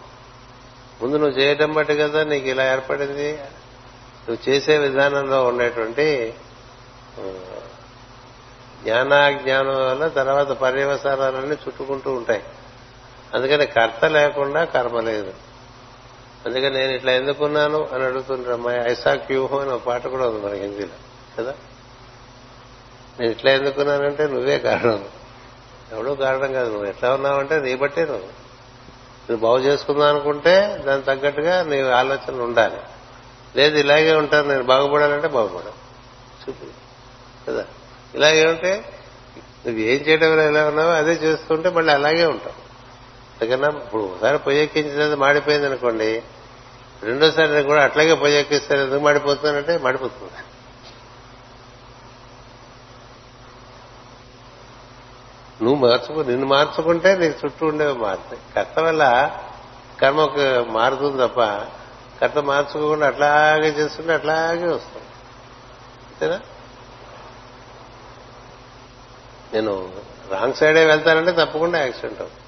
[1.03, 3.33] ముందు నువ్వు చేయటం బట్టి కదా నీకు ఇలా ఏర్పడింది.
[4.29, 6.35] నువ్వు చేసే విధానంలో ఉండేటువంటి
[8.83, 12.43] జ్ఞానాజ్ఞానం వల్ల తర్వాత పర్యవసారాలన్నీ చుట్టుకుంటూ ఉంటాయి.
[13.35, 15.33] అందుకని కర్త లేకుండా కర్మ లేదు.
[16.47, 20.53] అందుకని నేను ఇట్లా ఎందుకున్నాను అని అడుగుతుంటారు అమ్మాయి ఐసా క్యూహో అని ఒక పాట కూడా ఉంది మన
[20.55, 20.97] హిందీలో
[21.39, 21.55] కదా?
[23.21, 25.05] నేను ఇట్లా ఎందుకున్నానంటే నువ్వే కారణం.
[25.93, 28.43] ఎవడో కారణం కాదు నువ్వు ఎట్లా ఉన్నావంటే నీ బట్టే నువ్వు.
[29.31, 32.77] నువ్వు బాగు చేసుకుందాం అనుకుంటే దానికి తగ్గట్టుగా నీ ఆలోచన ఉండాలి.
[33.57, 35.83] లేదు ఇలాగే ఉంటారు నేను బాగుపడాలంటే బాగుపడవు
[36.43, 36.67] చూపు
[37.51, 37.65] కదా?
[38.15, 38.85] ఇలాగే ఉంటే
[39.67, 42.62] నువ్వు ఏం చేయడం ఎలా ఉన్నావో అదే చేస్తుంటే మళ్ళీ అలాగే ఉంటావు.
[43.43, 46.23] అందుకన్నా ఇప్పుడు ఒకసారి పొయ్యెక్కించినది మాడిపోయింది అనుకోండి
[47.03, 50.33] రెండోసారి నేను కూడా అట్లాగే పొయ్యెక్కిస్తారు ఎందుకు మాడిపోతుందంటే మాడిపోతుంది.
[55.65, 59.31] నువ్వు మార్చుకు నిన్ను మార్చుకుంటే నీకు చుట్టూ ఉండేవి మారుతాయి కర్త వల్ల
[60.01, 61.41] కర్మ ఒక మారుతుంది తప్ప
[62.21, 65.07] కర్త మార్చుకోకుండా అట్లాగే చేస్తుంటే అట్లాగే వస్తుంది.
[66.11, 66.41] అంతేనా?
[69.55, 69.93] నేను
[70.31, 72.42] రాంగ్ సైడే వెళ్తానంటే తప్పకుండా యాక్సిడెంట్ అవుతుంది.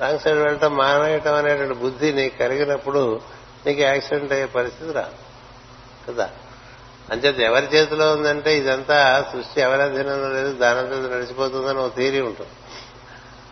[0.00, 3.20] రాంగ్ సైడ్ వెళ్ళటం మానేయటం అనేటువంటి బుద్ధి నీకు కలిగినప్పుడు
[3.66, 5.30] నీకు యాక్సిడెంట్ అయ్యే పరిస్థితి రాదు.
[6.08, 6.30] కదా?
[7.10, 12.50] అంచేత ఎవరి చేతిలో ఉందంటే ఇదంతా సృష్టి ఎవరి అధీనంలో లేదు దాని దానంతా నడిచిపోతుందని ఒక థీరీ ఉంటుంది.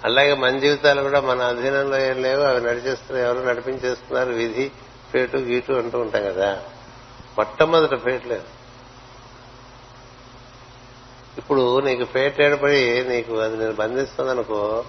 [0.04, 4.70] అలాగే మన జీవితాలు కూడా మన అధీనంలో ఏం లేవు అవి నడిచేస్తున్నారు ఎవరు నడిపించేస్తున్నారు విధి
[5.12, 6.62] ఫేటు గీటు అంటూ ఉంటాం కదా?
[7.38, 8.44] మొట్టమొదట ఫేట్ లేదు.
[11.38, 14.84] ఇప్పుడు నీకు ఫేట్ ఏడపడి నీకు అది నేను బంధిస్తుందనుకో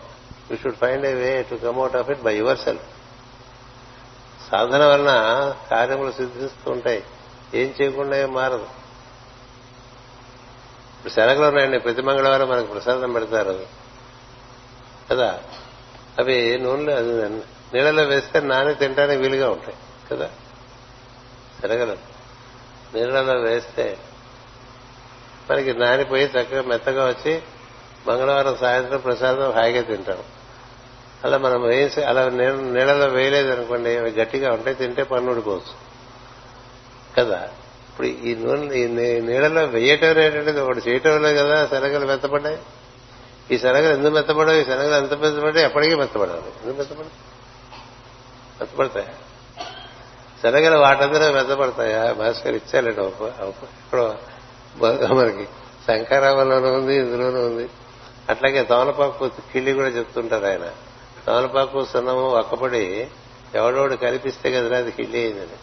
[0.51, 2.83] you should find a way to come out of it by yourself
[4.51, 5.11] సాధన వలన
[5.71, 7.03] కార్యములు సిద్ధిస్తూ ఉంటాయి.
[7.53, 8.67] ఏం చేయకుండా ఏం మారదు.
[10.97, 11.79] ఇప్పుడు శనగలు ఉన్నాయండి.
[11.79, 13.65] ప్రతి మంగళవారం మనకు ప్రసాదం పెడతారు.
[15.11, 15.39] కదా?
[16.19, 17.29] అవి నూనెలో అది
[17.73, 19.77] నీళ్ళలో వేస్తే నానే తినడానికి వీలుగా ఉంటాయి.
[20.11, 20.29] కదా?
[21.61, 21.97] శనగలు
[22.95, 23.97] నీళ్ళలో వేస్తే
[25.51, 27.41] మనకి నానిపోయి చక్కగా మెత్తగా వచ్చి
[28.07, 30.23] మంగళవారం సాయంత్రం ప్రసాదం హాయిగా తింటాం.
[31.25, 35.89] అలా మనం వేసి అలా నీళ్ళలో వేయలేదు అనుకోండి అవి గట్టిగా ఉంటాయి తింటే పన్ను ఊడిపోవచ్చు.
[37.17, 37.49] కదా?
[37.89, 38.87] ఇప్పుడు ఈ నూనె ఈ
[39.21, 42.57] నీళ్ళలో వేయటం అనేటువంటిది ఒకటి చేయటం లేదు కదా శనగలు మెత్తపడ్డాయి.
[43.51, 45.65] ఈ శనగలు ఎందుకు మెత్తపడవు ఈ శనగలు ఎంత మెత్తపడ్డాయి?
[45.65, 47.05] ఎప్పటికీ మెత్తపడాలి ఎందుకు మెత్తపడ
[48.59, 49.07] మెత్తపడతాయా?
[50.43, 52.13] శనగలు వాటందరూ మెత్తపడతాయా?
[52.13, 54.15] భాస్కర్ ఇచ్చాలండి ఇప్పుడు
[55.13, 55.45] మనకి
[55.87, 57.69] శంకరామంలోనూ ఉంది ఇందులోనూ ఉంది.
[58.29, 60.71] అట్లాగే తోలపాకు కిళ్ళి కూడా చెప్తుంటారు ఆయన.
[61.29, 63.07] తమలపాకు సున్నము ఒక్కపడి
[63.55, 65.57] ఎవడోడు కనిపిస్తే కదా అది కిళ్ళి అయిందని.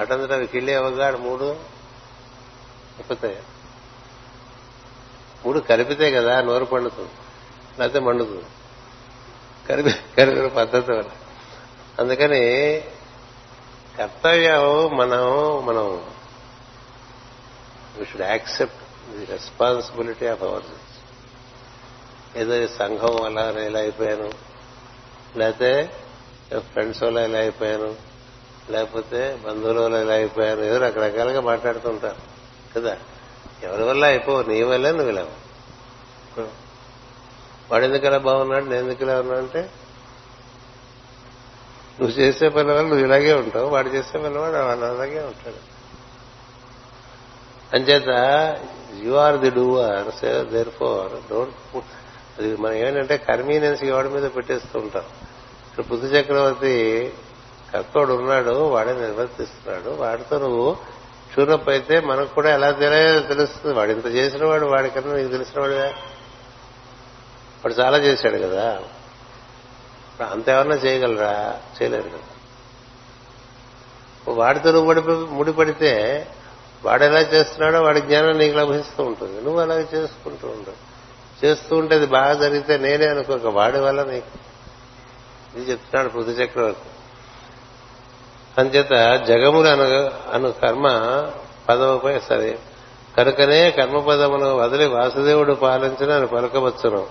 [0.00, 3.42] అటంతటా అవి కిళ్ళి అవగాడు మూడు అయిపోతాయి.
[5.46, 7.10] మూడు కలిపితే కదా నోరు పండుతుంది.
[7.78, 8.44] లేకపోతే మండుతుంది.
[9.68, 11.10] కలిపి కలిపిన పద్ధతి వల్ల
[11.98, 12.42] అందుకని
[13.98, 15.26] కర్తవ్యం మనం
[15.66, 15.86] మనం
[17.96, 20.62] we should accept the responsibility of our
[22.38, 24.51] ఏదో సంఘం వల్ల నేను ఇలా అయిపోయాను.
[25.36, 25.90] లేకపోతే
[26.58, 27.96] ఫ్రెండ్స్ వాళ్ళు ఇలా అయిపోయాను
[28.70, 32.20] లేకపోతే బంధువుల వల్ల ఇలా అయిపోయాను ఏదో రకరకాలుగా మాట్లాడుతుంటారు
[32.76, 32.96] కదా?
[33.62, 35.24] ఎవరి వల్ల అయిపో నీ వల్లే నువ్వు ఇలా
[37.70, 39.70] వాడు ఎందుకు ఇలా బాగున్నాడు నేను ఎందుకు ఇలా ఉన్నా అంటే
[41.98, 45.60] నువ్వు చేసే పని వల్ల నువ్వు ఇలాగే ఉంటావు వాడు చేసే పని వాడు అలాగే ఉంటాడు.
[47.74, 48.10] అంచేత
[49.02, 50.24] you are the doer
[50.70, 51.56] therefore don't
[52.42, 55.02] అది మనం ఏంటంటే కన్వీనియన్స్ ఎవడి మీద పెట్టేస్తూ ఉంటాం.
[55.70, 57.12] ఇప్పుడు బుద్ధ చక్రవర్తి
[57.74, 59.90] కర్తోడు ఉన్నాడు వాడే నిర్వర్తిస్తున్నాడు.
[59.90, 60.76] వాడితో నువ్వు
[61.38, 63.76] చూనప్ అయితే మనకు కూడా ఎలా తెలియదో తెలుస్తుంది.
[63.76, 65.86] వాడు ఇంత చేసిన వాడు వాడికన్నా నీకు తెలిసిన వాడుగా
[67.64, 68.82] వాడు చాలా చేశాడు కదా.
[70.30, 71.60] అంత ఎవరన్నా చేయగలరా?
[71.82, 72.18] చేయలేరు కదా.
[74.28, 76.26] వాడితో నువ్వు ముడిపడితే
[76.84, 79.42] వాడు ఎలా చేస్తున్నాడో వాడి జ్ఞానం నీకు లభిస్తూ ఉంటుంది.
[79.42, 80.91] నువ్వు అలాగే చేసుకుంటూ ఉండు
[81.44, 84.38] చేస్తూ ఉంటే అది బాగా జరిగితే నేనే అనుకోక వాడి వల్ల నీకు.
[85.58, 86.88] ఇది చెప్తున్నాడు పృథు చక్రవర్తి.
[88.58, 90.86] అంచేత జగములు అను అను కర్మ
[91.68, 92.58] పదముపై సరే.
[93.16, 97.06] కనుకనే కర్మపదమును వదిలి వాసుదేవుడు పాలించిన అని పలకవచ్చును.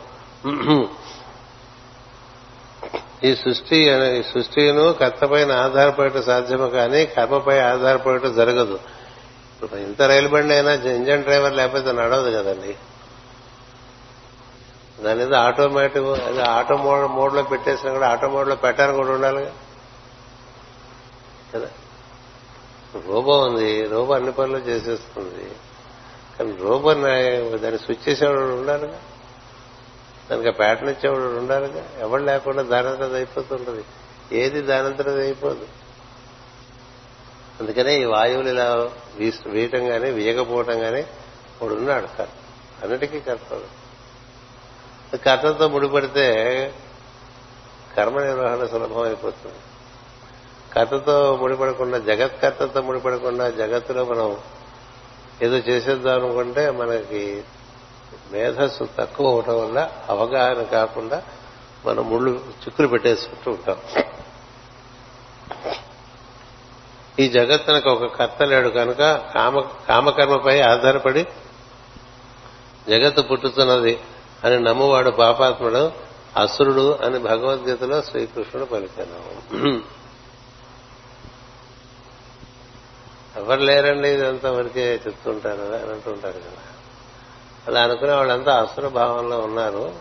[3.24, 3.78] ఈ సృష్టి
[4.18, 8.80] ఈ సృష్టిను కర్తపైన ఆధారపడటం సాధ్యము కానీ కర్మపై ఆధారపడటం జరగదు.
[9.74, 12.76] ఇంత రైలు బండి అయినా ఇంజన్ డ్రైవర్ లేకపోతే నడవదు కదండి.
[15.04, 19.52] దాని ఏదో ఆటోమేటిక్ అదే ఆటో మోడ్ మోడ్లో పెట్టేసినా కూడా ఆటో మోడ్లో పెట్టాలని కూడా ఉండాలి
[21.54, 21.70] కదా?
[23.08, 25.52] రోబో ఉంది రోబో అన్ని పనులు చేసేస్తుంది.
[26.40, 29.02] కానీ రోబో దాన్ని స్విచ్ చేసేవాడు ఉండాలిగా?
[30.32, 31.90] దానికి ప్యాటర్న్ ఇచ్చేవాడు ఉండాలిగా?
[32.00, 33.86] ఎవరు లేకుండా దానంతరం అయిపోతుంటది.
[34.32, 35.68] ఏది దానంతరం అయిపోదు.
[37.60, 38.90] అందుకనే ఈ వాయువులు ఇలా
[39.48, 41.02] వీయటం గాని వీయకపోవటం గాని
[41.62, 42.32] వాడు ఉన్నాడు కర్త.
[42.84, 43.81] అన్నిటికీ కర్తడు
[45.18, 46.26] కర్తతో ముడిపడితే
[47.98, 49.56] కర్మ నిర్వహణ సులభం అయిపోతుంది.
[50.74, 54.38] కర్తతో ముడిపడకుండా జగత్కర్తతో ముడిపడకుండా జగత్తులో మనం
[55.42, 57.44] ఏదో చేసేద్దాం అనుకుంటే మనకి
[58.32, 61.24] మేధస్సు తక్కువ అవటం వల్ల అవగాహన కాకుండా
[61.86, 63.78] మనం ముళ్ళు చిక్కులు పెట్టేసుకుంటూ ఉంటాం.
[67.20, 68.98] ఈ జగత్తునకు ఒక కర్త లేడు కనుక
[69.36, 71.26] కామ కామకర్మపై ఆధారపడి
[72.90, 74.00] జగత్తు పుట్టుతున్నది.
[74.46, 75.92] అని నమ్మువాడు పాపాత్ముడు
[76.38, 79.22] అసురుడు అని భగవద్గీతలో శ్రీకృష్ణుడు పలికాను
[83.36, 86.64] ఎవరు లేరండి ఇదంతా వరకే చెప్తుంటారు కదా అని అంటుంటారు కదా.
[87.68, 89.96] అలా అనుకునే వాళ్ళంతా అసుర భావంలో ఉన్నారు.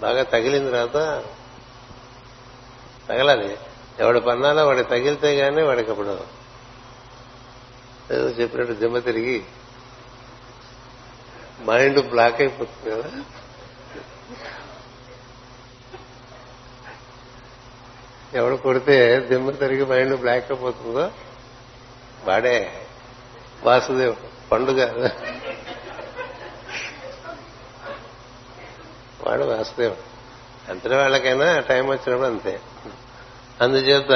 [0.00, 0.96] బాగా తగిలిన తర్వాత
[3.08, 3.56] తగలది.
[3.98, 6.14] ఎవడి పన్నాలో వాడి తగిలితే గానీ వాడికి అప్పుడు
[8.40, 9.44] చెప్పినట్టు దిమ్మ తిరిగి
[11.64, 13.10] మైండ్ బ్లాక్ అయిపోతుంది కదా.
[18.34, 21.10] ఎవడు కొడితే దిమ్మ తిరిగి మైండ్ బ్లాక్ అయిపోతుందో
[22.24, 22.72] వాడే
[23.64, 24.16] వాసుదేవ్
[24.52, 25.08] పండుగ.
[29.26, 30.14] వాడు వాసుదేవుడు
[30.70, 32.60] అంతటి వాళ్ళకైనా టైం వచ్చినప్పుడు అంతే.
[33.60, 34.12] అందుచేత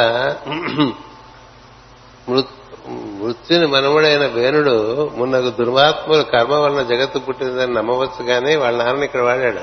[2.28, 9.20] మృ- మృత్యుని మనముడైన వేణుడు మున్నకు దుర్మాత్ముల కర్మ వలన జగత్తు పుట్టిందని నమ్మవచ్చు కానీ వాళ్ళ నాన్న ఇక్కడ
[9.20, 9.60] వాడాడు.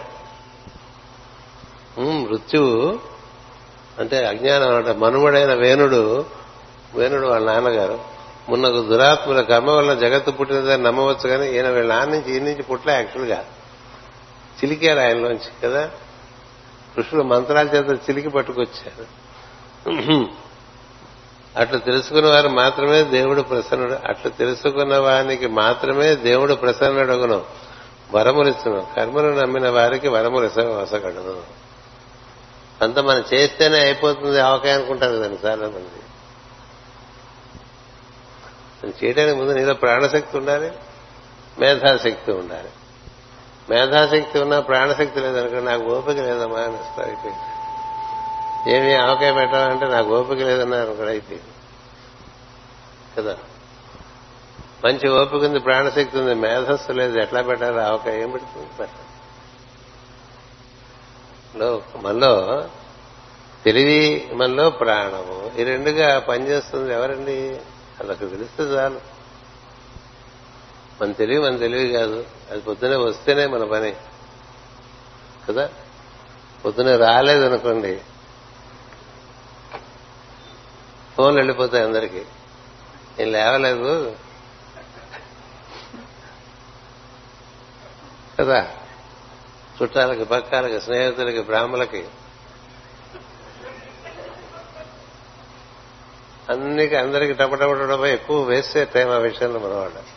[2.02, 2.99] మృత్యువు
[3.99, 6.26] అంటే అజ్ఞానం అంటే మనుమడైన వేణుడు
[6.95, 7.99] వేణుడు వాళ్ళ నాన్నగారు
[8.49, 12.89] మున్నకు దురాత్మల కర్మ వల్ల జగత్తు పుట్టినదని నమ్మవచ్చు కానీ ఈయన వీళ్ళ నాన్న నుంచి ఈ నుంచి పుట్ల
[12.89, 13.45] యాక్చువల్గా
[14.55, 15.91] చిలికారు ఆయనలోంచి కదా.
[16.95, 19.05] కృష్ణుడు మంత్రాల చేత చిలికి పట్టుకొచ్చారు.
[21.59, 23.93] అట్లా తెలుసుకున్న వారు మాత్రమే దేవుడు ప్రసన్నుడు.
[23.93, 27.45] అట్లా తెలుసుకున్న వారికి మాత్రమే దేవుడు ప్రసన్నుడగును.
[28.13, 31.64] వరములిచ్చును కర్మను నమ్మిన వారికి వరములు వసగడును
[32.81, 36.02] అంత మనం చేస్తేనే అయిపోతుంది ఆవకాయ అనుకుంటారు కదండి చాలా మంది.
[39.06, 40.72] చేయడానికి ముందు నీలో ప్రాణశక్తి ఉండాలి
[41.60, 42.69] మేధాశక్తి ఉండాలి.
[43.69, 47.43] మేధాశక్తి ఉన్నా ప్రాణశక్తి లేదనుకో నాకు ఓపిక లేదమ్మా అని వస్తారు అయిపోయింది
[48.72, 51.52] ఏమి ఆవకాయ పెట్టాలంటే నాకు ఓపిక లేదన్నారు కూడా అయిపోయింది
[53.18, 53.38] కదా?
[54.85, 58.69] మంచి ఓపిక ఉంది ప్రాణశక్తి ఉంది మేధస్సు లేదు ఎట్లా పెట్టాలి ఆవకాయ ఏం పెడుతుంది?
[58.80, 59.05] పెట్టాలి
[61.95, 62.68] మనలో
[63.65, 65.52] తెలివి మనలో ప్రాణము.
[65.60, 67.49] ఈ రెండుగా పనిచేస్తుంది ఎవరండి?
[67.99, 69.02] వాళ్ళకి తెలిస్తే చాలు.
[71.02, 72.26] మన తెలివి మన తెలివి కాదు.
[72.52, 73.95] అది పొద్దునే వస్తేనే మన పని.
[75.49, 75.69] కదా?
[76.65, 78.02] పొద్దునే రాలేదనుకోండి
[81.18, 82.22] ఫోన్లు వెళ్ళిపోతాయి అందరికీ.
[83.19, 84.15] నేను లేవలేదు.
[88.40, 88.77] కదా?
[89.84, 92.06] చుట్టాలకి పక్కాలకి స్నేహితులకి బ్రాహ్మలకి
[96.49, 100.15] అన్నికి అందరికి టపటపటపై ఎక్కువ వేస్తే టైం ఆ విషయంలో మనవాడు.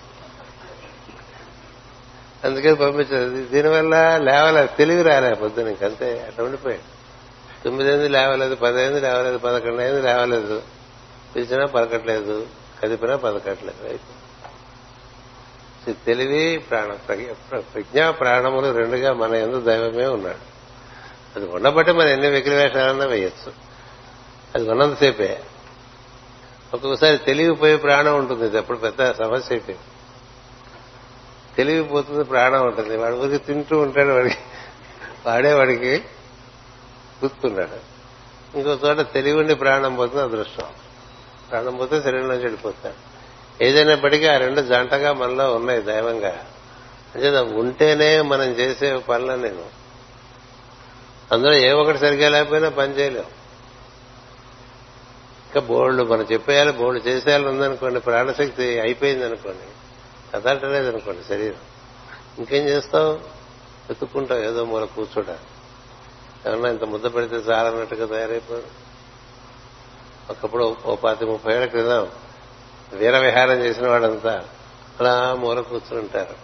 [2.46, 3.46] అందుకని పంపించారు.
[3.46, 6.98] దీనివల్ల లేవలేదు తెలివి రాలే పొద్దున ఇంకంతే అట్లా ఉండిపోయాడు.
[7.64, 10.62] తొమ్మిదైంది లేవలేదు పదైంది లేవలేదు పదకొండు అయింది లేవలేదు.
[11.36, 12.46] పిలిచినా పలకట్లేదు
[12.82, 13.88] కదిపినా పలకట్లేదు.
[13.88, 14.17] అయితే
[15.88, 20.58] ఈ తెలివి ప్రాణ ప్రజ్ఞ- ప్రజ్ఞా ప్రాణములు రెండుగా మన ఎందు దైవమే ఉన్నాడు.
[21.36, 22.56] అది ఉండబట్టి మనం ఎన్ని వెకిలి
[23.06, 23.52] వేయచ్చు.
[24.54, 25.42] అది ఉన్నంతసేపే.
[26.74, 28.46] ఒక్కొక్కసారి తెలివిపోయే ప్రాణం ఉంటుంది.
[28.46, 29.84] ఇది అప్పుడు పెద్ద సమస్య అయిపోయింది
[31.56, 32.96] తెలివిపోతుంది ప్రాణం ఉంటుంది.
[32.96, 34.36] వాడి ఊరికి తింటూ ఉంటాడు వాడికి
[35.26, 35.94] వాడే వాడికి
[37.24, 37.98] గుర్తున్నాడు
[38.56, 40.64] ఇంకో చోట తెలివి ఉండి ప్రాణం పోతుంది అదృష్టం.
[41.50, 43.07] ప్రాణం పోతే శరీరంలో చెడిపోతాడు
[43.62, 46.44] ఏదైనప్పటికీ ఆ రెండు జంటగా మనలో ఉన్నాయి దైవంగా.
[47.14, 49.64] అంటే ఉంటేనే మనం చేసే పనులు నేను.
[51.32, 53.24] అందులో ఏ ఒకటి సరిగా లేకపోయినా పని చేయలేం.
[55.46, 59.68] ఇంకా బోల్డ్ మనం చెప్పేయాలి బోల్డ్ చేసేయాలి ఉందనుకోండి ప్రాణశక్తి అయిపోయింది అనుకోండి
[60.34, 61.56] కదలటలేదు అనుకోండి శరీరం.
[62.38, 63.12] ఇంకేం చేస్తావు?
[63.88, 65.28] వెతుక్కుంటావు ఏదో మూల కూర్చోట.
[66.48, 68.88] ఏమన్నా ఇంత ముద్ద పెడితే చాలన్నట్టుగా తయారైపోయాడు
[70.32, 72.08] ఒకప్పుడు ఓ పాతి ముప్పై ఏళ్ళ క్రితం
[72.92, 74.44] వీర విహారం చేసిన వాడంతా
[75.00, 76.34] అలా మూల కూర్చుంటారు.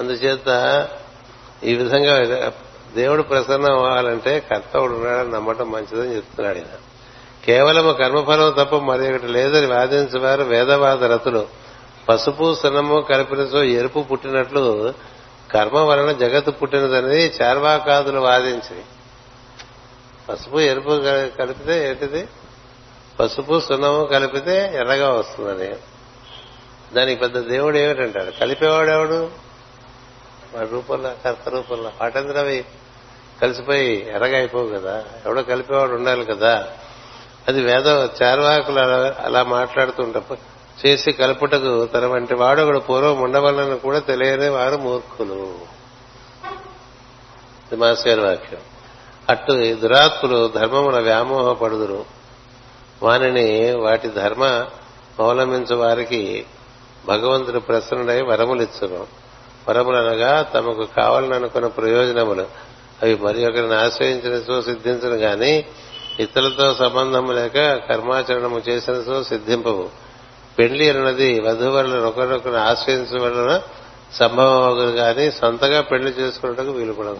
[0.00, 0.48] అందుచేత
[1.64, 2.52] ఈ విధంగా
[2.94, 6.76] దేవుడు ప్రసన్నం అవ్వాలంటే కర్తవుడు ఉన్నాడని నమ్మటం మంచిదని చెప్తున్నాడు ఆయన
[7.44, 11.46] కేవలం కర్మఫలం తప్ప మరి ఒకటి లేదని వాదించేవారు వేదవాద రతులు.
[12.08, 14.94] పసుపు సున్నము కలిపినచో ఎరుపు పుట్టినట్లు
[15.52, 18.80] కర్మ వలన జగత్తు పుట్టినదని చార్వాకాదులు వాదించి
[20.28, 20.88] పసుపు ఎరుపు
[21.38, 22.28] కలిపితే ఏంటిది?
[23.20, 25.74] పసుపు సున్నము కలిపితే ఎర్రగా వస్తుందని.
[26.94, 28.40] దానికి పెద్ద దేవుడు ఏమిటంటాడు?
[28.40, 29.30] కలిపేవాడెవడు
[30.54, 31.92] వాడి రూపంలో కర్త రూపంలో.
[32.00, 32.64] వాటందరూ అవి
[33.42, 35.04] కలిసిపోయి ఎర్రగా అయిపోవు కదా.
[35.26, 36.68] ఎవడో కలిపేవాడు ఉండాలి కదా.
[37.48, 37.86] అది వేద
[38.22, 38.80] చార్వాకులు
[39.22, 40.38] అలా మాట్లాడుతుంటప్పుడు
[40.86, 45.58] చేసి కలుపుటకు తన వంటి వాడు ఒకడు పూర్వం ఉండవలని కూడా తెలియని వారు మూర్ఖులు.
[47.72, 48.60] ఇది మాస్టర్ వాక్యం.
[49.28, 52.13] అట్టు దురాత్ములు ధర్మముల వ్యామోహపడుదురు.
[53.02, 54.66] వానిని వాటి ధర్మ
[55.20, 56.46] అవలంబించు వారికి
[57.06, 59.06] భగవంతుడు ప్రసన్నుడై వరములిచ్చును
[59.68, 62.46] వరములనగా తమకు కావాలనుకున్న ప్రయోజనములు.
[63.02, 65.64] అవి మరి ఒకరిని ఆశ్రయించినచో సిద్ధించను గాని
[66.20, 69.88] ఇతరులతో సంబంధం లేక కర్మాచరణము చేసినచో సిద్ధింపవు.
[70.58, 73.60] పెళ్ళి అన్నది వధువరులను ఒకరినొకరు ఆశ్రయించవలన
[74.12, 77.18] సంభవం అవ్వదు కానీ సొంతగా పెళ్ళి చేసుకున్నట్టుకు వీలుపడదు.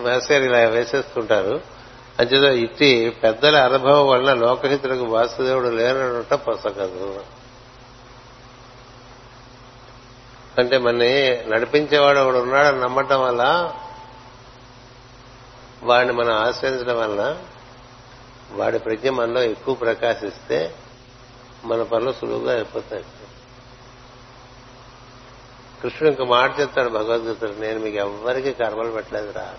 [0.00, 1.73] మాస్టర్ ఇలా వేసేస్తుంటారు.
[2.20, 7.24] అంచేత ఇట్టి పెద్దల అనుభవం వలన లోకహితులకు వాసుదేవుడు లేనట పొసగదు
[10.58, 13.72] అంటే మనని నడిపించేవాడు ఒకడు ఉన్నాడని నమ్మటం వల్ల
[15.82, 17.38] వాడిని మనం ఆశ్రయించడం వల్ల
[18.50, 20.74] వాడి ప్రజ్ఞ మనలో ఎక్కువ ప్రకాశిస్తే
[21.64, 23.04] మన పనులు సులువుగా అయిపోతాయి.
[25.82, 29.54] కృష్ణుడు ఇంక మాట చెప్తాడు భగవద్గీతడు నేను మీకు ఎవ్వరికి కర్మలు పెట్టలేదురా.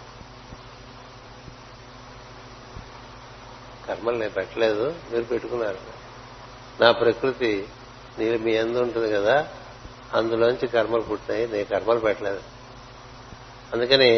[3.88, 5.78] కర్మలు నేను పెట్టలేదు మీరు పెట్టుకున్నారు.
[6.82, 7.68] నా ప్రకృతి
[8.20, 9.48] నేను మీ ఎందు ఉంటుంది కదా
[10.14, 12.40] అందులోంచి కర్మలు పుట్టినాయి నేను కర్మలు పెట్టలేదు.
[13.74, 14.10] అందుకని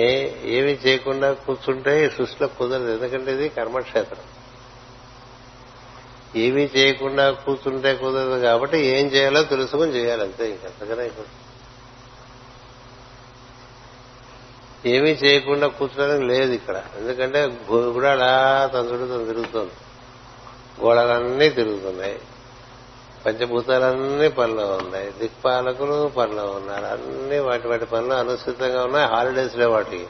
[0.44, 4.24] ఏమి చేయకుండా కూర్చుంటే సృష్టిలో కుదరదు ఎందుకంటే ఇది కర్మక్షేత్రం.
[6.36, 11.10] ఏమీ చేయకుండా కూర్చుంటే కుదరదు కాబట్టి ఏం చేయాలో తెలుసుకుని చేయాలి అంతే ఇంకంతగానే
[14.86, 16.84] ఏమీ చేయకుండా కూర్చోడానికి లేదు ఇక్కడ.
[16.98, 17.48] ఎందుకంటే
[17.94, 19.72] కూడా అలా తందుడు తిరుగుతుంది.
[20.82, 22.20] గోడలన్నీ తిరుగుతున్నాయి.
[23.26, 25.12] పంచభూతాలన్నీ పనిలో ఉన్నాయి.
[25.12, 26.86] దిక్పాలకులు పనిలో ఉన్నారు.
[26.86, 29.08] అన్ని వాటి వాటి పనులు అనుసృతంగా ఉన్నాయి.
[29.08, 30.08] హాలిడేస్ లేవు వాటికి.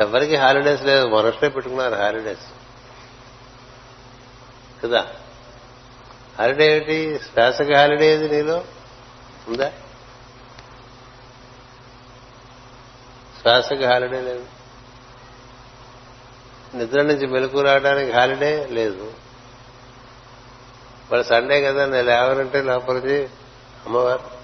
[0.00, 1.06] ఎవరికి హాలిడేస్ లేదు.
[1.06, 2.40] మనుషులే పెట్టుకున్నారు హాలిడేస్.
[4.84, 5.06] కదా?
[6.38, 8.64] హాలిడే ఏమిటి శ్వాసకి హాలిడే ఏది నీలో?
[9.48, 9.72] ఉందా?
[13.44, 14.46] శ్వాసకి హాలిడే లేదు.
[16.74, 19.14] నిద్ర నుంచి మెలకు రావడానికి హాలిడే లేదు.
[21.10, 23.28] వాళ్ళు సండే కదా నేను లేవనంటే లోపలికి
[23.86, 24.34] అమ్మవారు.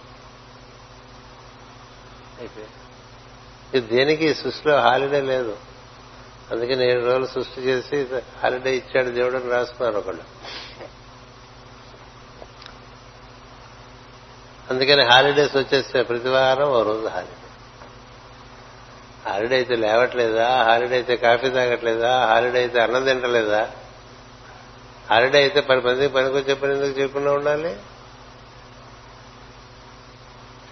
[3.77, 4.35] ఇది దేనికి?
[4.35, 5.57] సృష్టిలో హాలిడే లేదు.
[6.51, 8.09] అందుకని ఏడు రోజులు సృష్టి చేసి
[8.43, 10.23] హాలిడే ఇచ్చాడు దేవుడు అని రాస్తున్నారు ఒకళ్ళు.
[14.71, 17.40] అందుకని హాలిడేస్ వచ్చేస్తే ప్రతి వారం ఓ రోజు హాలిడే.
[19.27, 20.65] హాలిడే అయితే లేవట్లేదా?
[20.65, 22.27] హాలిడే అయితే కాఫీ తాగట్లేదా?
[22.27, 23.71] హాలిడే అయితే అన్నం తింటలేదా?
[25.11, 27.77] హాలిడే అయితే పది మందికి పనికి పని ఎందుకు చేయకుండా ఉండాలి?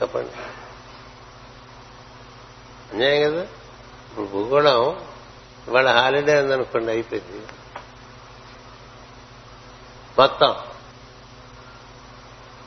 [0.03, 0.31] చెప్పండి.
[2.93, 3.43] అన్యాయం కదా?
[3.43, 5.01] ఇప్పుడు భూగోళం
[5.69, 7.47] ఇవాళ హాలిడే ఉందనుకోండి అయిపోయింది.
[10.19, 10.55] మొత్తం.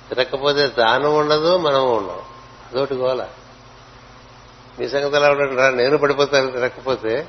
[0.09, 2.21] తిరగకపోతే తాను ఉండదు మనం ఉండం
[2.71, 3.27] అదొకటి గోల.
[4.79, 7.27] మీ సంగతి ఎలా నేను పడిపోతాను తిరగకపోతే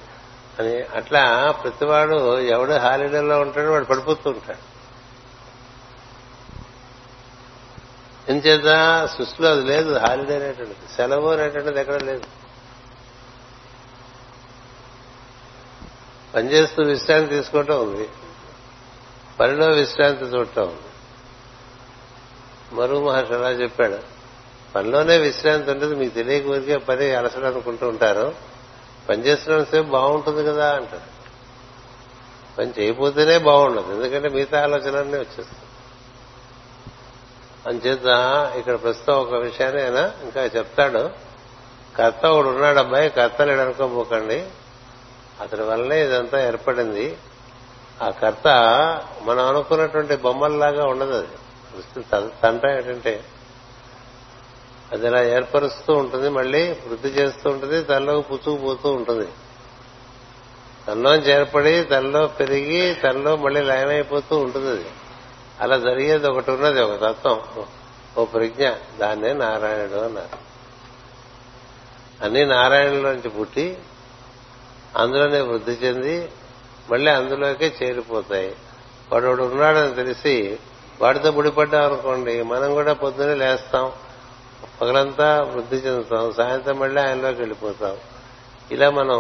[0.59, 4.73] అని అట్లా ప్రతివాడు ఎవడు హాలిడేలో ఉంటాడో వాడు పడిపోతూ ఉంటాడు.
[8.31, 12.23] ఎంచేత సృష్టిలో అది లేదు హాలిడే అనేటువంటిది సెలవు అనేటువంటిది ఎక్కడ లేదు.
[16.35, 18.09] పనిచేస్తూ విశ్రాంతి తీసుకోవటం ఉంది.
[19.40, 20.93] పనిలో విశ్రాంతి చూడటం ఉంది.
[22.77, 24.12] మరుగు మహర్షి అలా చెప్పాడు.
[24.77, 28.35] పనిలోనే విశ్రాంతి ఉంటుంది మీకు తెలియక ఊరికే పని అలసడం అనుకుంటూ ఉంటారు.
[29.09, 31.12] పనిచేస్తున్న సేపు బాగుంటుంది కదా అంటారు.
[32.59, 35.62] పని చేయకపోతేనే బాగుండదు ఎందుకంటే మిగతా ఆలోచనలన్నీ వచ్చేస్తాయి.
[37.66, 38.07] అంచేత
[38.59, 41.11] ఇక్కడ ప్రస్తుతం ఒక విషయాన్ని ఆయన ఇంకా చెప్తాడు.
[41.99, 44.49] కర్త ఒకడు ఉన్నాడు అబ్బాయి కర్త లేడు అనుకోపోకండి.
[45.40, 47.16] అతడి వల్లనే ఇదంతా ఏర్పడింది.
[48.03, 48.49] ఆ కర్త
[49.23, 52.03] మనం అనుకున్నటువంటి బొమ్మల్లాగా ఉండదు అది.
[52.43, 53.24] తంట ఏంటంటే
[54.93, 59.28] అది ఇలా ఏర్పరుస్తూ ఉంటుంది మళ్ళీ వృద్ధి చేస్తూ ఉంటుంది తనలోకి పుచ్చుకుపోతూ ఉంటుంది.
[60.89, 64.85] తనలో చేర్పడి తనలో పెరిగి తనలో మళ్ళీ లయమైపోతూ ఉంటుంది అది.
[65.60, 67.43] అలా జరిగేది ఒకటి ఉన్నది ఒక తత్వం
[68.19, 70.52] ఓ ప్రజ్ఞ దాన్నే నారాయణుడు అన్నారు.
[72.24, 73.78] అన్ని నారాయణలోంచి పుట్టి
[74.97, 76.31] అందులోనే వృద్ధి చెంది
[76.90, 78.56] మళ్ళీ అందులోకే చేరిపోతాయి.
[79.12, 80.59] వాడు ఉన్నాడని తెలిసి
[81.01, 83.93] వాడితో ముడిపడ్డాం అనుకోండి మనం కూడా పొద్దున్నే లేస్తాం.
[84.83, 87.97] పగలంతా వృద్ధి చెందుతాం సాయంత్రం మళ్ళీ ఆయనలోకి వెళ్ళిపోతాం.
[88.71, 89.19] ఇలా మనం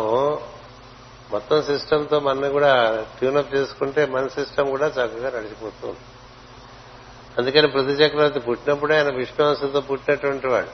[1.30, 5.96] మొత్తం సిస్టంతో మనని కూడా ట్యూనప్ చేసుకుంటే మన సిస్టమ్ కూడా చక్కగా నడిచిపోతుంది
[7.38, 10.68] అందుకని పృథ్వీ చక్రవర్తి పుట్టినప్పుడే ఆయన విష్ణువంశంతో పుట్టినటువంటి వాడు.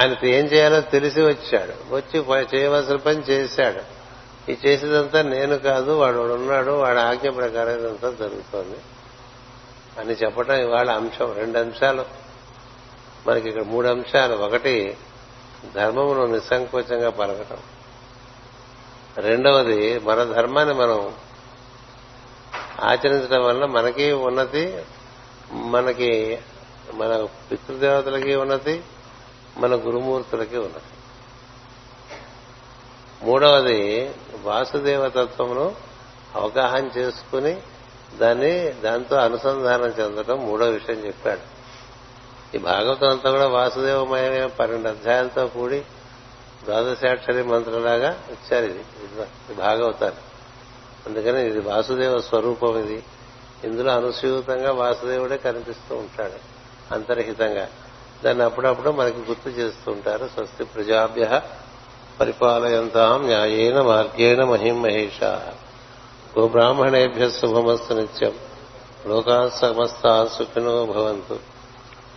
[0.00, 1.94] ఆయనకు ఏం చేయాలో తెలిసి వచ్చాడు.
[1.94, 3.98] వచ్చి చేయవలసిన పని చేశాడు.
[4.50, 8.78] ఈ చేసేదంతా నేను కాదు వాడు ఉన్నాడు వాడి ఆజ్ఞ ప్రకారం ఇదంతా జరుగుతోంది.
[10.00, 12.27] అని చెప్పడం ఇవాళ అంశం రెండు అంశాలు.
[13.28, 14.36] మనకి ఇక్కడ మూడు అంశాలు.
[14.36, 14.96] ఒకటి
[15.74, 17.56] ధర్మమును నిస్సంకోచంగా పలకటం.
[19.16, 21.14] రెండవది మన ధర్మాన్ని మనం
[22.80, 24.84] ఆచరించడం వల్ల మనకి ఉన్నతి
[25.52, 26.38] మనకి
[26.94, 28.84] మన పితృదేవతలకి ఉన్నతి
[29.58, 30.98] మన గురుమూర్తులకి ఉన్నది
[33.22, 35.76] మూడవది వాసుదేవతత్వమును
[36.34, 37.60] అవగాహన చేసుకుని
[38.18, 41.57] దాన్ని దాంతో అనుసంధానం చెందడం మూడో విషయం చెప్పాడు.
[42.54, 45.80] ఈ భాగవతం అంతా కూడా వాసుదేవమయమైన పన్నెండు అధ్యాయాలతో కూడి
[46.64, 48.78] ద్వాదశాక్షరి మంత్రంలాగా ఇచ్చారు ఇది.
[49.18, 50.20] ఇది భాగవతాన్ని.
[51.06, 53.04] అందుకని ఇది వాసుదేవ స్వరూపం ఇది.
[53.64, 56.32] ఇందులో అనుసూతంగా వాసుదేవుడే కనిపిస్తూ ఉంటాడు
[56.94, 57.68] అంతర్హితంగా.
[58.24, 60.30] దాన్ని అప్పుడప్పుడు మనకి గుర్తు చేస్తూ ఉంటారు.
[60.34, 61.40] స్వస్తి ప్రజాభ్య
[62.20, 65.24] పరిపాలయంతాం న్యాయేన మార్గేణ మహిం మహేష
[66.38, 68.34] గోబ్రాహ్మణేభ్య శుభమస్తు నిత్యం.
[69.06, 71.57] లోకా సమస్తా సుఖినో భవంతు.